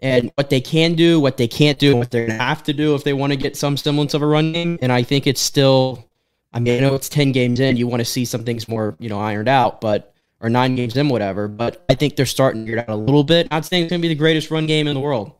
and 0.00 0.32
what 0.34 0.50
they 0.50 0.60
can 0.60 0.94
do, 0.94 1.20
what 1.20 1.36
they 1.36 1.48
can't 1.48 1.78
do, 1.78 1.96
what 1.96 2.10
they're 2.10 2.26
gonna 2.26 2.38
have 2.42 2.64
to 2.64 2.72
do 2.72 2.96
if 2.96 3.04
they 3.04 3.12
want 3.12 3.32
to 3.32 3.36
get 3.36 3.56
some 3.56 3.76
semblance 3.76 4.14
of 4.14 4.22
a 4.22 4.26
run 4.26 4.52
game. 4.52 4.78
And 4.82 4.90
I 4.90 5.02
think 5.04 5.26
it's 5.28 5.40
still, 5.40 6.04
I 6.52 6.58
mean, 6.58 6.76
I 6.78 6.86
know 6.88 6.94
it's 6.96 7.08
ten 7.08 7.30
games 7.32 7.60
in, 7.60 7.76
you 7.76 7.86
want 7.86 8.00
to 8.00 8.04
see 8.04 8.24
some 8.24 8.42
things 8.44 8.68
more, 8.68 8.96
you 8.98 9.08
know, 9.08 9.20
ironed 9.20 9.48
out, 9.48 9.80
but 9.80 10.12
or 10.40 10.48
nine 10.50 10.74
games 10.74 10.96
in, 10.96 11.08
whatever. 11.08 11.48
But 11.48 11.84
I 11.88 11.94
think 11.94 12.16
they're 12.16 12.26
starting 12.26 12.66
to 12.66 12.70
get 12.72 12.88
out 12.88 12.88
a 12.88 12.96
little 12.96 13.24
bit. 13.24 13.50
Not 13.50 13.64
saying 13.64 13.84
it's 13.84 13.90
gonna 13.90 14.00
be 14.00 14.08
the 14.08 14.14
greatest 14.14 14.50
run 14.50 14.66
game 14.66 14.86
in 14.86 14.94
the 14.94 15.00
world, 15.00 15.32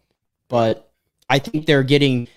but 0.48 0.92
I 1.28 1.38
think 1.38 1.66
they're 1.66 1.82
getting. 1.82 2.28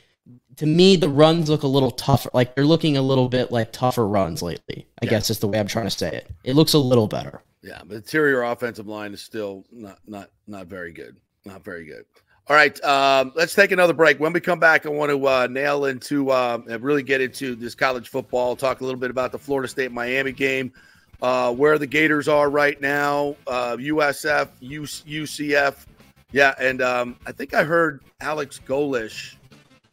To 0.57 0.68
me, 0.68 0.95
the 0.95 1.09
runs 1.09 1.49
look 1.49 1.64
a 1.64 1.68
little 1.68 1.89
tougher. 1.89 2.30
Like 2.34 2.53
they're 2.55 2.66
looking 2.66 2.95
a 2.95 3.01
little 3.01 3.28
bit 3.28 3.51
like 3.51 3.72
tougher 3.72 4.07
runs 4.07 4.43
lately. 4.43 4.88
I 5.01 5.07
guess 5.07 5.30
is 5.32 5.39
the 5.39 5.47
way 5.47 5.59
I'm 5.59 5.68
trying 5.68 5.86
to 5.86 5.91
say 5.91 6.16
it. 6.16 6.30
It 6.43 6.55
looks 6.55 6.74
a 6.74 6.80
little 6.80 7.07
better. 7.07 7.41
Yeah, 7.64 7.82
but 7.86 7.95
interior 7.95 8.43
offensive 8.43 8.88
line 8.88 9.14
is 9.14 9.22
still 9.22 9.66
not 9.72 9.97
not 10.05 10.30
not 10.47 10.68
very 10.68 10.91
good. 10.91 11.18
Not 11.45 11.64
very 11.64 11.86
good. 11.86 12.05
All 12.47 12.57
right, 12.57 12.84
um, 12.84 13.32
let's 13.36 13.55
take 13.55 13.72
another 13.72 13.93
break. 13.93 14.20
When 14.20 14.34
we 14.34 14.41
come 14.41 14.59
back, 14.59 14.86
I 14.86 14.89
want 14.89 15.11
to 15.11 15.28
uh, 15.28 15.47
nail 15.49 15.86
into 15.86 16.30
uh, 16.30 16.59
and 16.70 16.84
really 16.84 17.03
get 17.03 17.22
into 17.22 17.55
this 17.55 17.74
college 17.74 18.09
football. 18.09 18.57
Talk 18.57 18.82
a 18.82 18.84
little 18.84 18.99
bit 18.99 19.09
about 19.09 19.32
the 19.32 19.39
Florida 19.39 19.70
State 19.70 19.93
Miami 19.93 20.34
game, 20.34 20.74
uh, 21.24 21.53
where 21.53 21.80
the 21.80 21.88
Gators 21.88 22.28
are 22.28 22.49
right 22.49 22.80
now, 22.82 23.36
uh, 23.47 23.78
USF, 23.78 24.49
UCF. 24.61 25.86
Yeah, 26.34 26.53
and 26.59 26.82
um, 26.82 27.15
I 27.26 27.32
think 27.32 27.53
I 27.53 27.63
heard 27.63 28.01
Alex 28.19 28.59
Golesh 28.67 29.36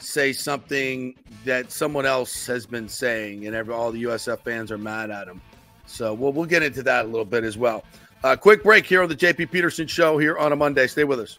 say 0.00 0.32
something 0.32 1.14
that 1.44 1.70
someone 1.70 2.04
else 2.04 2.46
has 2.46 2.66
been 2.66 2.88
saying, 2.88 3.46
and 3.46 3.54
every, 3.54 3.72
all 3.72 3.92
the 3.92 4.02
USF 4.04 4.40
fans 4.40 4.72
are 4.72 4.78
mad 4.78 5.10
at 5.10 5.28
him. 5.28 5.40
So 5.86 6.12
we'll 6.14 6.32
we'll 6.32 6.46
get 6.46 6.62
into 6.62 6.82
that 6.82 7.04
a 7.04 7.08
little 7.08 7.24
bit 7.24 7.44
as 7.44 7.56
well. 7.56 7.84
Uh, 8.24 8.36
quick 8.36 8.62
break 8.62 8.84
here 8.84 9.02
on 9.02 9.08
the 9.08 9.16
JP 9.16 9.50
Peterson 9.50 9.86
Show 9.86 10.18
here 10.18 10.36
on 10.36 10.52
a 10.52 10.56
Monday. 10.56 10.86
Stay 10.88 11.04
with 11.04 11.20
us. 11.20 11.38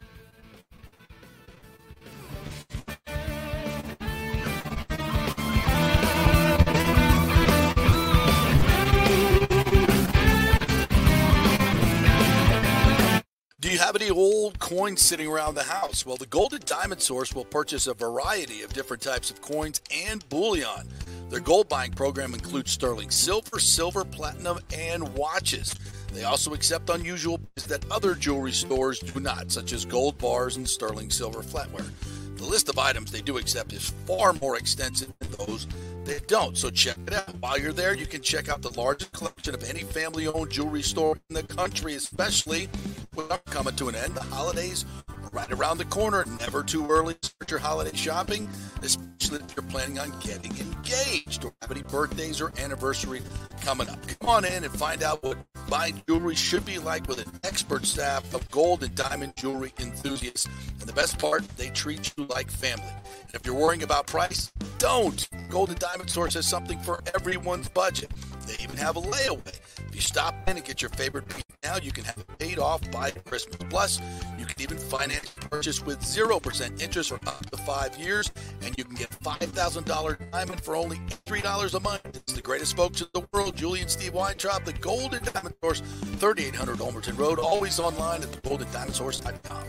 Have 13.82 13.96
any 13.96 14.12
old 14.12 14.60
coins 14.60 15.02
sitting 15.02 15.28
around 15.28 15.56
the 15.56 15.64
house? 15.64 16.06
Well, 16.06 16.16
the 16.16 16.28
Gold 16.28 16.54
and 16.54 16.64
Diamond 16.66 17.02
Source 17.02 17.34
will 17.34 17.46
purchase 17.46 17.88
a 17.88 17.96
variety 17.96 18.62
of 18.62 18.72
different 18.74 19.02
types 19.02 19.32
of 19.32 19.42
coins 19.42 19.82
and 19.92 20.24
bullion. 20.30 20.88
Their 21.32 21.40
gold 21.40 21.68
buying 21.68 21.92
program 21.92 22.36
includes 22.36 22.70
sterling 22.70 23.10
silver, 23.10 23.58
silver, 23.58 24.06
platinum, 24.06 24.60
and 24.72 25.10
watches. 25.16 25.74
They 26.14 26.26
also 26.26 26.54
accept 26.54 26.92
unusual 26.92 27.42
that 27.68 27.84
other 27.90 28.14
jewelry 28.14 28.52
stores 28.52 29.00
do 29.00 29.20
not, 29.20 29.52
such 29.52 29.74
as 29.74 29.84
gold 29.84 30.16
bars 30.20 30.58
and 30.58 30.70
sterling 30.70 31.10
silver 31.10 31.42
flatware. 31.42 31.90
The 32.36 32.46
list 32.46 32.70
of 32.70 32.78
items 32.78 33.12
they 33.12 33.22
do 33.22 33.40
accept 33.40 33.74
is 33.74 33.90
far 34.06 34.34
more 34.34 34.58
extensive 34.58 35.12
than 35.18 35.32
those 35.48 35.66
that 36.06 36.28
don't, 36.28 36.58
so 36.58 36.70
check 36.70 36.98
it 37.08 37.14
out. 37.14 37.36
While 37.40 37.60
you're 37.60 37.74
there, 37.74 37.96
you 37.96 38.06
can 38.06 38.22
check 38.22 38.50
out 38.50 38.62
the 38.62 38.78
largest 38.80 39.12
collection 39.12 39.54
of 39.54 39.64
any 39.64 39.82
family 39.82 40.28
owned 40.28 40.52
jewelry 40.52 40.82
store 40.82 41.18
in 41.30 41.36
the 41.36 41.44
country, 41.44 41.96
especially 41.96 42.70
without 43.16 43.46
coming 43.46 43.76
to 43.76 43.90
an 43.90 43.96
end. 43.96 44.16
The 44.16 44.22
holidays 44.22 44.86
right 45.32 45.52
around 45.52 45.78
the 45.78 45.86
corner. 45.86 46.26
Never 46.40 46.64
too 46.64 46.88
early 46.88 47.16
to 47.16 47.28
start 47.28 47.52
your 47.52 47.60
holiday 47.60 47.96
shopping, 47.96 48.50
especially 48.82 49.40
if 49.40 49.56
you're 49.56 49.70
planning 49.70 50.00
on 50.00 50.12
getting 50.20 50.52
engaged 50.58 51.46
or 51.46 51.54
have 51.62 51.72
any 51.72 51.84
birthdays 51.84 52.42
or 52.42 52.52
anniversary 52.60 53.22
coming 53.62 53.90
up. 53.90 54.00
Come 54.20 54.30
on 54.30 54.46
in 54.46 54.64
and 54.64 54.74
find 54.74 55.04
out 55.04 55.24
what 55.24 55.38
buying 55.70 56.02
jewelry 56.08 56.36
should 56.36 56.66
be 56.66 56.80
like 56.80 57.08
with 57.08 57.20
an 57.20 57.32
expert 57.44 57.86
staff 57.86 58.34
of 58.34 58.50
gold 58.52 58.84
and 58.84 58.94
diamond 58.96 59.36
jewelry 59.36 59.74
enthusiasts. 59.80 60.48
And 60.80 60.88
the 60.90 60.94
best 60.94 61.20
part, 61.20 61.48
they 61.58 61.70
treat 61.70 62.14
you 62.18 62.26
like 62.26 62.50
family. 62.50 62.84
And 62.88 63.34
if 63.34 63.46
you're 63.46 63.56
worrying 63.56 63.84
about 63.84 64.08
price, 64.08 64.52
don't. 64.78 65.28
Gold 65.50 65.70
and 65.70 65.80
Diamond 65.80 66.10
Source 66.10 66.34
has 66.34 66.48
something 66.48 66.80
for 66.80 67.02
everyone's 67.16 67.70
budget. 67.70 68.12
They 68.48 68.56
even 68.64 68.78
have 68.78 68.98
a 68.98 69.02
layaway. 69.02 69.60
If 69.88 69.96
you 69.96 70.02
stop 70.02 70.34
in 70.48 70.58
and 70.58 70.66
get 70.66 70.82
your 70.82 70.90
favorite 70.90 71.28
piece 71.30 71.44
now, 71.64 71.78
you 71.78 71.92
can 71.92 72.04
have 72.06 72.18
it 72.18 72.40
paid 72.40 72.58
off 72.60 72.90
by 72.92 73.12
Christmas. 73.12 73.58
Plus, 73.70 74.02
you 74.40 74.46
can 74.46 74.62
even 74.62 74.78
finance 74.78 75.21
purchase 75.50 75.82
with 75.82 76.00
0% 76.02 76.82
interest 76.82 77.10
for 77.10 77.20
up 77.28 77.50
to 77.50 77.58
five 77.58 77.98
years, 77.98 78.32
and 78.62 78.74
you 78.78 78.84
can 78.84 78.96
get 78.96 79.10
$5,000 79.10 80.32
diamond 80.32 80.64
for 80.64 80.76
only 80.76 80.98
$3 81.26 81.74
a 81.74 81.80
month. 81.80 82.02
It's 82.06 82.34
the 82.34 82.42
greatest 82.42 82.76
folks 82.76 83.02
in 83.02 83.08
the 83.14 83.26
world, 83.34 83.56
Julie 83.56 83.82
and 83.82 83.90
Steve 83.90 84.14
Weintraub, 84.14 84.66
the 84.66 84.74
Gold 84.74 85.14
and 85.14 85.26
Diamond 85.34 85.56
Source, 85.62 85.82
3800 85.82 86.78
Ulmerton 86.78 87.18
Road, 87.18 87.40
always 87.40 87.80
online 87.80 88.24
at 88.24 88.30
thegoldendiamondsource.com. 88.32 89.66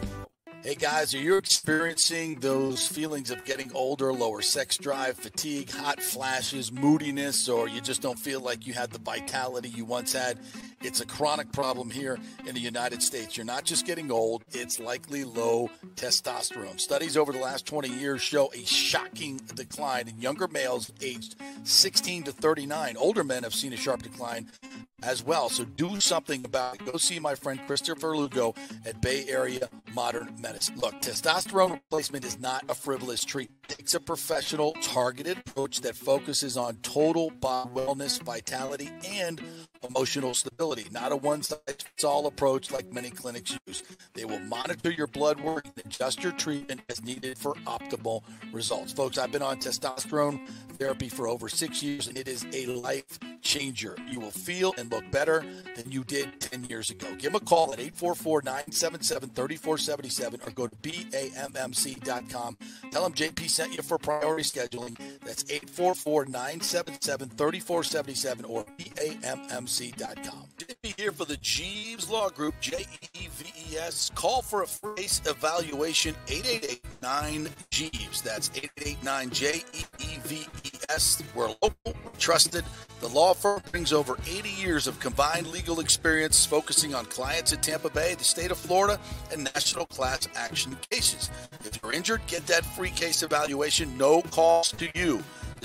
Hey 0.64 0.76
guys, 0.76 1.12
are 1.12 1.18
you 1.18 1.38
experiencing 1.38 2.38
those 2.38 2.86
feelings 2.86 3.32
of 3.32 3.44
getting 3.44 3.72
older, 3.74 4.12
lower 4.12 4.42
sex 4.42 4.78
drive, 4.78 5.16
fatigue, 5.16 5.68
hot 5.68 6.00
flashes, 6.00 6.70
moodiness, 6.70 7.48
or 7.48 7.68
you 7.68 7.80
just 7.80 8.00
don't 8.00 8.16
feel 8.16 8.40
like 8.40 8.64
you 8.64 8.72
had 8.72 8.92
the 8.92 9.00
vitality 9.00 9.70
you 9.70 9.84
once 9.84 10.12
had? 10.12 10.38
It's 10.82 11.00
a 11.00 11.06
chronic 11.06 11.52
problem 11.52 11.90
here 11.90 12.18
in 12.46 12.54
the 12.54 12.60
United 12.60 13.02
States. 13.02 13.36
You're 13.36 13.46
not 13.46 13.64
just 13.64 13.86
getting 13.86 14.10
old, 14.10 14.44
it's 14.50 14.80
likely 14.80 15.22
low 15.24 15.70
testosterone. 15.94 16.80
Studies 16.80 17.16
over 17.16 17.32
the 17.32 17.38
last 17.38 17.66
20 17.66 17.88
years 17.88 18.20
show 18.20 18.52
a 18.52 18.64
shocking 18.64 19.40
decline 19.54 20.08
in 20.08 20.20
younger 20.20 20.48
males 20.48 20.92
aged 21.00 21.36
16 21.64 22.24
to 22.24 22.32
39. 22.32 22.96
Older 22.96 23.22
men 23.22 23.44
have 23.44 23.54
seen 23.54 23.72
a 23.72 23.76
sharp 23.76 24.02
decline 24.02 24.48
as 25.02 25.24
well. 25.24 25.48
So 25.48 25.64
do 25.64 26.00
something 26.00 26.44
about 26.44 26.76
it. 26.76 26.84
Go 26.84 26.98
see 26.98 27.18
my 27.18 27.34
friend 27.34 27.60
Christopher 27.66 28.16
Lugo 28.16 28.54
at 28.84 29.00
Bay 29.00 29.24
Area 29.28 29.68
Modern 29.94 30.34
Medicine. 30.40 30.76
Look, 30.78 31.00
testosterone 31.00 31.72
replacement 31.72 32.24
is 32.24 32.38
not 32.38 32.64
a 32.68 32.74
frivolous 32.74 33.24
treatment. 33.24 33.58
It 33.68 33.76
takes 33.76 33.94
a 33.94 34.00
professional, 34.00 34.72
targeted 34.80 35.38
approach 35.38 35.80
that 35.82 35.96
focuses 35.96 36.56
on 36.56 36.76
total 36.76 37.30
body 37.30 37.70
wellness, 37.70 38.20
vitality, 38.22 38.90
and 39.06 39.40
emotional 39.88 40.34
stability, 40.34 40.86
not 40.90 41.12
a 41.12 41.16
one 41.16 41.42
size 41.42 41.58
fits 41.66 42.04
all 42.04 42.26
approach 42.26 42.70
like 42.70 42.92
many 42.92 43.10
clinics 43.10 43.56
use. 43.66 43.82
They 44.14 44.24
will 44.24 44.40
monitor 44.40 44.90
your 44.90 45.06
blood 45.06 45.40
work 45.40 45.64
and 45.64 45.86
adjust 45.86 46.22
your 46.22 46.32
treatment 46.32 46.82
as 46.88 47.02
needed 47.02 47.38
for 47.38 47.54
optimal 47.66 48.22
results. 48.52 48.92
Folks, 48.92 49.18
I've 49.18 49.32
been 49.32 49.42
on 49.42 49.58
testosterone 49.58 50.46
therapy 50.78 51.08
for 51.08 51.28
over 51.28 51.48
six 51.48 51.82
years, 51.82 52.08
and 52.08 52.16
it 52.16 52.28
is 52.28 52.44
a 52.52 52.66
life 52.66 53.18
changer. 53.42 53.96
You 54.08 54.20
will 54.20 54.30
feel 54.30 54.74
and 54.78 54.90
look 54.90 55.08
better 55.10 55.44
than 55.76 55.90
you 55.90 56.04
did 56.04 56.40
10 56.40 56.64
years 56.64 56.90
ago. 56.90 57.08
Give 57.12 57.32
them 57.32 57.36
a 57.36 57.40
call 57.40 57.72
at 57.72 57.80
844 57.80 58.42
977 58.44 59.30
3477 59.30 60.40
or 60.46 60.50
go 60.52 60.66
to 60.66 60.76
BAMMC.com. 60.76 62.56
Tell 62.90 63.02
them 63.02 63.12
JP 63.12 63.48
sent 63.48 63.76
you 63.76 63.82
for 63.82 63.98
priority 63.98 64.44
scheduling. 64.44 64.96
That's 65.24 65.44
844 65.50 66.26
977 66.26 67.28
3477 67.30 68.44
or 68.44 68.64
BAMMC.com. 69.72 70.48
JP 70.58 71.00
here 71.00 71.12
for 71.12 71.24
the 71.24 71.36
Jeeves 71.38 72.10
Law 72.10 72.28
Group, 72.28 72.54
J 72.60 72.84
E 73.14 73.28
V 73.30 73.72
E 73.72 73.76
S. 73.78 74.10
Call 74.14 74.42
for 74.42 74.62
a 74.62 74.66
free 74.66 74.94
case 74.96 75.22
evaluation, 75.26 76.14
888 76.28 77.48
Jeeves. 77.70 78.20
That's 78.22 78.50
889 78.54 79.30
J 79.30 79.64
E 79.72 79.84
E 79.98 80.18
V 80.24 80.46
E 80.64 80.70
S. 80.90 81.22
We're 81.34 81.48
local, 81.62 81.94
trusted. 82.18 82.64
The 83.00 83.08
law 83.08 83.32
firm 83.32 83.62
brings 83.70 83.92
over 83.92 84.16
80 84.28 84.50
years 84.50 84.86
of 84.86 85.00
combined 85.00 85.46
legal 85.48 85.80
experience 85.80 86.44
focusing 86.44 86.94
on 86.94 87.06
clients 87.06 87.52
in 87.52 87.60
Tampa 87.60 87.90
Bay, 87.90 88.14
the 88.14 88.24
state 88.24 88.50
of 88.50 88.58
Florida, 88.58 89.00
and 89.32 89.44
national 89.44 89.86
class 89.86 90.28
action 90.36 90.76
cases. 90.90 91.30
If 91.64 91.80
you're 91.82 91.92
injured, 91.92 92.20
get 92.26 92.46
that 92.46 92.64
free 92.64 92.90
case 92.90 93.22
evaluation, 93.22 93.96
no 93.96 94.22
cost 94.22 94.78
to 94.78 94.88
you. 94.94 95.22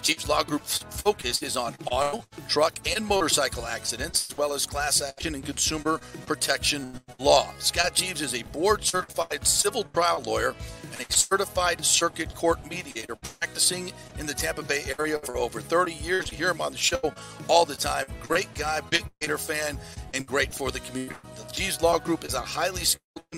Jeeves 0.08 0.30
Law 0.30 0.42
Group's 0.42 0.78
focus 0.90 1.44
is 1.44 1.58
on 1.58 1.76
auto, 1.92 2.24
truck, 2.48 2.80
and 2.88 3.06
motorcycle 3.06 3.66
accidents, 3.66 4.32
as 4.32 4.38
well 4.38 4.54
as 4.54 4.66
class 4.66 5.02
action 5.02 5.36
and 5.36 5.44
consumer 5.44 6.00
protection 6.26 7.02
law. 7.20 7.46
Scott 7.60 7.94
Jeeves 7.94 8.22
is 8.22 8.34
a 8.34 8.42
board 8.44 8.86
certified 8.86 9.46
civil 9.46 9.84
trial 9.84 10.24
lawyer 10.26 10.56
and 10.94 11.02
a 11.02 11.12
certified 11.12 11.84
circuit 11.84 12.34
court 12.36 12.66
mediator 12.70 13.18
practicing 13.18 13.92
in 14.18 14.26
the 14.26 14.34
Tampa 14.34 14.62
Bay 14.62 14.86
area 14.98 15.20
for 15.20 15.36
over 15.36 15.60
30 15.60 15.96
years. 15.96 16.32
You 16.32 16.38
hear 16.38 16.52
him 16.52 16.62
on 16.62 16.72
the 16.72 16.78
show 16.78 17.14
all 17.50 17.66
the 17.66 17.76
time. 17.76 18.06
Great 18.22 18.48
guy, 18.54 18.80
big 18.90 19.04
Gator 19.20 19.38
fan, 19.38 19.78
and 20.14 20.26
great 20.26 20.54
for 20.54 20.72
the 20.72 20.80
community. 20.80 21.18
The 21.36 21.52
Jeeves 21.52 21.82
Law 21.82 22.00
Group 22.00 22.24
is 22.24 22.34
a 22.34 22.40
highly 22.40 22.86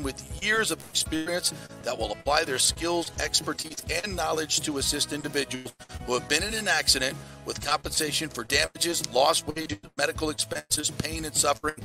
with 0.03 0.43
years 0.43 0.71
of 0.71 0.79
experience 0.89 1.53
that 1.83 1.97
will 1.97 2.11
apply 2.11 2.43
their 2.43 2.59
skills, 2.59 3.11
expertise, 3.21 3.83
and 4.03 4.15
knowledge 4.15 4.61
to 4.61 4.77
assist 4.77 5.13
individuals 5.13 5.73
who 6.05 6.13
have 6.13 6.27
been 6.29 6.43
in 6.43 6.53
an 6.53 6.67
accident 6.67 7.15
with 7.45 7.63
compensation 7.65 8.29
for 8.29 8.43
damages, 8.43 9.07
lost 9.13 9.47
wages, 9.47 9.79
medical 9.97 10.29
expenses, 10.29 10.91
pain 10.91 11.25
and 11.25 11.35
suffering, 11.35 11.75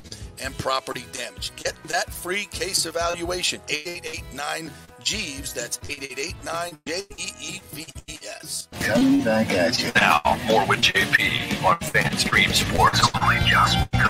and 0.42 0.56
property 0.58 1.04
damage. 1.12 1.52
Get 1.56 1.74
that 1.88 2.12
free 2.12 2.46
case 2.46 2.86
evaluation, 2.86 3.60
8889 3.68 4.70
Jeeves. 5.02 5.52
That's 5.52 5.78
8889 5.88 6.78
J 6.86 7.02
E 7.16 7.32
E 7.40 7.60
V 7.72 7.86
E 8.08 8.18
S. 8.40 8.68
Coming 8.80 9.22
back 9.22 9.50
at 9.50 9.82
you. 9.82 9.90
Now, 9.96 10.20
more 10.46 10.66
with 10.66 10.80
JP 10.80 11.62
on 11.64 11.76
FanStream 11.78 12.52
Sports. 12.52 13.00
Come 13.10 13.22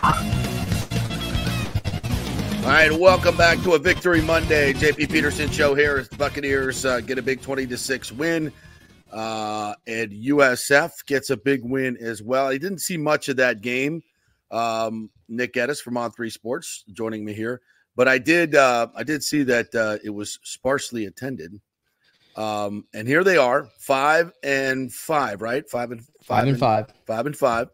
on. 0.03 0.64
All 2.65 2.71
right, 2.71 2.91
welcome 2.91 3.37
back 3.37 3.59
to 3.65 3.75
a 3.75 3.79
Victory 3.79 4.23
Monday. 4.23 4.73
JP 4.73 5.11
Peterson 5.13 5.51
show 5.51 5.75
here 5.75 5.99
as 5.99 6.09
the 6.09 6.17
Buccaneers 6.17 6.87
uh, 6.87 7.01
get 7.01 7.19
a 7.19 7.23
big 7.23 7.43
20 7.43 7.67
to 7.67 7.77
6 7.77 8.13
win. 8.13 8.51
Uh, 9.13 9.75
and 9.87 10.11
USF 10.11 10.93
gets 11.05 11.29
a 11.29 11.37
big 11.37 11.61
win 11.63 11.99
as 11.99 12.23
well. 12.23 12.47
I 12.47 12.57
didn't 12.57 12.79
see 12.79 12.97
much 12.97 13.29
of 13.29 13.37
that 13.37 13.61
game. 13.61 14.03
Um, 14.51 15.11
Nick 15.29 15.53
Geddes 15.53 15.83
from 15.83 15.99
On 15.99 16.11
Three 16.11 16.31
Sports 16.31 16.85
joining 16.95 17.23
me 17.23 17.35
here, 17.35 17.61
but 17.97 18.09
I 18.09 18.17
did 18.17 18.55
uh, 18.55 18.87
I 18.97 19.03
did 19.03 19.23
see 19.23 19.43
that 19.43 19.75
uh, 19.75 19.99
it 20.03 20.11
was 20.11 20.39
sparsely 20.43 21.05
attended. 21.05 21.61
Um, 22.35 22.87
and 22.95 23.07
here 23.07 23.25
they 23.25 23.37
are, 23.37 23.69
five 23.79 24.33
and 24.43 24.91
five, 24.91 25.43
right? 25.43 25.69
Five 25.69 25.91
and 25.91 26.01
five, 26.01 26.15
Five 26.25 26.49
and 26.49 26.59
five. 26.59 26.87
five 27.07 27.27
and 27.27 27.37
five. 27.37 27.69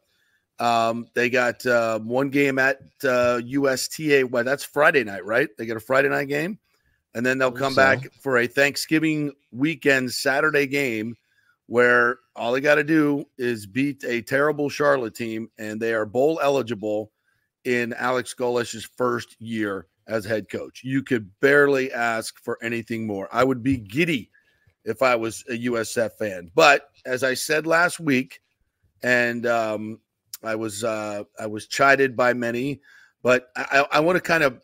Um, 0.61 1.07
they 1.15 1.31
got 1.31 1.65
uh, 1.65 1.99
one 2.01 2.29
game 2.29 2.59
at 2.59 2.81
uh, 3.03 3.41
UTSA. 3.43 4.31
Well, 4.31 4.45
that's 4.45 4.63
Friday 4.63 5.03
night, 5.03 5.25
right? 5.25 5.49
They 5.57 5.65
get 5.65 5.79
a 5.79 5.81
Friday 5.81 6.11
night 6.11 6.29
game, 6.29 6.59
and 7.15 7.25
then 7.25 7.39
they'll 7.39 7.51
come 7.51 7.73
so. 7.73 7.83
back 7.83 8.13
for 8.21 8.39
a 8.39 8.47
Thanksgiving 8.47 9.33
weekend 9.51 10.13
Saturday 10.13 10.67
game, 10.67 11.17
where 11.67 12.19
all 12.37 12.53
they 12.53 12.61
got 12.61 12.75
to 12.75 12.85
do 12.85 13.25
is 13.39 13.67
beat 13.67 14.05
a 14.05 14.21
terrible 14.21 14.69
Charlotte 14.69 15.15
team, 15.15 15.51
and 15.59 15.81
they 15.81 15.95
are 15.95 16.05
bowl 16.05 16.39
eligible 16.43 17.11
in 17.65 17.95
Alex 17.95 18.35
Golesh's 18.39 18.85
first 18.85 19.41
year 19.41 19.87
as 20.07 20.27
head 20.27 20.51
coach. 20.51 20.83
You 20.85 21.03
could 21.03 21.31
barely 21.41 21.91
ask 21.91 22.39
for 22.39 22.59
anything 22.63 23.07
more. 23.07 23.29
I 23.33 23.45
would 23.45 23.63
be 23.63 23.79
giddy 23.79 24.31
if 24.85 25.03
I 25.03 25.15
was 25.17 25.43
a 25.49 25.53
USF 25.53 26.13
fan, 26.19 26.51
but 26.55 26.91
as 27.07 27.25
I 27.25 27.33
said 27.33 27.67
last 27.67 27.99
week, 27.99 28.41
and 29.03 29.47
um, 29.47 30.01
I 30.43 30.55
was 30.55 30.85
uh, 30.85 31.25
I 31.39 31.47
was 31.47 31.67
chided 31.67 32.17
by 32.17 32.33
many, 32.33 32.81
but 33.23 33.51
I, 33.57 33.87
I 33.93 34.01
want 34.01 34.17
to 34.17 34.21
kind 34.21 34.43
of 34.43 34.63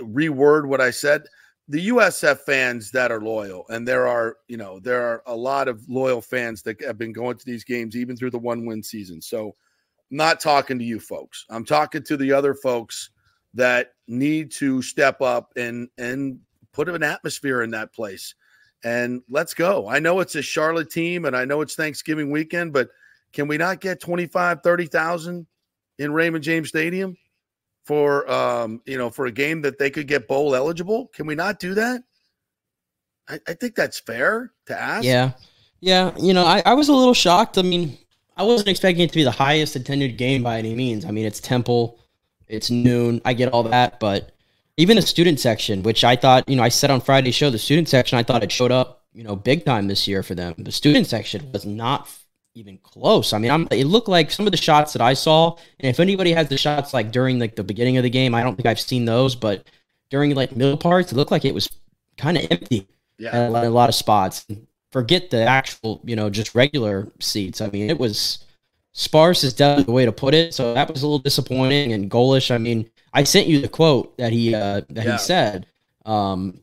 reword 0.00 0.66
what 0.66 0.80
I 0.80 0.90
said. 0.90 1.22
The 1.68 1.88
USF 1.88 2.40
fans 2.40 2.92
that 2.92 3.10
are 3.10 3.20
loyal, 3.20 3.66
and 3.68 3.86
there 3.86 4.06
are 4.06 4.36
you 4.48 4.56
know 4.56 4.78
there 4.80 5.02
are 5.02 5.22
a 5.26 5.34
lot 5.34 5.68
of 5.68 5.88
loyal 5.88 6.20
fans 6.20 6.62
that 6.62 6.80
have 6.82 6.98
been 6.98 7.12
going 7.12 7.36
to 7.36 7.44
these 7.44 7.64
games 7.64 7.96
even 7.96 8.16
through 8.16 8.30
the 8.30 8.38
one 8.38 8.66
win 8.66 8.82
season. 8.82 9.20
So, 9.20 9.54
I'm 10.10 10.16
not 10.16 10.40
talking 10.40 10.78
to 10.78 10.84
you 10.84 11.00
folks. 11.00 11.44
I'm 11.50 11.64
talking 11.64 12.02
to 12.04 12.16
the 12.16 12.32
other 12.32 12.54
folks 12.54 13.10
that 13.54 13.92
need 14.06 14.52
to 14.52 14.82
step 14.82 15.20
up 15.20 15.52
and 15.56 15.88
and 15.98 16.38
put 16.72 16.88
an 16.88 17.02
atmosphere 17.02 17.62
in 17.62 17.70
that 17.70 17.92
place. 17.92 18.34
And 18.84 19.22
let's 19.28 19.54
go. 19.54 19.88
I 19.88 19.98
know 19.98 20.20
it's 20.20 20.36
a 20.36 20.42
Charlotte 20.42 20.90
team, 20.90 21.24
and 21.24 21.36
I 21.36 21.44
know 21.44 21.62
it's 21.62 21.74
Thanksgiving 21.74 22.30
weekend, 22.30 22.72
but 22.72 22.90
can 23.36 23.48
we 23.48 23.58
not 23.58 23.82
get 23.82 24.00
25, 24.00 24.62
30,000 24.62 25.46
in 25.98 26.12
Raymond 26.12 26.42
James 26.42 26.70
Stadium 26.70 27.18
for 27.84 28.28
um, 28.32 28.80
you 28.86 28.96
know, 28.96 29.10
for 29.10 29.26
a 29.26 29.30
game 29.30 29.60
that 29.60 29.78
they 29.78 29.90
could 29.90 30.08
get 30.08 30.26
bowl 30.26 30.56
eligible? 30.56 31.08
Can 31.08 31.26
we 31.26 31.34
not 31.34 31.58
do 31.58 31.74
that? 31.74 32.02
I, 33.28 33.38
I 33.46 33.52
think 33.52 33.74
that's 33.74 34.00
fair 34.00 34.52
to 34.68 34.80
ask. 34.80 35.04
Yeah. 35.04 35.32
Yeah. 35.80 36.12
You 36.18 36.32
know, 36.32 36.46
I, 36.46 36.62
I 36.64 36.72
was 36.72 36.88
a 36.88 36.94
little 36.94 37.12
shocked. 37.12 37.58
I 37.58 37.62
mean, 37.62 37.98
I 38.38 38.42
wasn't 38.42 38.70
expecting 38.70 39.04
it 39.04 39.10
to 39.10 39.16
be 39.16 39.22
the 39.22 39.30
highest 39.30 39.76
attended 39.76 40.16
game 40.16 40.42
by 40.42 40.56
any 40.58 40.74
means. 40.74 41.04
I 41.04 41.10
mean, 41.10 41.26
it's 41.26 41.38
Temple, 41.38 41.98
it's 42.48 42.70
noon. 42.70 43.20
I 43.26 43.34
get 43.34 43.52
all 43.52 43.64
that, 43.64 44.00
but 44.00 44.32
even 44.78 44.96
the 44.96 45.02
student 45.02 45.40
section, 45.40 45.82
which 45.82 46.04
I 46.04 46.16
thought, 46.16 46.48
you 46.48 46.56
know, 46.56 46.62
I 46.62 46.70
said 46.70 46.90
on 46.90 47.02
Friday's 47.02 47.34
show, 47.34 47.50
the 47.50 47.58
student 47.58 47.90
section, 47.90 48.16
I 48.16 48.22
thought 48.22 48.42
it 48.42 48.50
showed 48.50 48.72
up, 48.72 49.04
you 49.12 49.24
know, 49.24 49.36
big 49.36 49.66
time 49.66 49.88
this 49.88 50.08
year 50.08 50.22
for 50.22 50.34
them. 50.34 50.54
The 50.56 50.72
student 50.72 51.06
section 51.06 51.52
was 51.52 51.66
not 51.66 52.08
even 52.56 52.78
close. 52.78 53.32
I 53.32 53.38
mean, 53.38 53.50
I'm, 53.50 53.68
it 53.70 53.84
looked 53.86 54.08
like 54.08 54.30
some 54.30 54.46
of 54.46 54.50
the 54.50 54.56
shots 54.56 54.92
that 54.94 55.02
I 55.02 55.14
saw, 55.14 55.56
and 55.78 55.90
if 55.90 56.00
anybody 56.00 56.32
has 56.32 56.48
the 56.48 56.56
shots 56.58 56.94
like 56.94 57.12
during 57.12 57.38
like 57.38 57.54
the 57.54 57.62
beginning 57.64 57.96
of 57.98 58.02
the 58.02 58.10
game, 58.10 58.34
I 58.34 58.42
don't 58.42 58.56
think 58.56 58.66
I've 58.66 58.80
seen 58.80 59.04
those, 59.04 59.36
but 59.36 59.66
during 60.10 60.34
like 60.34 60.56
middle 60.56 60.76
parts, 60.76 61.12
it 61.12 61.16
looked 61.16 61.30
like 61.30 61.44
it 61.44 61.54
was 61.54 61.68
kind 62.16 62.36
of 62.38 62.46
empty. 62.50 62.88
Yeah. 63.18 63.30
at 63.30 63.64
a 63.64 63.70
lot, 63.70 63.88
of 63.88 63.94
spots. 63.94 64.46
Forget 64.92 65.30
the 65.30 65.42
actual, 65.42 66.02
you 66.04 66.16
know, 66.16 66.28
just 66.28 66.54
regular 66.54 67.10
seats. 67.18 67.62
I 67.62 67.68
mean, 67.68 67.88
it 67.88 67.98
was 67.98 68.44
sparse 68.92 69.42
is 69.42 69.54
definitely 69.54 69.84
the 69.84 69.92
way 69.92 70.04
to 70.04 70.12
put 70.12 70.34
it. 70.34 70.52
So 70.52 70.74
that 70.74 70.90
was 70.92 71.02
a 71.02 71.06
little 71.06 71.18
disappointing. 71.18 71.94
And 71.94 72.10
Golesh, 72.10 72.54
I 72.54 72.58
mean, 72.58 72.90
I 73.14 73.24
sent 73.24 73.46
you 73.46 73.60
the 73.62 73.68
quote 73.68 74.16
that 74.18 74.32
he 74.32 74.54
uh, 74.54 74.82
that 74.90 75.06
Yeah. 75.06 75.12
he 75.12 75.18
said, 75.18 75.66
um, 76.04 76.60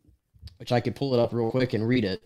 which 0.57 0.71
I 0.71 0.79
could 0.79 0.95
pull 0.95 1.15
it 1.15 1.19
up 1.19 1.33
real 1.33 1.49
quick 1.49 1.73
and 1.73 1.87
read 1.87 2.05
it 2.05 2.21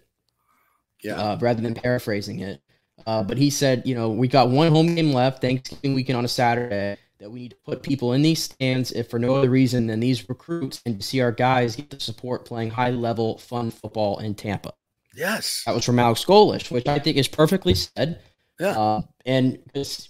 Yeah. 1.01 1.15
uh, 1.15 1.37
rather 1.39 1.61
than 1.61 1.73
paraphrasing 1.73 2.39
it. 2.41 2.61
Uh, 3.07 3.23
but 3.23 3.37
he 3.37 3.49
said, 3.49 3.83
you 3.85 3.95
know, 3.95 4.09
we 4.09 4.27
got 4.27 4.49
one 4.49 4.69
home 4.69 4.93
game 4.93 5.13
left, 5.13 5.39
Thanksgiving 5.39 5.93
weekend 5.93 6.17
on 6.17 6.25
a 6.25 6.27
Saturday, 6.27 6.97
that 7.19 7.31
we 7.31 7.39
need 7.39 7.51
to 7.51 7.57
put 7.65 7.81
people 7.81 8.11
in 8.11 8.21
these 8.21 8.43
stands 8.43 8.91
if 8.91 9.09
for 9.09 9.17
no 9.17 9.33
other 9.33 9.49
reason 9.49 9.87
than 9.87 10.01
these 10.01 10.27
recruits 10.27 10.81
and 10.85 10.99
to 10.99 11.05
see 11.05 11.21
our 11.21 11.31
guys 11.31 11.77
get 11.77 11.89
the 11.89 11.99
support 12.01 12.43
playing 12.43 12.69
high 12.69 12.91
level, 12.91 13.37
fun 13.37 13.71
football 13.71 14.19
in 14.19 14.35
Tampa. 14.35 14.73
Yes. 15.15 15.63
That 15.65 15.73
was 15.73 15.85
from 15.85 15.99
Alex 15.99 16.25
Golesh, 16.25 16.69
which 16.69 16.85
I 16.85 16.99
think 16.99 17.15
is 17.15 17.29
perfectly 17.29 17.75
said. 17.75 18.19
Yeah. 18.59 18.77
Uh, 18.77 19.01
and 19.25 19.57
it's, 19.73 20.09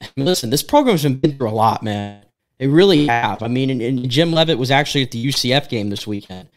I 0.00 0.08
mean, 0.16 0.24
listen, 0.24 0.48
this 0.48 0.62
program's 0.62 1.02
been 1.02 1.36
through 1.36 1.50
a 1.50 1.52
lot, 1.52 1.82
man. 1.82 2.22
They 2.56 2.66
really 2.66 3.06
have. 3.08 3.42
I 3.42 3.48
mean, 3.48 3.68
and, 3.68 3.82
and 3.82 4.08
Jim 4.08 4.32
Leavitt 4.32 4.58
was 4.58 4.70
actually 4.70 5.02
at 5.02 5.10
the 5.10 5.24
UCF 5.24 5.68
game 5.68 5.90
this 5.90 6.06
weekend, 6.06 6.48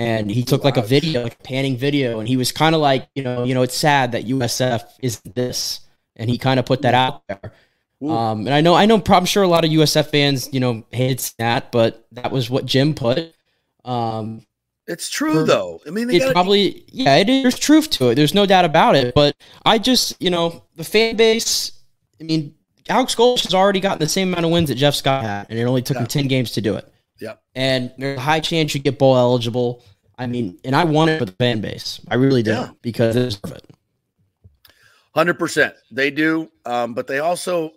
and 0.00 0.30
he 0.30 0.42
took 0.44 0.64
like 0.64 0.76
a 0.78 0.82
video, 0.82 1.22
like 1.22 1.34
a 1.34 1.42
panning 1.42 1.76
video, 1.76 2.20
and 2.20 2.26
he 2.28 2.36
was 2.38 2.52
kind 2.52 2.74
of 2.74 2.80
like, 2.80 3.08
you 3.14 3.22
know, 3.22 3.44
you 3.44 3.54
know, 3.54 3.62
it's 3.62 3.76
sad 3.76 4.12
that 4.12 4.24
USF 4.24 4.82
is 5.02 5.20
this, 5.20 5.80
and 6.16 6.30
he 6.30 6.38
kind 6.38 6.58
of 6.58 6.64
put 6.66 6.82
that 6.82 6.94
out 6.94 7.22
there. 7.28 7.52
Um, 8.02 8.46
and 8.46 8.54
I 8.54 8.62
know, 8.62 8.74
I 8.74 8.86
know, 8.86 9.02
I'm 9.08 9.26
sure 9.26 9.42
a 9.42 9.48
lot 9.48 9.64
of 9.64 9.70
USF 9.70 10.06
fans, 10.10 10.48
you 10.52 10.60
know, 10.60 10.84
hated 10.90 11.20
that, 11.38 11.70
but 11.70 12.06
that 12.12 12.32
was 12.32 12.48
what 12.48 12.64
Jim 12.64 12.94
put. 12.94 13.34
Um, 13.84 14.46
It's 14.86 15.10
true 15.10 15.44
though. 15.44 15.80
I 15.86 15.90
mean, 15.90 16.06
they 16.08 16.16
it's 16.16 16.24
gotta- 16.24 16.34
probably 16.34 16.84
yeah. 16.88 17.16
It, 17.16 17.26
there's 17.26 17.58
truth 17.58 17.90
to 17.90 18.08
it. 18.08 18.14
There's 18.14 18.34
no 18.34 18.46
doubt 18.46 18.64
about 18.64 18.96
it. 18.96 19.14
But 19.14 19.36
I 19.66 19.76
just 19.78 20.16
you 20.20 20.30
know 20.30 20.64
the 20.76 20.84
fan 20.84 21.16
base. 21.16 21.72
I 22.20 22.24
mean, 22.24 22.54
Alex 22.88 23.14
Gold 23.14 23.40
has 23.40 23.54
already 23.54 23.80
gotten 23.80 23.98
the 23.98 24.08
same 24.08 24.28
amount 24.28 24.46
of 24.46 24.50
wins 24.50 24.68
that 24.70 24.76
Jeff 24.76 24.94
Scott 24.94 25.22
had, 25.22 25.46
and 25.50 25.58
it 25.58 25.64
only 25.64 25.82
took 25.82 25.96
him 25.98 26.06
ten 26.06 26.26
games 26.26 26.52
to 26.52 26.60
do 26.62 26.74
it. 26.76 26.90
Yep. 27.20 27.42
And 27.54 27.92
there's 27.98 28.16
a 28.18 28.20
high 28.20 28.40
chance 28.40 28.74
you 28.74 28.80
get 28.80 28.98
bowl 28.98 29.16
eligible. 29.16 29.84
I 30.20 30.26
mean, 30.26 30.58
and 30.64 30.76
I 30.76 30.84
want 30.84 31.10
it 31.10 31.18
for 31.18 31.24
the 31.24 31.32
fan 31.32 31.60
base. 31.60 32.00
I 32.08 32.14
really 32.14 32.42
do 32.42 32.50
Yeah. 32.50 32.70
because 32.82 33.14
they 33.14 33.22
deserve 33.22 33.52
it. 33.56 33.70
Hundred 35.14 35.38
percent, 35.38 35.74
they 35.90 36.10
do. 36.10 36.50
Um, 36.64 36.94
but 36.94 37.06
they 37.08 37.18
also 37.18 37.72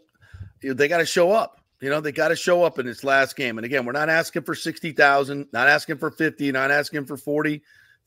they 0.62 0.88
got 0.88 1.00
to 1.00 1.06
show 1.06 1.32
up. 1.32 1.60
You 1.82 1.90
know, 1.90 2.00
they 2.00 2.12
got 2.12 2.28
to 2.30 2.36
show 2.36 2.64
up 2.64 2.80
in 2.80 2.86
this 2.86 3.04
last 3.04 3.36
game. 3.36 3.58
And 3.58 3.66
again, 3.66 3.86
we're 3.86 3.92
not 3.94 4.10
asking 4.10 4.44
for 4.44 4.54
sixty 4.56 4.92
thousand, 4.92 5.48
not 5.52 5.68
asking 5.68 5.98
for 5.98 6.12
fifty, 6.12 6.52
not 6.52 6.70
asking 6.70 7.06
for 7.06 7.18
40. 7.18 7.62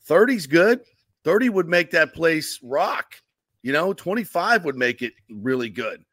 30's 0.07 0.47
good. 0.47 0.79
Thirty 1.23 1.49
would 1.49 1.67
make 1.67 1.91
that 1.91 2.13
place 2.13 2.59
rock. 2.63 3.15
You 3.63 3.73
know, 3.73 3.91
twenty 3.91 4.23
five 4.23 4.63
would 4.63 4.77
make 4.77 5.01
it 5.01 5.13
really 5.29 5.69
good. 5.69 6.05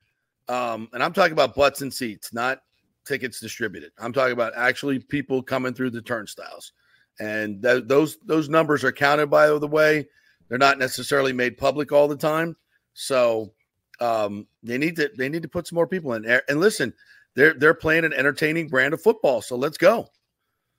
Um, 0.48 0.88
and 0.92 1.02
I'm 1.02 1.12
talking 1.12 1.32
about 1.34 1.54
butts 1.54 1.82
and 1.82 1.92
seats, 1.94 2.32
not 2.34 2.60
tickets 3.06 3.38
distributed. 3.38 3.92
I'm 3.98 4.12
talking 4.12 4.32
about 4.32 4.54
actually 4.56 4.98
people 4.98 5.42
coming 5.42 5.72
through 5.72 5.90
the 5.90 6.02
turnstiles, 6.02 6.72
and 7.20 7.62
th- 7.62 7.84
those 7.86 8.18
those 8.24 8.48
numbers 8.48 8.84
are 8.84 8.92
counted. 8.92 9.28
By 9.28 9.46
the 9.46 9.66
way, 9.66 10.06
they're 10.48 10.58
not 10.58 10.78
necessarily 10.78 11.32
made 11.32 11.56
public 11.56 11.92
all 11.92 12.08
the 12.08 12.16
time, 12.16 12.56
so 12.92 13.52
um, 14.00 14.46
they 14.62 14.78
need 14.78 14.96
to 14.96 15.10
they 15.16 15.28
need 15.28 15.42
to 15.42 15.48
put 15.48 15.66
some 15.66 15.76
more 15.76 15.86
people 15.86 16.12
in 16.14 16.22
there. 16.22 16.42
And 16.48 16.60
listen, 16.60 16.92
they're 17.34 17.54
they're 17.54 17.74
playing 17.74 18.04
an 18.04 18.12
entertaining 18.12 18.68
brand 18.68 18.94
of 18.94 19.02
football, 19.02 19.42
so 19.42 19.56
let's 19.56 19.78
go. 19.78 20.08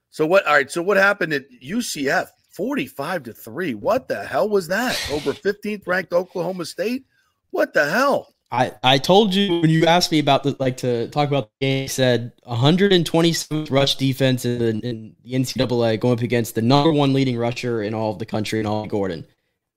So 0.10 0.26
what? 0.26 0.46
All 0.46 0.54
right. 0.54 0.72
So 0.72 0.82
what 0.82 0.98
happened 0.98 1.34
at 1.34 1.46
UCF? 1.64 2.28
45 2.56 3.24
to 3.24 3.34
3. 3.34 3.74
What 3.74 4.08
the 4.08 4.24
hell 4.24 4.48
was 4.48 4.70
that? 4.70 4.98
Over 5.12 5.34
15th 5.34 5.86
ranked 5.86 6.14
Oklahoma 6.14 6.64
State? 6.64 7.04
What 7.52 7.74
the 7.74 7.90
hell? 7.90 8.34
I, 8.52 8.74
I 8.84 8.98
told 9.00 9.34
you 9.34 9.60
when 9.62 9.70
you 9.70 9.86
asked 9.86 10.12
me 10.12 10.20
about 10.20 10.44
the 10.44 10.56
like 10.60 10.78
to 10.78 11.08
talk 11.10 11.28
about 11.28 11.50
the 11.60 11.66
game, 11.66 11.84
I 11.86 11.88
said 11.88 12.32
127th 12.48 13.72
rush 13.72 13.96
defense 13.96 14.46
in 14.46 14.60
the, 14.60 14.70
in 14.88 15.16
the 15.24 15.34
NCAA 15.34 16.00
going 16.00 16.14
up 16.14 16.22
against 16.22 16.56
the 16.56 16.62
number 16.62 16.92
one 16.92 17.12
leading 17.14 17.38
rusher 17.38 17.82
in 17.82 17.94
all 17.94 18.12
of 18.12 18.20
the 18.20 18.26
country, 18.26 18.60
and 18.60 18.68
Ollie 18.68 18.88
Gordon, 18.88 19.26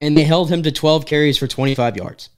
and 0.01 0.17
they 0.17 0.25
held 0.25 0.51
him 0.51 0.63
to 0.63 0.71
12 0.71 1.07
carries 1.07 1.39
for 1.39 1.47
25 1.47 1.97
yards. 1.97 2.31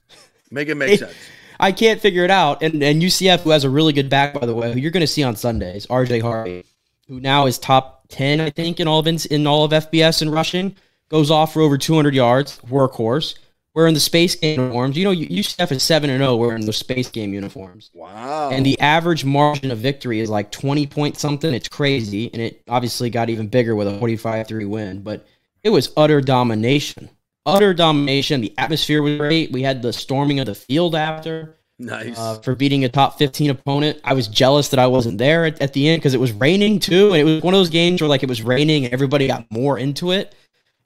Make 0.49 0.69
it 0.69 0.75
make 0.75 0.99
sense. 0.99 1.13
I 1.59 1.71
can't 1.71 2.01
figure 2.01 2.23
it 2.23 2.31
out. 2.31 2.63
And 2.63 2.81
and 2.81 3.01
UCF, 3.01 3.41
who 3.41 3.51
has 3.51 3.63
a 3.63 3.69
really 3.69 3.93
good 3.93 4.09
back, 4.09 4.33
by 4.33 4.45
the 4.45 4.55
way, 4.55 4.73
who 4.73 4.79
you're 4.79 4.91
going 4.91 5.01
to 5.01 5.07
see 5.07 5.23
on 5.23 5.35
Sundays, 5.35 5.85
RJ 5.87 6.21
Harvey, 6.21 6.65
who 7.07 7.19
now 7.19 7.45
is 7.45 7.59
top 7.59 8.05
10, 8.09 8.41
I 8.41 8.49
think, 8.49 8.79
in 8.79 8.87
all 8.87 8.99
of 8.99 9.07
in 9.07 9.45
all 9.47 9.63
of 9.63 9.71
FBS 9.71 10.21
in 10.21 10.29
rushing, 10.29 10.75
goes 11.09 11.29
off 11.29 11.53
for 11.53 11.61
over 11.61 11.77
200 11.77 12.15
yards, 12.15 12.59
workhorse. 12.67 13.35
We're 13.73 13.87
in 13.87 13.93
the 13.93 14.01
space 14.01 14.35
game 14.35 14.59
uniforms. 14.59 14.97
You 14.97 15.05
know, 15.05 15.13
UCF 15.13 15.71
is 15.71 15.83
7 15.83 16.09
and 16.09 16.19
0 16.19 16.35
wearing 16.35 16.65
the 16.65 16.73
space 16.73 17.09
game 17.09 17.33
uniforms. 17.33 17.89
Wow. 17.93 18.49
And 18.49 18.65
the 18.65 18.77
average 18.81 19.23
margin 19.23 19.71
of 19.71 19.77
victory 19.77 20.19
is 20.19 20.29
like 20.29 20.51
20 20.51 20.87
point 20.87 21.17
something. 21.17 21.53
It's 21.53 21.69
crazy. 21.69 22.29
And 22.33 22.41
it 22.41 22.63
obviously 22.67 23.09
got 23.09 23.29
even 23.29 23.47
bigger 23.47 23.75
with 23.75 23.87
a 23.87 23.97
45 23.97 24.47
3 24.47 24.65
win. 24.65 25.01
But 25.03 25.25
it 25.63 25.69
was 25.69 25.93
utter 25.95 26.19
domination. 26.19 27.09
Utter 27.45 27.73
domination. 27.73 28.41
The 28.41 28.53
atmosphere 28.57 29.01
was 29.01 29.17
great. 29.17 29.51
We 29.51 29.63
had 29.63 29.81
the 29.81 29.93
storming 29.93 30.39
of 30.39 30.47
the 30.47 30.55
field 30.55 30.93
after. 30.93 31.57
Nice. 31.79 32.19
Uh, 32.19 32.35
for 32.35 32.55
beating 32.55 32.83
a 32.83 32.89
top 32.89 33.17
15 33.17 33.51
opponent. 33.51 33.99
I 34.03 34.13
was 34.13 34.27
jealous 34.27 34.67
that 34.69 34.79
I 34.79 34.87
wasn't 34.87 35.17
there 35.17 35.45
at, 35.45 35.61
at 35.61 35.73
the 35.73 35.89
end 35.89 36.01
because 36.01 36.13
it 36.13 36.19
was 36.19 36.31
raining 36.33 36.79
too. 36.79 37.13
And 37.13 37.15
it 37.15 37.23
was 37.23 37.41
one 37.41 37.53
of 37.53 37.59
those 37.59 37.69
games 37.69 38.01
where 38.01 38.09
like 38.09 38.21
it 38.21 38.29
was 38.29 38.41
raining 38.43 38.83
and 38.85 38.93
everybody 38.93 39.27
got 39.27 39.49
more 39.49 39.79
into 39.79 40.11
it. 40.11 40.35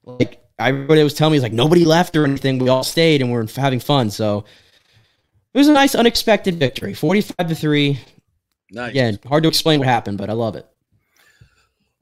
Like 0.04 0.45
everybody 0.58 1.02
was 1.02 1.14
telling 1.14 1.32
me, 1.32 1.38
it's 1.38 1.42
like 1.42 1.52
nobody 1.52 1.84
left 1.84 2.16
or 2.16 2.24
anything. 2.24 2.58
We 2.58 2.68
all 2.68 2.84
stayed 2.84 3.20
and 3.20 3.32
we're 3.32 3.46
having 3.56 3.80
fun. 3.80 4.10
So 4.10 4.44
it 5.54 5.58
was 5.58 5.68
a 5.68 5.72
nice 5.72 5.94
unexpected 5.94 6.56
victory 6.56 6.94
45 6.94 7.48
to 7.48 7.54
3. 7.54 7.98
Nice. 8.72 8.90
Again, 8.90 9.18
hard 9.26 9.42
to 9.44 9.48
explain 9.48 9.78
what 9.78 9.88
happened, 9.88 10.18
but 10.18 10.30
I 10.30 10.32
love 10.32 10.56
it. 10.56 10.66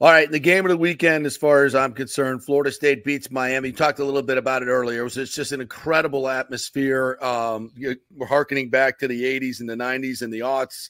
All 0.01 0.09
right, 0.09 0.29
the 0.29 0.39
game 0.39 0.65
of 0.65 0.69
the 0.69 0.77
weekend, 0.77 1.25
as 1.25 1.37
far 1.37 1.63
as 1.63 1.73
I'm 1.73 1.93
concerned, 1.93 2.43
Florida 2.43 2.69
State 2.69 3.05
beats 3.05 3.31
Miami. 3.31 3.69
You 3.69 3.73
talked 3.73 3.99
a 3.99 4.03
little 4.03 4.21
bit 4.21 4.37
about 4.37 4.61
it 4.61 4.65
earlier. 4.65 4.99
It 4.99 5.03
was 5.05 5.17
it's 5.17 5.33
just 5.33 5.53
an 5.53 5.61
incredible 5.61 6.27
atmosphere. 6.27 7.17
Um, 7.21 7.71
we're 8.11 8.25
harkening 8.27 8.69
back 8.69 8.99
to 8.99 9.07
the 9.07 9.23
80s 9.23 9.61
and 9.61 9.69
the 9.69 9.75
90s 9.75 10.21
and 10.21 10.33
the 10.33 10.39
aughts. 10.39 10.89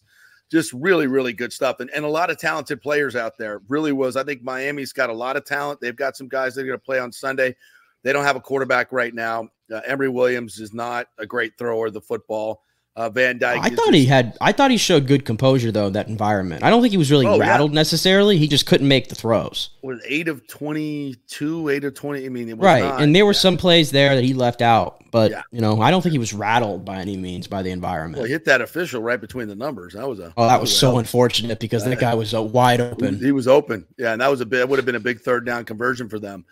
Just 0.56 0.72
really, 0.72 1.06
really 1.06 1.34
good 1.34 1.52
stuff, 1.52 1.82
and, 1.82 1.90
and 1.90 2.06
a 2.06 2.08
lot 2.08 2.30
of 2.30 2.38
talented 2.38 2.82
players 2.82 3.14
out 3.18 3.38
there. 3.38 3.62
Really 3.68 3.92
was. 3.92 4.16
I 4.16 4.24
think 4.24 4.42
Miami's 4.42 4.94
got 4.94 5.10
a 5.10 5.14
lot 5.14 5.36
of 5.36 5.44
talent. 5.44 5.82
They've 5.82 5.94
got 5.94 6.16
some 6.16 6.30
guys 6.30 6.56
that 6.56 6.62
are 6.62 6.66
going 6.66 6.80
to 6.80 6.86
play 6.86 6.98
on 6.98 7.12
Sunday. 7.12 7.58
They 8.04 8.14
don't 8.14 8.24
have 8.24 8.38
a 8.38 8.40
quarterback 8.40 8.94
right 8.94 9.14
now. 9.14 9.50
Uh, 9.70 9.82
Emory 9.86 10.08
Williams 10.08 10.62
is 10.62 10.74
not 10.74 11.08
a 11.18 11.26
great 11.26 11.58
thrower 11.58 11.88
of 11.88 11.94
the 11.94 12.00
football. 12.00 12.62
Uh, 12.98 13.10
Van 13.10 13.38
Dyke. 13.38 13.60
I 13.62 13.70
thought 13.76 13.94
he 13.94 14.06
had. 14.06 14.38
I 14.40 14.54
thought 14.54 14.72
he 14.72 14.78
showed 14.78 15.06
good 15.06 15.26
composure 15.26 15.70
though 15.70 15.88
in 15.88 15.94
that 15.94 16.08
environment. 16.08 16.64
I 16.64 16.70
don't 16.70 16.82
think 16.82 16.92
he 16.92 16.98
was 16.98 17.12
really 17.12 17.26
Oh, 17.28 17.36
yeah. 17.36 17.50
rattled 17.50 17.74
necessarily. 17.74 18.38
He 18.38 18.48
just 18.48 18.66
couldn't 18.66 18.88
make 18.88 19.10
the 19.10 19.16
throws. 19.16 19.70
was 19.82 20.00
eight 20.08 20.30
of 20.30 20.48
twenty-two, 20.48 21.68
eight 21.70 21.84
of 21.84 21.94
twenty. 21.94 22.26
I 22.26 22.30
mean, 22.30 22.48
it 22.48 22.58
was 22.58 22.66
Right, 22.66 22.84
not- 22.84 23.02
and 23.02 23.14
there 23.14 23.26
were 23.26 23.34
some 23.34 23.58
plays 23.58 23.92
there 23.92 24.16
that 24.16 24.24
he 24.24 24.34
left 24.34 24.62
out, 24.62 25.04
but 25.12 25.32
Yeah. 25.32 25.42
you 25.52 25.60
know, 25.60 25.82
I 25.82 25.92
don't 25.92 26.02
think 26.04 26.14
he 26.14 26.20
was 26.20 26.34
rattled 26.34 26.86
by 26.86 26.98
any 26.98 27.18
means 27.18 27.48
by 27.48 27.62
the 27.64 27.72
environment. 27.72 28.18
Well, 28.20 28.28
he 28.28 28.32
hit 28.32 28.46
that 28.46 28.62
official 28.62 29.02
right 29.02 29.20
between 29.20 29.50
the 29.50 29.56
numbers. 29.56 29.94
That 29.94 30.08
was 30.08 30.20
a. 30.20 30.34
oh, 30.38 30.48
that 30.48 30.62
was 30.62 30.72
a 30.72 30.76
so 30.76 30.98
unfortunate 30.98 31.60
because 31.60 31.84
that 31.84 32.00
guy 32.00 32.14
was 32.14 32.34
uh, 32.34 32.42
wide 32.42 32.80
open. 32.80 33.20
He 33.20 33.34
was 33.34 33.48
open. 33.48 33.86
Yeah, 33.98 34.14
and 34.14 34.22
that 34.22 34.32
was 34.32 34.40
a 34.40 34.46
bit. 34.46 34.70
Would 34.70 34.80
have 34.80 34.86
been 34.86 34.96
a 34.96 35.02
big 35.02 35.20
third 35.20 35.46
down 35.46 35.66
conversion 35.66 36.08
for 36.08 36.18
them. 36.20 36.46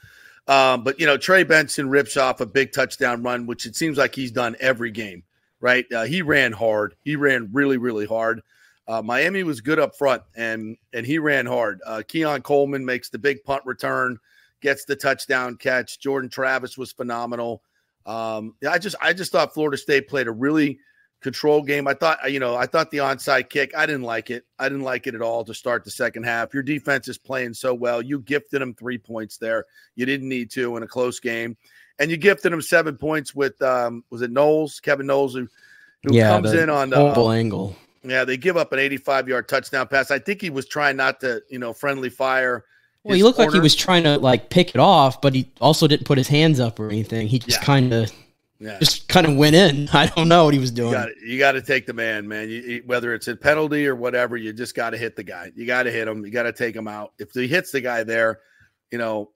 Um, 0.47 0.83
but 0.83 0.99
you 0.99 1.05
know, 1.05 1.15
Trey 1.15 1.43
Benson 1.43 1.87
rips 1.89 2.17
off 2.17 2.41
a 2.41 2.45
big 2.45 2.73
touchdown 2.73 3.23
run, 3.23 3.45
which 3.45 3.65
it 3.65 3.77
seems 3.77 3.97
like 3.97 4.13
he's 4.13 4.31
done 4.31 4.57
every 4.59 4.91
game. 4.91 5.23
Right? 5.63 5.85
Uh, 5.93 6.03
he 6.03 6.21
ran 6.21 6.51
hard. 6.51 6.95
He 7.05 7.15
ran 7.15 7.49
really, 7.53 7.77
really 7.77 8.05
hard. 8.05 8.41
Uh, 8.85 9.01
Miami 9.01 9.43
was 9.43 9.61
good 9.61 9.79
up 9.79 9.95
front, 9.95 10.23
and 10.35 10.75
and 10.91 11.05
he 11.05 11.19
ran 11.19 11.45
hard. 11.45 11.79
Uh, 11.85 12.01
Keon 12.05 12.41
Coleman 12.41 12.83
makes 12.83 13.09
the 13.09 13.17
big 13.17 13.41
punt 13.45 13.63
return, 13.65 14.17
gets 14.59 14.83
the 14.83 14.95
touchdown 14.97 15.55
catch. 15.55 15.99
Jordan 16.01 16.29
Travis 16.29 16.77
was 16.77 16.91
phenomenal. 16.91 17.63
Um, 18.05 18.55
I 18.69 18.77
just 18.77 18.97
I 19.01 19.13
just 19.13 19.31
thought 19.31 19.53
Florida 19.53 19.77
State 19.77 20.09
played 20.09 20.27
a 20.27 20.31
really 20.31 20.79
control 21.21 21.61
game. 21.63 21.87
I 21.87 21.93
thought 21.93 22.29
you 22.29 22.41
know 22.41 22.57
I 22.57 22.65
thought 22.65 22.91
the 22.91 22.97
onside 22.97 23.49
kick. 23.49 23.71
I 23.73 23.85
didn't 23.85 24.03
like 24.03 24.29
it. 24.29 24.43
I 24.59 24.67
didn't 24.67 24.83
like 24.83 25.07
it 25.07 25.15
at 25.15 25.21
all 25.21 25.45
to 25.45 25.53
start 25.53 25.85
the 25.85 25.91
second 25.91 26.23
half. 26.23 26.53
Your 26.53 26.63
defense 26.63 27.07
is 27.07 27.17
playing 27.17 27.53
so 27.53 27.73
well. 27.73 28.01
You 28.01 28.19
gifted 28.19 28.61
them 28.61 28.73
three 28.73 28.97
points 28.97 29.37
there. 29.37 29.63
You 29.95 30.05
didn't 30.05 30.27
need 30.27 30.51
to 30.51 30.75
in 30.75 30.83
a 30.83 30.87
close 30.87 31.21
game, 31.21 31.55
and 31.99 32.09
you 32.11 32.17
gifted 32.17 32.51
him 32.53 32.61
seven 32.61 32.97
points 32.97 33.33
with 33.35 33.61
um, 33.61 34.03
was 34.09 34.21
it 34.21 34.31
Knowles, 34.31 34.79
Kevin 34.79 35.05
Knowles, 35.07 35.33
who 35.35 35.47
who 36.03 36.13
yeah, 36.15 36.29
comes 36.29 36.51
in 36.53 36.69
on 36.69 36.89
the 36.89 36.97
horrible 36.97 37.31
angle. 37.31 37.75
yeah, 38.03 38.25
they 38.25 38.35
give 38.35 38.57
up 38.57 38.73
an 38.73 38.79
85 38.79 39.27
yard 39.29 39.47
touchdown 39.47 39.87
pass. 39.87 40.11
I 40.11 40.19
think 40.19 40.41
he 40.41 40.49
was 40.49 40.67
trying 40.67 40.97
not 40.97 41.19
to, 41.21 41.41
you 41.49 41.59
know, 41.59 41.71
friendly 41.73 42.09
fire. 42.09 42.65
Well, 43.03 43.15
he 43.15 43.23
looked 43.23 43.39
like 43.39 43.51
he 43.51 43.59
was 43.59 43.75
trying 43.75 44.03
to 44.03 44.17
like 44.17 44.49
pick 44.49 44.69
it 44.69 44.79
off, 44.79 45.21
but 45.21 45.33
he 45.35 45.49
also 45.61 45.87
didn't 45.87 46.05
put 46.05 46.17
his 46.17 46.27
hands 46.27 46.59
up 46.59 46.79
or 46.79 46.89
anything. 46.89 47.27
He 47.27 47.39
just 47.39 47.59
Yeah. 47.59 47.65
kind 47.65 47.93
of 47.93 48.11
Yeah. 48.59 48.79
just 48.79 49.07
kind 49.09 49.25
of 49.27 49.35
went 49.35 49.55
in. 49.55 49.89
I 49.93 50.07
don't 50.07 50.27
know 50.29 50.45
what 50.45 50.53
he 50.53 50.59
was 50.59 50.71
doing. 50.71 50.93
you 51.25 51.37
got 51.37 51.53
to 51.53 51.61
take 51.61 51.85
the 51.85 51.93
man, 51.93 52.27
man. 52.27 52.49
You, 52.49 52.61
you- 52.61 52.83
whether 52.85 53.13
it's 53.13 53.27
a 53.27 53.35
penalty 53.35 53.85
or 53.87 53.95
whatever, 53.95 54.35
you 54.37 54.51
just 54.53 54.73
got 54.75 54.91
to 54.91 54.97
hit 54.97 55.15
the 55.17 55.23
guy. 55.23 55.51
You 55.55 55.65
got 55.65 55.83
to 55.83 55.91
hit 55.91 56.07
him. 56.07 56.25
You 56.25 56.31
got 56.31 56.43
to 56.43 56.53
take 56.53 56.75
him 56.75 56.87
out. 56.87 57.11
If 57.19 57.31
he 57.33 57.47
hits 57.47 57.71
the 57.71 57.81
guy 57.81 58.03
there, 58.03 58.39
you 58.91 58.97
know, 58.97 59.31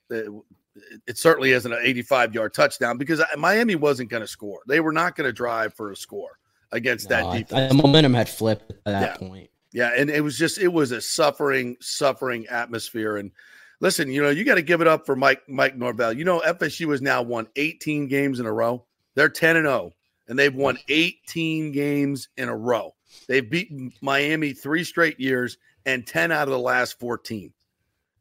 it, 1.07 1.17
certainly 1.17 1.51
isn't 1.51 1.71
an 1.71 1.79
85 1.81 2.33
yard 2.35 2.53
touchdown 2.53 2.97
because 2.97 3.21
Miami 3.37 3.75
wasn't 3.75 4.09
going 4.09 4.21
to 4.21 4.27
score. 4.27 4.61
They 4.67 4.79
were 4.79 4.91
not 4.91 5.15
going 5.15 5.27
to 5.27 5.33
drive 5.33 5.73
for 5.73 5.91
a 5.91 5.95
score 5.95 6.39
against 6.71 7.09
No, 7.09 7.31
that 7.31 7.49
defense. 7.49 7.69
the 7.73 7.75
momentum 7.81 8.13
had 8.13 8.29
flipped 8.29 8.71
at 8.71 8.83
that 8.85 9.01
Yeah. 9.21 9.27
point. 9.27 9.49
Yeah, 9.73 9.91
and 9.95 10.09
it 10.09 10.21
was 10.21 10.37
just 10.37 10.57
it 10.57 10.69
was 10.69 10.91
a 10.91 11.01
suffering, 11.01 11.75
suffering 11.81 12.47
atmosphere. 12.47 13.17
And 13.17 13.31
listen, 13.79 14.09
you 14.11 14.21
know, 14.23 14.29
you 14.29 14.43
got 14.43 14.55
to 14.55 14.61
give 14.61 14.81
it 14.81 14.87
up 14.87 15.05
for 15.05 15.15
Mike 15.15 15.47
Mike 15.47 15.75
Norvell. 15.77 16.13
You 16.13 16.23
know, 16.25 16.39
FSU 16.45 16.89
has 16.91 17.01
now 17.01 17.21
won 17.21 17.47
18 17.55 18.07
games 18.07 18.39
in 18.39 18.45
a 18.45 18.51
row. 18.51 18.85
They're 19.15 19.29
10 19.29 19.57
and 19.57 19.65
0, 19.67 19.93
and 20.27 20.37
they've 20.39 20.53
won 20.55 20.77
18 20.89 21.71
games 21.73 22.29
in 22.37 22.49
a 22.49 22.55
row. 22.55 22.95
They've 23.27 23.47
beaten 23.47 23.91
Miami 24.01 24.53
three 24.53 24.83
straight 24.83 25.19
years 25.19 25.57
and 25.85 26.05
10 26.07 26.31
out 26.31 26.47
of 26.47 26.51
the 26.51 26.59
last 26.59 26.99
14. 26.99 27.51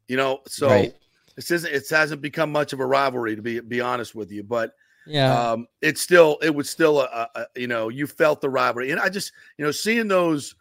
You 0.08 0.16
know, 0.16 0.40
so 0.46 0.68
Right. 0.68 0.94
This 1.36 1.50
isn't 1.50 1.72
it 1.72 1.88
hasn't 1.88 2.20
become 2.22 2.50
much 2.50 2.72
of 2.72 2.80
a 2.80 2.86
rivalry 2.86 3.36
to 3.36 3.42
be 3.42 3.60
be 3.60 3.80
honest 3.80 4.14
with 4.14 4.32
you, 4.32 4.42
but 4.42 4.72
Yeah. 5.06 5.52
um, 5.52 5.66
it's 5.82 6.00
still 6.00 6.38
it 6.42 6.54
was 6.54 6.68
still 6.68 7.00
a, 7.00 7.28
a, 7.34 7.46
you 7.54 7.68
know 7.68 7.88
you 7.88 8.06
felt 8.06 8.40
the 8.40 8.50
rivalry, 8.50 8.90
and 8.90 8.98
I 9.00 9.08
just 9.08 9.32
you 9.58 9.64
know 9.64 9.70
seeing 9.70 10.08
those 10.08 10.54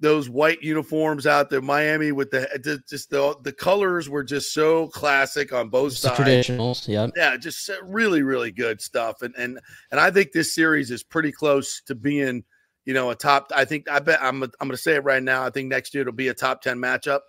those 0.00 0.30
white 0.30 0.62
uniforms 0.62 1.26
out 1.26 1.50
there, 1.50 1.60
Miami 1.60 2.12
with 2.12 2.30
the 2.30 2.48
just- 2.88 3.10
the 3.10 3.34
the 3.42 3.52
colors 3.52 4.08
were 4.08 4.22
just 4.22 4.54
so 4.54 4.86
classic 4.88 5.52
on 5.52 5.68
both 5.68 5.92
sides. 5.94 6.18
traditionals. 6.20 6.86
Yeah. 6.88 7.08
Yeah, 7.16 7.36
just 7.36 7.68
really 7.82 8.22
really 8.22 8.52
good 8.52 8.80
stuff, 8.80 9.22
and 9.22 9.34
and 9.36 9.60
and 9.90 10.00
I 10.00 10.10
think 10.10 10.32
this 10.32 10.54
series 10.54 10.90
is 10.90 11.02
pretty 11.02 11.32
close 11.32 11.82
to 11.86 11.94
being 11.96 12.44
you 12.84 12.94
know 12.94 13.10
a 13.10 13.14
top. 13.16 13.50
I 13.54 13.64
think 13.64 13.90
I 13.90 13.98
bet 13.98 14.22
I'm 14.22 14.42
I'm 14.44 14.50
going 14.60 14.70
to 14.70 14.76
say 14.76 14.94
it 14.94 15.04
right 15.04 15.22
now. 15.22 15.44
I 15.44 15.50
think 15.50 15.68
next 15.68 15.94
year 15.94 16.02
it'll 16.02 16.12
be 16.12 16.28
a 16.28 16.34
top 16.34 16.62
ten 16.62 16.78
matchup 16.78 17.20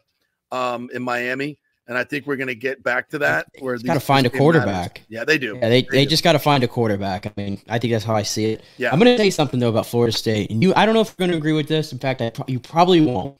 um, 0.52 0.90
in 0.94 1.02
Miami. 1.02 1.58
And 1.86 1.98
I 1.98 2.06
think 2.06 2.26
we're 2.26 2.38
going 2.38 2.48
to 2.48 2.56
get 2.56 2.82
back 2.82 3.10
to 3.10 3.20
that. 3.20 3.48
Where 3.60 3.78
Got 3.78 3.96
to 3.96 4.00
find 4.00 4.26
a 4.26 4.30
game 4.30 4.38
matters. 4.38 4.40
quarterback. 4.40 5.02
Yeah, 5.10 5.26
they 5.26 5.38
do. 5.38 5.58
Yeah, 5.62 5.68
they, 5.68 5.82
they 5.82 6.06
do. 6.06 6.10
just 6.10 6.24
got 6.24 6.32
to 6.32 6.40
find 6.40 6.64
a 6.64 6.68
quarterback. 6.68 7.26
I 7.26 7.34
mean, 7.36 7.62
I 7.68 7.78
think 7.78 7.92
that's 7.92 8.06
how 8.06 8.16
I 8.16 8.24
see 8.24 8.46
it. 8.54 8.64
Yeah. 8.78 8.92
I'm 8.92 9.00
going 9.00 9.16
to 9.16 9.22
say 9.22 9.30
something 9.30 9.60
though 9.60 9.70
about 9.70 9.86
Florida 9.86 10.16
State, 10.16 10.50
and 10.50 10.64
you. 10.64 10.74
I 10.76 10.86
don't 10.86 10.96
know 10.96 11.02
if 11.02 11.10
you're 11.10 11.28
going 11.28 11.32
to 11.32 11.38
agree 11.38 11.52
with 11.54 11.68
this. 11.68 11.92
In 11.92 12.00
fact, 12.00 12.22
I, 12.22 12.30
pro- 12.30 12.46
you 12.48 12.60
probably 12.60 13.02
won't, 13.02 13.38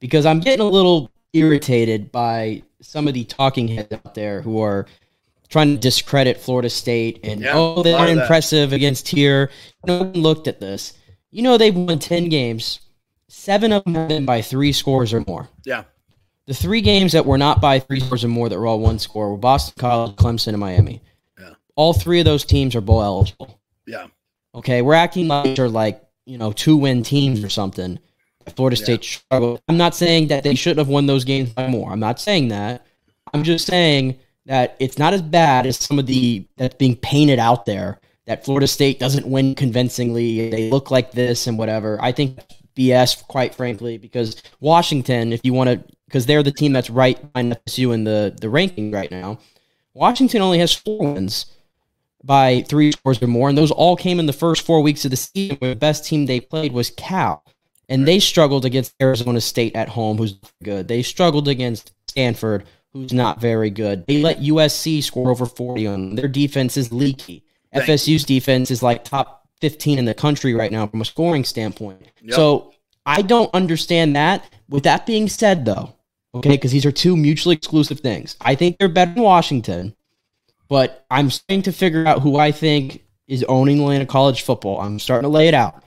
because 0.00 0.24
I'm 0.24 0.40
getting 0.40 0.64
a 0.64 0.68
little 0.68 1.10
irritated 1.34 2.10
by 2.10 2.62
some 2.80 3.08
of 3.08 3.14
the 3.14 3.24
talking 3.24 3.68
heads 3.68 3.92
out 3.92 4.14
there 4.14 4.40
who 4.40 4.60
are 4.60 4.86
trying 5.48 5.74
to 5.74 5.76
discredit 5.76 6.40
Florida 6.40 6.70
State 6.70 7.20
and 7.24 7.42
Yeah, 7.42 7.52
oh 7.54 7.82
they're 7.82 8.08
impressive 8.08 8.72
against 8.72 9.08
here. 9.08 9.50
No 9.86 9.98
one 9.98 10.12
looked 10.14 10.48
at 10.48 10.60
this. 10.60 10.94
You 11.30 11.42
know 11.42 11.58
they've 11.58 11.76
won 11.76 11.98
ten 11.98 12.30
games, 12.30 12.80
seven 13.28 13.70
of 13.72 13.84
them 13.84 13.94
have 13.94 14.08
been 14.08 14.24
by 14.24 14.40
three 14.40 14.72
scores 14.72 15.12
or 15.12 15.22
more. 15.26 15.48
Yeah. 15.64 15.84
The 16.46 16.54
three 16.54 16.80
games 16.80 17.12
that 17.12 17.24
were 17.24 17.38
not 17.38 17.60
by 17.60 17.78
three 17.78 18.00
scores 18.00 18.24
or 18.24 18.28
more 18.28 18.48
that 18.48 18.58
were 18.58 18.66
all 18.66 18.80
one 18.80 18.98
score 18.98 19.30
were 19.30 19.36
Boston 19.36 19.74
College, 19.78 20.16
Clemson, 20.16 20.48
and 20.48 20.58
Miami. 20.58 21.00
Yeah. 21.38 21.54
All 21.76 21.92
three 21.92 22.18
of 22.18 22.24
those 22.24 22.44
teams 22.44 22.74
are 22.74 22.80
bowl 22.80 23.02
eligible. 23.02 23.60
Yeah. 23.86 24.08
Okay, 24.54 24.82
we're 24.82 24.94
acting 24.94 25.28
like 25.28 25.56
they're 25.56 25.68
like 25.68 26.02
you 26.26 26.38
know 26.38 26.52
two 26.52 26.76
win 26.76 27.02
teams 27.02 27.42
or 27.44 27.48
something. 27.48 27.98
Florida 28.56 28.76
State 28.76 29.04
struggled. 29.04 29.62
I'm 29.68 29.76
not 29.76 29.94
saying 29.94 30.28
that 30.28 30.42
they 30.42 30.56
shouldn't 30.56 30.78
have 30.78 30.88
won 30.88 31.06
those 31.06 31.24
games 31.24 31.50
by 31.50 31.68
more. 31.68 31.92
I'm 31.92 32.00
not 32.00 32.20
saying 32.20 32.48
that. 32.48 32.84
I'm 33.32 33.44
just 33.44 33.66
saying 33.66 34.18
that 34.46 34.76
it's 34.80 34.98
not 34.98 35.14
as 35.14 35.22
bad 35.22 35.66
as 35.66 35.76
some 35.76 35.98
of 35.98 36.06
the 36.06 36.44
that's 36.56 36.74
being 36.74 36.96
painted 36.96 37.38
out 37.38 37.66
there 37.66 38.00
that 38.26 38.44
Florida 38.44 38.66
State 38.66 38.98
doesn't 38.98 39.26
win 39.26 39.54
convincingly. 39.54 40.50
They 40.50 40.70
look 40.70 40.90
like 40.90 41.12
this 41.12 41.46
and 41.46 41.58
whatever. 41.58 41.98
I 42.00 42.12
think 42.12 42.38
BS, 42.76 43.26
quite 43.26 43.54
frankly, 43.54 43.98
because 43.98 44.42
Washington, 44.60 45.32
if 45.32 45.40
you 45.44 45.52
want 45.52 45.70
to, 45.70 45.84
because 46.12 46.26
they're 46.26 46.42
the 46.42 46.52
team 46.52 46.74
that's 46.74 46.90
right 46.90 47.32
behind 47.32 47.56
FSU 47.66 47.94
in 47.94 48.04
the 48.04 48.36
the 48.38 48.50
ranking 48.50 48.92
right 48.92 49.10
now. 49.10 49.38
Washington 49.94 50.42
only 50.42 50.58
has 50.58 50.72
four 50.72 51.14
wins 51.14 51.46
by 52.22 52.62
three 52.68 52.92
scores 52.92 53.22
or 53.22 53.26
more, 53.26 53.48
and 53.48 53.56
those 53.56 53.70
all 53.70 53.96
came 53.96 54.20
in 54.20 54.26
the 54.26 54.32
first 54.32 54.62
four 54.62 54.82
weeks 54.82 55.04
of 55.06 55.10
the 55.10 55.16
season. 55.16 55.56
Where 55.58 55.70
the 55.70 55.80
best 55.80 56.04
team 56.04 56.26
they 56.26 56.40
played 56.40 56.72
was 56.72 56.90
Cal, 56.90 57.42
and 57.88 58.06
they 58.06 58.20
struggled 58.20 58.66
against 58.66 58.94
Arizona 59.00 59.40
State 59.40 59.74
at 59.74 59.88
home, 59.88 60.18
who's 60.18 60.38
good. 60.62 60.86
They 60.86 61.02
struggled 61.02 61.48
against 61.48 61.92
Stanford, 62.06 62.64
who's 62.92 63.12
not 63.12 63.40
very 63.40 63.70
good. 63.70 64.06
They 64.06 64.22
let 64.22 64.40
USC 64.40 65.02
score 65.02 65.30
over 65.30 65.46
forty 65.46 65.86
on 65.86 66.08
them. 66.08 66.16
Their 66.16 66.28
defense 66.28 66.76
is 66.76 66.92
leaky. 66.92 67.44
FSU's 67.74 68.24
defense 68.24 68.70
is 68.70 68.82
like 68.82 69.02
top 69.02 69.48
fifteen 69.62 69.98
in 69.98 70.04
the 70.04 70.14
country 70.14 70.52
right 70.52 70.70
now 70.70 70.86
from 70.86 71.00
a 71.00 71.06
scoring 71.06 71.44
standpoint. 71.44 72.02
Yep. 72.20 72.34
So 72.34 72.74
I 73.06 73.22
don't 73.22 73.52
understand 73.54 74.16
that. 74.16 74.44
With 74.68 74.84
that 74.84 75.06
being 75.06 75.28
said, 75.28 75.64
though, 75.64 75.94
okay, 76.34 76.50
because 76.50 76.72
these 76.72 76.86
are 76.86 76.92
two 76.92 77.16
mutually 77.16 77.54
exclusive 77.54 78.00
things. 78.00 78.36
I 78.40 78.54
think 78.54 78.78
they're 78.78 78.88
better 78.88 79.14
than 79.14 79.22
Washington, 79.22 79.94
but 80.68 81.04
I'm 81.10 81.30
starting 81.30 81.62
to 81.62 81.72
figure 81.72 82.06
out 82.06 82.20
who 82.20 82.36
I 82.36 82.52
think 82.52 83.04
is 83.28 83.44
owning 83.44 83.78
the 83.78 83.84
land 83.84 84.02
of 84.02 84.08
college 84.08 84.42
football. 84.42 84.80
I'm 84.80 84.98
starting 84.98 85.24
to 85.24 85.28
lay 85.34 85.48
it 85.48 85.54
out. 85.54 85.82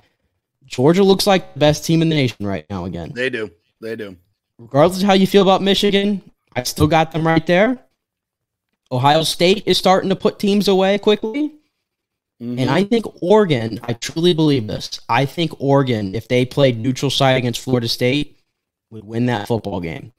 Georgia 0.66 1.04
looks 1.04 1.28
like 1.28 1.54
the 1.54 1.60
best 1.60 1.86
team 1.86 2.02
in 2.02 2.10
the 2.10 2.16
nation 2.16 2.46
right 2.46 2.66
now 2.70 2.86
again. 2.86 3.12
They 3.14 3.30
do. 3.30 3.52
They 3.82 3.96
do. 3.96 4.18
Regardless 4.58 5.02
of 5.02 5.08
how 5.08 5.14
you 5.14 5.28
feel 5.28 5.42
about 5.42 5.62
Michigan, 5.62 6.22
I 6.56 6.64
still 6.64 6.88
got 6.88 7.12
them 7.12 7.28
right 7.28 7.46
there. 7.46 7.78
Ohio 8.92 9.24
State 9.24 9.64
is 9.66 9.78
starting 9.78 10.10
to 10.10 10.16
put 10.16 10.40
teams 10.40 10.68
away 10.68 10.98
quickly. 10.98 11.56
Mm-hmm. 12.42 12.60
And 12.60 12.70
I 12.70 12.84
think 12.84 13.06
Oregon, 13.22 13.80
I 13.84 13.94
truly 13.94 14.34
believe 14.34 14.68
this. 14.68 15.00
I 15.08 15.26
think 15.26 15.52
Oregon, 15.60 16.16
if 16.16 16.28
they 16.28 16.46
played 16.46 16.78
neutral 16.78 17.10
site 17.10 17.38
against 17.38 17.62
Florida 17.62 17.88
State, 17.88 18.40
would 18.90 19.04
win 19.04 19.28
that 19.28 19.48
football 19.48 19.80
game. 19.80 20.12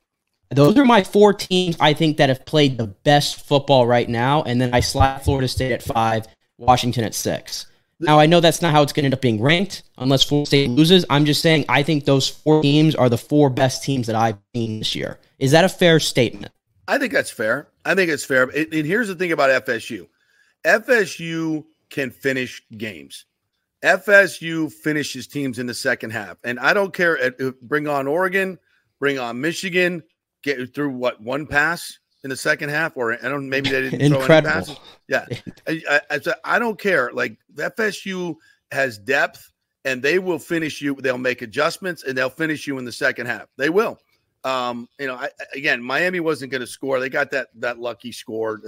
Those 0.51 0.79
are 0.79 0.85
my 0.85 1.03
four 1.03 1.33
teams 1.33 1.77
I 1.81 1.93
think 1.93 2.19
that 2.19 2.29
have 2.29 2.45
played 2.47 2.79
the 2.79 2.87
best 2.87 3.47
football 3.47 3.87
right 3.87 4.09
now. 4.09 4.43
And 4.43 4.61
then 4.61 4.73
I 4.73 4.81
slide 4.81 5.23
Florida 5.23 5.49
State 5.49 5.73
at 5.73 5.83
five, 5.83 6.27
Washington 6.59 7.05
at 7.05 7.15
six. 7.15 7.67
Now, 7.99 8.19
I 8.19 8.27
know 8.27 8.41
that's 8.41 8.61
not 8.61 8.73
how 8.73 8.83
it's 8.83 8.93
going 8.93 9.05
to 9.05 9.07
end 9.07 9.15
up 9.15 9.23
being 9.23 9.41
ranked 9.41 9.83
unless 9.97 10.23
Florida 10.23 10.47
State 10.47 10.69
loses. 10.69 11.05
I'm 11.09 11.25
just 11.25 11.41
saying 11.41 11.65
I 11.69 11.83
think 11.83 12.05
those 12.05 12.29
four 12.29 12.63
teams 12.63 12.95
are 12.95 13.09
the 13.09 13.19
four 13.19 13.49
best 13.49 13.83
teams 13.83 14.07
that 14.07 14.17
I've 14.17 14.37
seen 14.55 14.81
this 14.81 14.95
year. 14.95 15.19
Is 15.39 15.53
that 15.53 15.65
a 15.65 15.69
fair 15.69 15.99
statement? 15.99 16.53
I 16.87 16.99
think 16.99 17.13
that's 17.13 17.31
fair. 17.31 17.69
I 17.85 17.95
think 17.95 18.11
it's 18.11 18.25
fair. 18.25 18.45
And 18.45 18.87
here's 18.87 19.09
the 19.09 19.15
thing 19.15 19.33
about 19.33 19.67
FSU 19.67 20.07
FSU 20.65 21.65
can 21.91 22.11
finish 22.11 22.63
games. 22.77 23.25
FSU 23.83 24.73
finishes 24.73 25.27
teams 25.27 25.59
in 25.59 25.67
the 25.67 25.75
second 25.75 26.11
half. 26.11 26.37
And 26.45 26.59
I 26.59 26.75
don't 26.75 26.93
care. 26.93 27.33
Bring 27.63 27.89
on 27.89 28.07
Oregon, 28.07 28.59
bring 28.99 29.19
on 29.19 29.41
Michigan, 29.41 30.03
get 30.55 30.75
through 30.75 30.91
what, 30.91 31.21
one 31.21 31.47
pass 31.47 31.99
in 32.25 32.31
the 32.31 32.37
second 32.37 32.71
half? 32.71 32.97
Or 32.97 33.13
I 33.13 33.29
don't, 33.29 33.49
maybe 33.49 33.71
they 33.71 33.91
didn't 33.91 34.13
throw 34.13 34.23
any 34.23 34.47
passes. 34.47 34.79
Yeah. 35.09 35.27
I, 35.67 36.01
I, 36.11 36.21
I, 36.45 36.59
don't 36.59 36.79
care. 36.79 37.11
Like 37.13 37.37
FSU 37.55 38.37
has 38.73 38.99
depth 38.99 39.53
and 39.85 40.03
they 40.03 40.19
will 40.19 40.39
finish 40.39 40.81
you. 40.81 40.95
They'll 40.95 41.19
make 41.19 41.43
adjustments 41.43 42.05
and 42.05 42.17
they'll 42.17 42.31
finish 42.31 42.67
you 42.67 42.79
in 42.79 42.85
the 42.85 42.93
second 42.93 43.27
half. 43.27 43.49
They 43.57 43.71
will. 43.71 43.99
Um, 44.45 44.89
you 45.01 45.09
know, 45.09 45.17
I, 45.17 45.29
again, 45.55 45.83
Miami 45.83 46.21
wasn't 46.21 46.53
going 46.53 46.61
to 46.61 46.69
score. 46.69 47.01
They 47.01 47.09
got 47.09 47.33
that 47.33 47.49
that 47.57 47.81
lucky 47.81 48.13
score. 48.13 48.61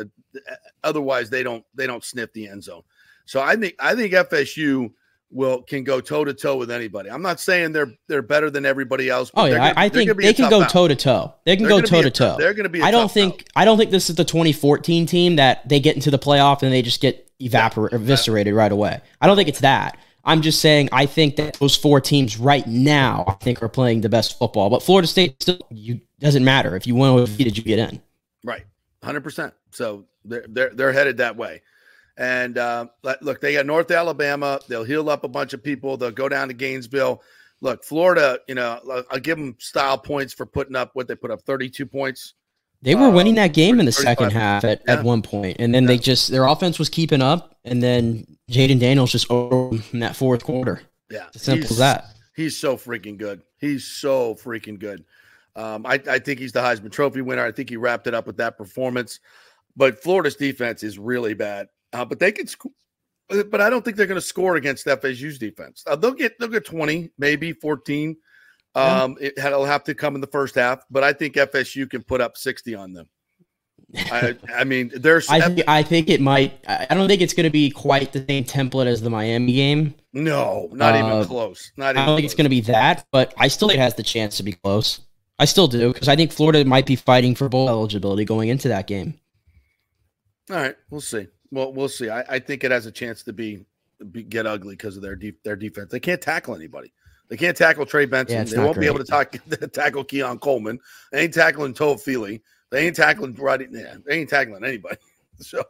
Otherwise, 0.82 1.30
they 1.30 1.44
don't 1.44 1.64
they 1.72 1.86
don't 1.86 2.02
sniff 2.02 2.32
the 2.32 2.48
end 2.48 2.64
zone. 2.64 2.82
So 3.26 3.40
I 3.40 3.54
think 3.54 3.76
I 3.78 3.94
think 3.94 4.12
FSU 4.12 4.90
will 5.30 5.62
can 5.62 5.84
go 5.84 6.00
toe 6.00 6.24
to 6.24 6.32
toe 6.32 6.56
with 6.56 6.70
anybody. 6.70 7.10
I'm 7.10 7.22
not 7.22 7.40
saying 7.40 7.72
they're 7.72 7.92
they're 8.06 8.22
better 8.22 8.50
than 8.50 8.64
everybody 8.64 9.10
else. 9.10 9.30
but 9.30 9.42
Oh 9.42 9.44
yeah, 9.46 9.58
gonna- 9.58 9.74
I, 9.76 9.88
think 9.88 10.16
they 10.16 10.32
can 10.32 10.48
go 10.48 10.64
toe 10.66 10.88
to 10.88 10.96
toe. 10.96 11.34
They 11.44 11.56
can 11.56 11.66
They're 11.66 11.80
go 11.80 11.86
toe 11.86 12.02
to 12.02 12.10
toe. 12.10 12.36
they're 12.38 12.54
gonna 12.54 12.68
be 12.68 12.80
a 12.80 12.84
I 12.84 12.90
don't 12.90 13.10
think 13.10 13.46
I 13.54 13.64
don't 13.64 13.76
think 13.78 13.90
this 13.90 14.08
is 14.08 14.16
the 14.16 14.24
2014 14.24 15.06
team 15.06 15.36
that 15.36 15.68
they 15.68 15.80
get 15.80 15.96
into 15.96 16.10
the 16.10 16.18
playoff 16.18 16.62
and 16.62 16.72
they 16.72 16.82
just 16.82 17.00
get 17.00 17.30
evaporated, 17.40 18.00
eviscerated 18.00 18.54
right 18.54 18.72
away. 18.72 19.00
I 19.20 19.26
don't 19.26 19.36
think 19.36 19.48
it's 19.48 19.60
that. 19.60 19.98
I'm 20.24 20.42
just 20.42 20.60
saying 20.60 20.88
I 20.92 21.06
think 21.06 21.36
that 21.36 21.54
those 21.54 21.76
four 21.76 22.00
teams 22.00 22.38
right 22.38 22.66
now 22.66 23.24
I 23.28 23.32
think 23.34 23.62
are 23.62 23.68
playing 23.68 24.00
the 24.00 24.08
best 24.08 24.38
football. 24.38 24.70
But 24.70 24.82
Florida 24.82 25.06
State 25.08 25.42
still 25.42 25.58
you 25.70 26.00
doesn't 26.20 26.44
matter 26.44 26.74
if 26.74 26.86
you 26.86 26.94
win 26.94 27.10
or 27.10 27.20
defeated 27.20 27.56
you 27.56 27.64
get 27.64 27.78
in. 27.78 28.00
Right, 28.44 28.64
hundred 29.02 29.22
percent. 29.24 29.52
So 29.72 30.06
they're 30.24 30.46
they're 30.48 30.70
they're 30.70 30.92
headed 30.92 31.18
that 31.18 31.36
way. 31.36 31.62
And 32.18 32.58
uh, 32.58 32.86
look, 33.22 33.40
they 33.40 33.54
got 33.54 33.64
North 33.64 33.90
Alabama. 33.92 34.58
They'll 34.68 34.82
heal 34.84 35.08
up 35.08 35.22
a 35.24 35.28
bunch 35.28 35.52
of 35.54 35.62
people. 35.62 35.96
They'll 35.96 36.10
go 36.10 36.28
down 36.28 36.48
to 36.48 36.54
Gainesville. 36.54 37.22
Look, 37.60 37.84
Florida. 37.84 38.40
You 38.48 38.56
know, 38.56 39.04
I'll- 39.10 39.20
give 39.20 39.38
them 39.38 39.54
style 39.60 39.96
points 39.96 40.32
for 40.34 40.44
putting 40.44 40.74
up 40.76 40.90
what 40.94 41.06
they 41.08 41.14
put 41.14 41.30
up 41.30 41.42
thirty 41.42 41.70
two 41.70 41.86
points. 41.86 42.34
They 42.82 42.94
were 42.94 43.10
winning 43.10 43.32
Um, 43.32 43.36
that 43.36 43.54
game 43.54 43.80
in 43.80 43.86
the 43.86 43.92
second 43.92 44.30
half 44.32 44.64
at, 44.64 44.82
Yeah. 44.86 44.94
at 44.94 45.04
one 45.04 45.22
point, 45.22 45.56
and 45.58 45.74
then 45.74 45.86
they 45.86 45.96
just 45.98 46.30
their 46.30 46.44
offense 46.46 46.78
was 46.78 46.88
keeping 46.88 47.22
up, 47.22 47.56
and 47.64 47.82
then 47.82 48.24
Jayden 48.50 48.78
Daniels 48.80 49.10
just 49.12 49.28
over 49.30 49.80
in 49.92 50.00
that 50.00 50.14
fourth 50.16 50.44
quarter. 50.44 50.82
Yeah, 51.10 51.26
It's 51.28 51.36
as 51.36 51.42
simple 51.42 51.60
he's- 51.62 51.70
as 51.72 51.78
that. 51.78 52.04
He's 52.36 52.56
so 52.56 52.76
freaking 52.76 53.16
good. 53.18 53.42
He's 53.58 53.84
so 53.84 54.34
freaking 54.36 54.78
good. 54.78 55.04
Um, 55.56 55.84
I, 55.86 56.00
I 56.08 56.18
think 56.20 56.38
he's 56.38 56.52
the 56.52 56.60
Heisman 56.60 56.92
Trophy 56.92 57.20
winner. 57.20 57.44
I 57.44 57.50
think 57.50 57.68
he 57.68 57.76
wrapped 57.76 58.06
it 58.06 58.14
up 58.14 58.28
with 58.28 58.36
that 58.36 58.56
performance. 58.56 59.18
But 59.76 60.00
Florida's 60.00 60.36
defense 60.36 60.84
is 60.84 60.98
really 61.00 61.34
bad. 61.34 61.68
Uh, 61.92 62.04
but 62.04 62.18
they 62.18 62.32
can 62.32 62.46
score. 62.46 62.72
But 63.28 63.60
I 63.60 63.68
don't 63.68 63.84
think 63.84 63.96
they're 63.98 64.06
going 64.06 64.20
to 64.20 64.26
score 64.26 64.56
against 64.56 64.86
FSU's 64.86 65.38
defense. 65.38 65.84
Uh, 65.86 65.96
they'll 65.96 66.12
get 66.14 66.38
they'll 66.38 66.48
get 66.48 66.64
twenty, 66.64 67.10
maybe 67.18 67.52
fourteen. 67.52 68.16
Yeah. 68.74 69.02
Um, 69.02 69.16
it, 69.20 69.34
it'll 69.36 69.64
have 69.66 69.84
to 69.84 69.94
come 69.94 70.14
in 70.14 70.20
the 70.20 70.26
first 70.28 70.54
half. 70.54 70.80
But 70.90 71.04
I 71.04 71.12
think 71.12 71.34
FSU 71.34 71.88
can 71.90 72.02
put 72.02 72.20
up 72.20 72.36
sixty 72.36 72.74
on 72.74 72.92
them. 72.94 73.08
I, 73.96 74.36
I 74.54 74.64
mean, 74.64 74.90
there's 74.94 75.28
I 75.30 75.40
think, 75.40 75.62
I 75.66 75.82
think 75.82 76.10
it 76.10 76.20
might. 76.20 76.62
I 76.66 76.94
don't 76.94 77.08
think 77.08 77.22
it's 77.22 77.32
going 77.32 77.44
to 77.44 77.50
be 77.50 77.70
quite 77.70 78.12
the 78.12 78.24
same 78.28 78.44
template 78.44 78.86
as 78.86 79.00
the 79.00 79.08
Miami 79.10 79.52
game. 79.52 79.94
no, 80.12 80.68
not 80.72 80.94
even 80.94 81.10
Uh, 81.10 81.24
close. 81.24 81.72
Not 81.76 81.90
Even 81.90 82.02
I 82.02 82.06
don't 82.06 82.16
think 82.16 82.26
it's 82.26 82.34
going 82.34 82.44
to 82.44 82.50
be 82.50 82.60
that, 82.62 83.06
but 83.12 83.32
I 83.38 83.48
still 83.48 83.68
think 83.68 83.78
it 83.78 83.82
has 83.82 83.94
the 83.94 84.02
chance 84.02 84.36
to 84.38 84.42
be 84.42 84.52
close. 84.52 85.00
I 85.38 85.44
still 85.46 85.68
do 85.68 85.92
because 85.92 86.08
I 86.08 86.16
think 86.16 86.32
Florida 86.32 86.64
might 86.64 86.84
be 86.86 86.96
fighting 86.96 87.34
for 87.34 87.48
bowl 87.48 87.68
eligibility 87.68 88.24
going 88.24 88.48
into 88.48 88.68
that 88.68 88.86
game. 88.86 89.18
All 90.50 90.56
right, 90.56 90.76
we'll 90.90 91.00
see. 91.00 91.28
Well, 91.50 91.72
we'll 91.72 91.88
see. 91.88 92.10
I, 92.10 92.20
I 92.28 92.38
think 92.38 92.64
it 92.64 92.70
has 92.70 92.86
a 92.86 92.92
chance 92.92 93.22
to 93.24 93.32
be, 93.32 93.64
be 94.10 94.22
get 94.22 94.46
ugly 94.46 94.74
because 94.74 94.96
of 94.96 95.02
their 95.02 95.16
deep 95.16 95.42
their 95.42 95.56
defense. 95.56 95.90
They 95.90 96.00
can't 96.00 96.20
tackle 96.20 96.54
anybody. 96.54 96.92
They 97.28 97.36
can't 97.36 97.56
tackle 97.56 97.84
Trey 97.84 98.06
Benson. 98.06 98.38
Yeah, 98.38 98.44
they 98.44 98.58
won't 98.58 98.78
be 98.78 98.86
able 98.86 98.98
to 98.98 99.04
talk, 99.04 99.34
tackle 99.72 100.04
Keon 100.04 100.38
Coleman. 100.38 100.80
They 101.12 101.24
ain't 101.24 101.34
tackling 101.34 101.74
Toafili. 101.74 102.40
They 102.70 102.86
ain't 102.86 102.96
tackling. 102.96 103.36
Yeah, 103.70 103.96
they 104.06 104.20
ain't 104.20 104.30
tackling 104.30 104.64
anybody. 104.64 104.96
So, 105.40 105.60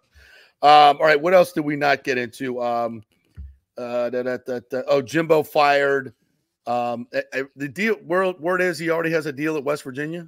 um, 0.62 0.96
all 0.96 1.00
right. 1.00 1.20
What 1.20 1.34
else 1.34 1.52
did 1.52 1.60
we 1.60 1.76
not 1.76 2.02
get 2.02 2.16
into? 2.16 2.62
Um, 2.62 3.02
uh, 3.76 4.08
da, 4.08 4.22
da, 4.22 4.38
da, 4.38 4.80
oh, 4.86 5.02
Jimbo 5.02 5.42
fired. 5.42 6.14
Um, 6.66 7.06
eh, 7.12 7.20
eh, 7.34 7.42
the 7.54 7.68
deal. 7.68 7.96
Word, 8.02 8.40
word 8.40 8.62
is 8.62 8.78
he 8.78 8.88
already 8.88 9.10
has 9.10 9.26
a 9.26 9.32
deal 9.32 9.58
at 9.58 9.64
West 9.64 9.82
Virginia. 9.82 10.26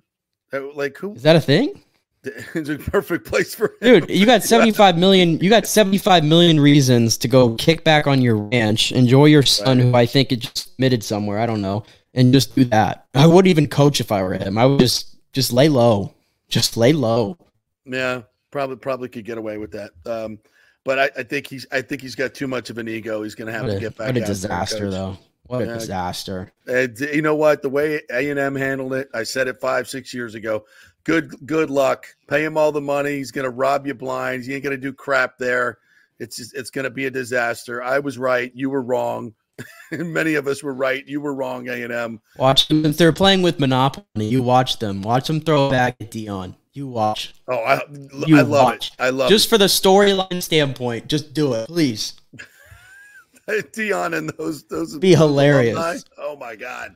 Like 0.53 0.99
who? 0.99 1.15
Is 1.15 1.23
that 1.23 1.37
a 1.37 1.41
thing? 1.41 1.83
It's 2.55 2.69
a 2.69 2.77
perfect 2.77 3.27
place 3.27 3.55
for 3.55 3.69
him. 3.81 4.01
Dude, 4.01 4.11
you 4.11 4.27
got 4.27 4.43
75 4.43 4.99
million 4.99 5.39
you 5.41 5.49
got 5.49 5.67
75 5.67 6.25
million 6.25 6.61
reasons 6.61 7.17
to 7.19 7.29
go 7.29 7.55
kick 7.55 7.83
back 7.85 8.07
on 8.07 8.21
your 8.21 8.37
ranch, 8.37 8.93
enjoy 8.93 9.27
your 9.27 9.43
son 9.43 9.79
who 9.79 9.95
I 9.95 10.07
think 10.07 10.33
it 10.33 10.41
just 10.41 10.77
committed 10.77 11.03
somewhere, 11.03 11.39
I 11.39 11.47
don't 11.47 11.63
know, 11.63 11.85
and 12.15 12.33
just 12.33 12.55
do 12.55 12.65
that. 12.67 13.07
I 13.15 13.27
wouldn't 13.27 13.49
even 13.49 13.69
coach 13.69 14.01
if 14.01 14.13
I 14.13 14.23
were 14.23 14.35
him. 14.35 14.59
I 14.59 14.67
would 14.67 14.81
just 14.81 15.17
just 15.33 15.53
lay 15.53 15.69
low. 15.69 16.15
Just 16.49 16.77
lay 16.77 16.93
low. 16.93 17.39
Yeah, 17.87 18.23
probably 18.51 18.77
probably 18.77 19.09
could 19.09 19.25
get 19.25 19.39
away 19.39 19.57
with 19.57 19.73
that. 19.73 19.93
Um, 20.05 20.39
but 20.85 20.99
I, 20.99 21.11
I 21.21 21.23
think 21.23 21.47
he's 21.47 21.67
I 21.73 21.81
think 21.81 22.03
he's 22.03 22.15
got 22.15 22.35
too 22.35 22.49
much 22.49 22.69
of 22.71 22.79
an 22.79 22.89
ego. 22.89 23.23
He's 23.23 23.35
going 23.35 23.47
to 23.47 23.53
have 23.53 23.63
What 23.63 23.71
to 23.71 23.77
a, 23.77 23.81
get 23.81 23.97
back. 23.97 24.07
what 24.09 24.17
a 24.17 24.25
disaster 24.25 24.91
though. 24.91 25.17
What 25.47 25.63
a 25.63 25.67
disaster. 25.67 26.53
And 26.69 26.97
you 27.01 27.23
know 27.23 27.35
what? 27.35 27.61
The 27.61 27.69
way 27.69 28.01
A 28.13 28.31
and 28.31 28.39
M 28.39 28.55
handled 28.55 28.93
it, 28.95 29.09
I 29.13 29.25
said 29.25 29.49
it 29.49 29.61
five 29.61 29.89
six 29.89 30.15
years 30.15 30.37
ago. 30.37 30.65
Good 31.05 31.35
good 31.47 31.71
luck. 31.71 32.07
Pay 32.29 32.45
him 32.45 32.57
all 32.59 32.73
the 32.73 32.81
money. 32.81 33.17
He's 33.17 33.31
going 33.31 33.45
to 33.45 33.51
rob 33.51 33.87
you 33.87 33.95
blind. 33.95 34.45
He 34.45 34.55
ain't 34.55 34.63
going 34.65 34.77
to 34.77 34.81
do 34.81 34.93
crap 34.93 35.39
there. 35.39 35.79
It's 36.19 36.37
just- 36.37 36.55
it's 36.55 36.71
going 36.71 36.85
to 36.85 36.91
be 36.91 37.07
a 37.07 37.11
disaster. 37.11 37.83
I 37.83 37.99
was 37.99 38.19
right. 38.19 38.53
You 38.55 38.69
were 38.71 38.83
wrong. 38.83 39.33
Many 39.93 40.35
of 40.35 40.47
us 40.47 40.63
were 40.63 40.75
right. 40.75 41.07
You 41.07 41.21
were 41.21 41.35
wrong. 41.35 41.69
A 41.69 41.83
and 41.83 41.93
M. 41.93 42.21
Watch 42.37 42.69
them 42.69 42.85
if 42.87 42.97
they're 42.97 43.13
playing 43.13 43.43
with 43.43 43.59
Monopoly. 43.61 44.27
You 44.27 44.43
watch 44.43 44.79
them. 44.79 45.03
Watch 45.03 45.27
them 45.27 45.41
throw 45.41 45.71
back 45.71 45.97
at 46.01 46.11
Deion. 46.11 46.55
You 46.73 46.87
watch. 46.87 47.35
Oh, 47.49 47.59
I, 47.59 47.81
You 48.27 48.39
I 48.39 48.43
love 48.43 48.49
watch. 48.65 48.89
it. 48.89 48.95
I 49.03 49.11
love 49.11 49.29
Just 49.29 49.51
for 49.51 49.59
the 49.59 49.65
storyline 49.67 50.41
standpoint, 50.43 51.09
just 51.09 51.35
do 51.35 51.53
it, 51.55 51.67
please. 51.67 52.15
Deion 53.49 54.17
and 54.17 54.31
those 54.39 54.63
those 54.65 54.97
Be 54.99 55.15
hilarious. 55.15 55.77
alumni. 55.77 55.99
Oh 56.19 56.37
my 56.37 56.55
god. 56.57 56.95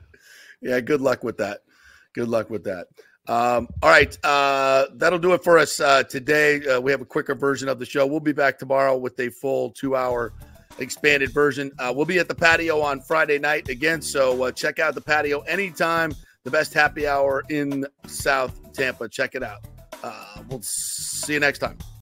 yeah, 0.60 0.80
good 0.80 1.00
luck 1.00 1.24
with 1.24 1.36
that. 1.38 1.62
Good 2.12 2.28
luck 2.28 2.50
with 2.50 2.64
that. 2.64 2.86
Um, 3.26 3.68
all 3.82 3.88
right, 3.90 4.16
uh, 4.24 4.86
that'll 4.94 5.18
do 5.18 5.32
it 5.32 5.42
for 5.42 5.58
us 5.58 5.80
uh, 5.80 6.02
today. 6.02 6.66
Uh, 6.66 6.80
we 6.80 6.90
have 6.90 7.00
a 7.00 7.06
quicker 7.06 7.34
version 7.34 7.68
of 7.68 7.78
the 7.78 7.86
show. 7.86 8.06
We'll 8.06 8.20
be 8.20 8.32
back 8.32 8.58
tomorrow 8.58 8.96
with 8.96 9.18
a 9.18 9.30
full 9.30 9.70
two-hour 9.70 10.34
expanded 10.78 11.32
version. 11.32 11.72
Uh, 11.78 11.92
we'll 11.94 12.04
be 12.04 12.18
at 12.18 12.28
the 12.28 12.34
patio 12.34 12.80
on 12.80 13.00
Friday 13.00 13.38
night 13.38 13.68
again, 13.68 14.02
so 14.02 14.44
uh, 14.44 14.52
check 14.52 14.78
out 14.78 14.94
the 14.94 15.00
patio 15.00 15.40
anytime. 15.40 16.14
The 16.42 16.50
best 16.50 16.74
happy 16.74 17.06
hour 17.06 17.42
in 17.48 17.86
South 18.06 18.72
Tampa. 18.74 19.08
Check 19.08 19.34
it 19.34 19.42
out. 19.42 19.64
Uh, 20.02 20.42
we'll 20.50 20.60
see 20.60 21.32
you 21.32 21.40
next 21.40 21.60
time. 21.60 21.78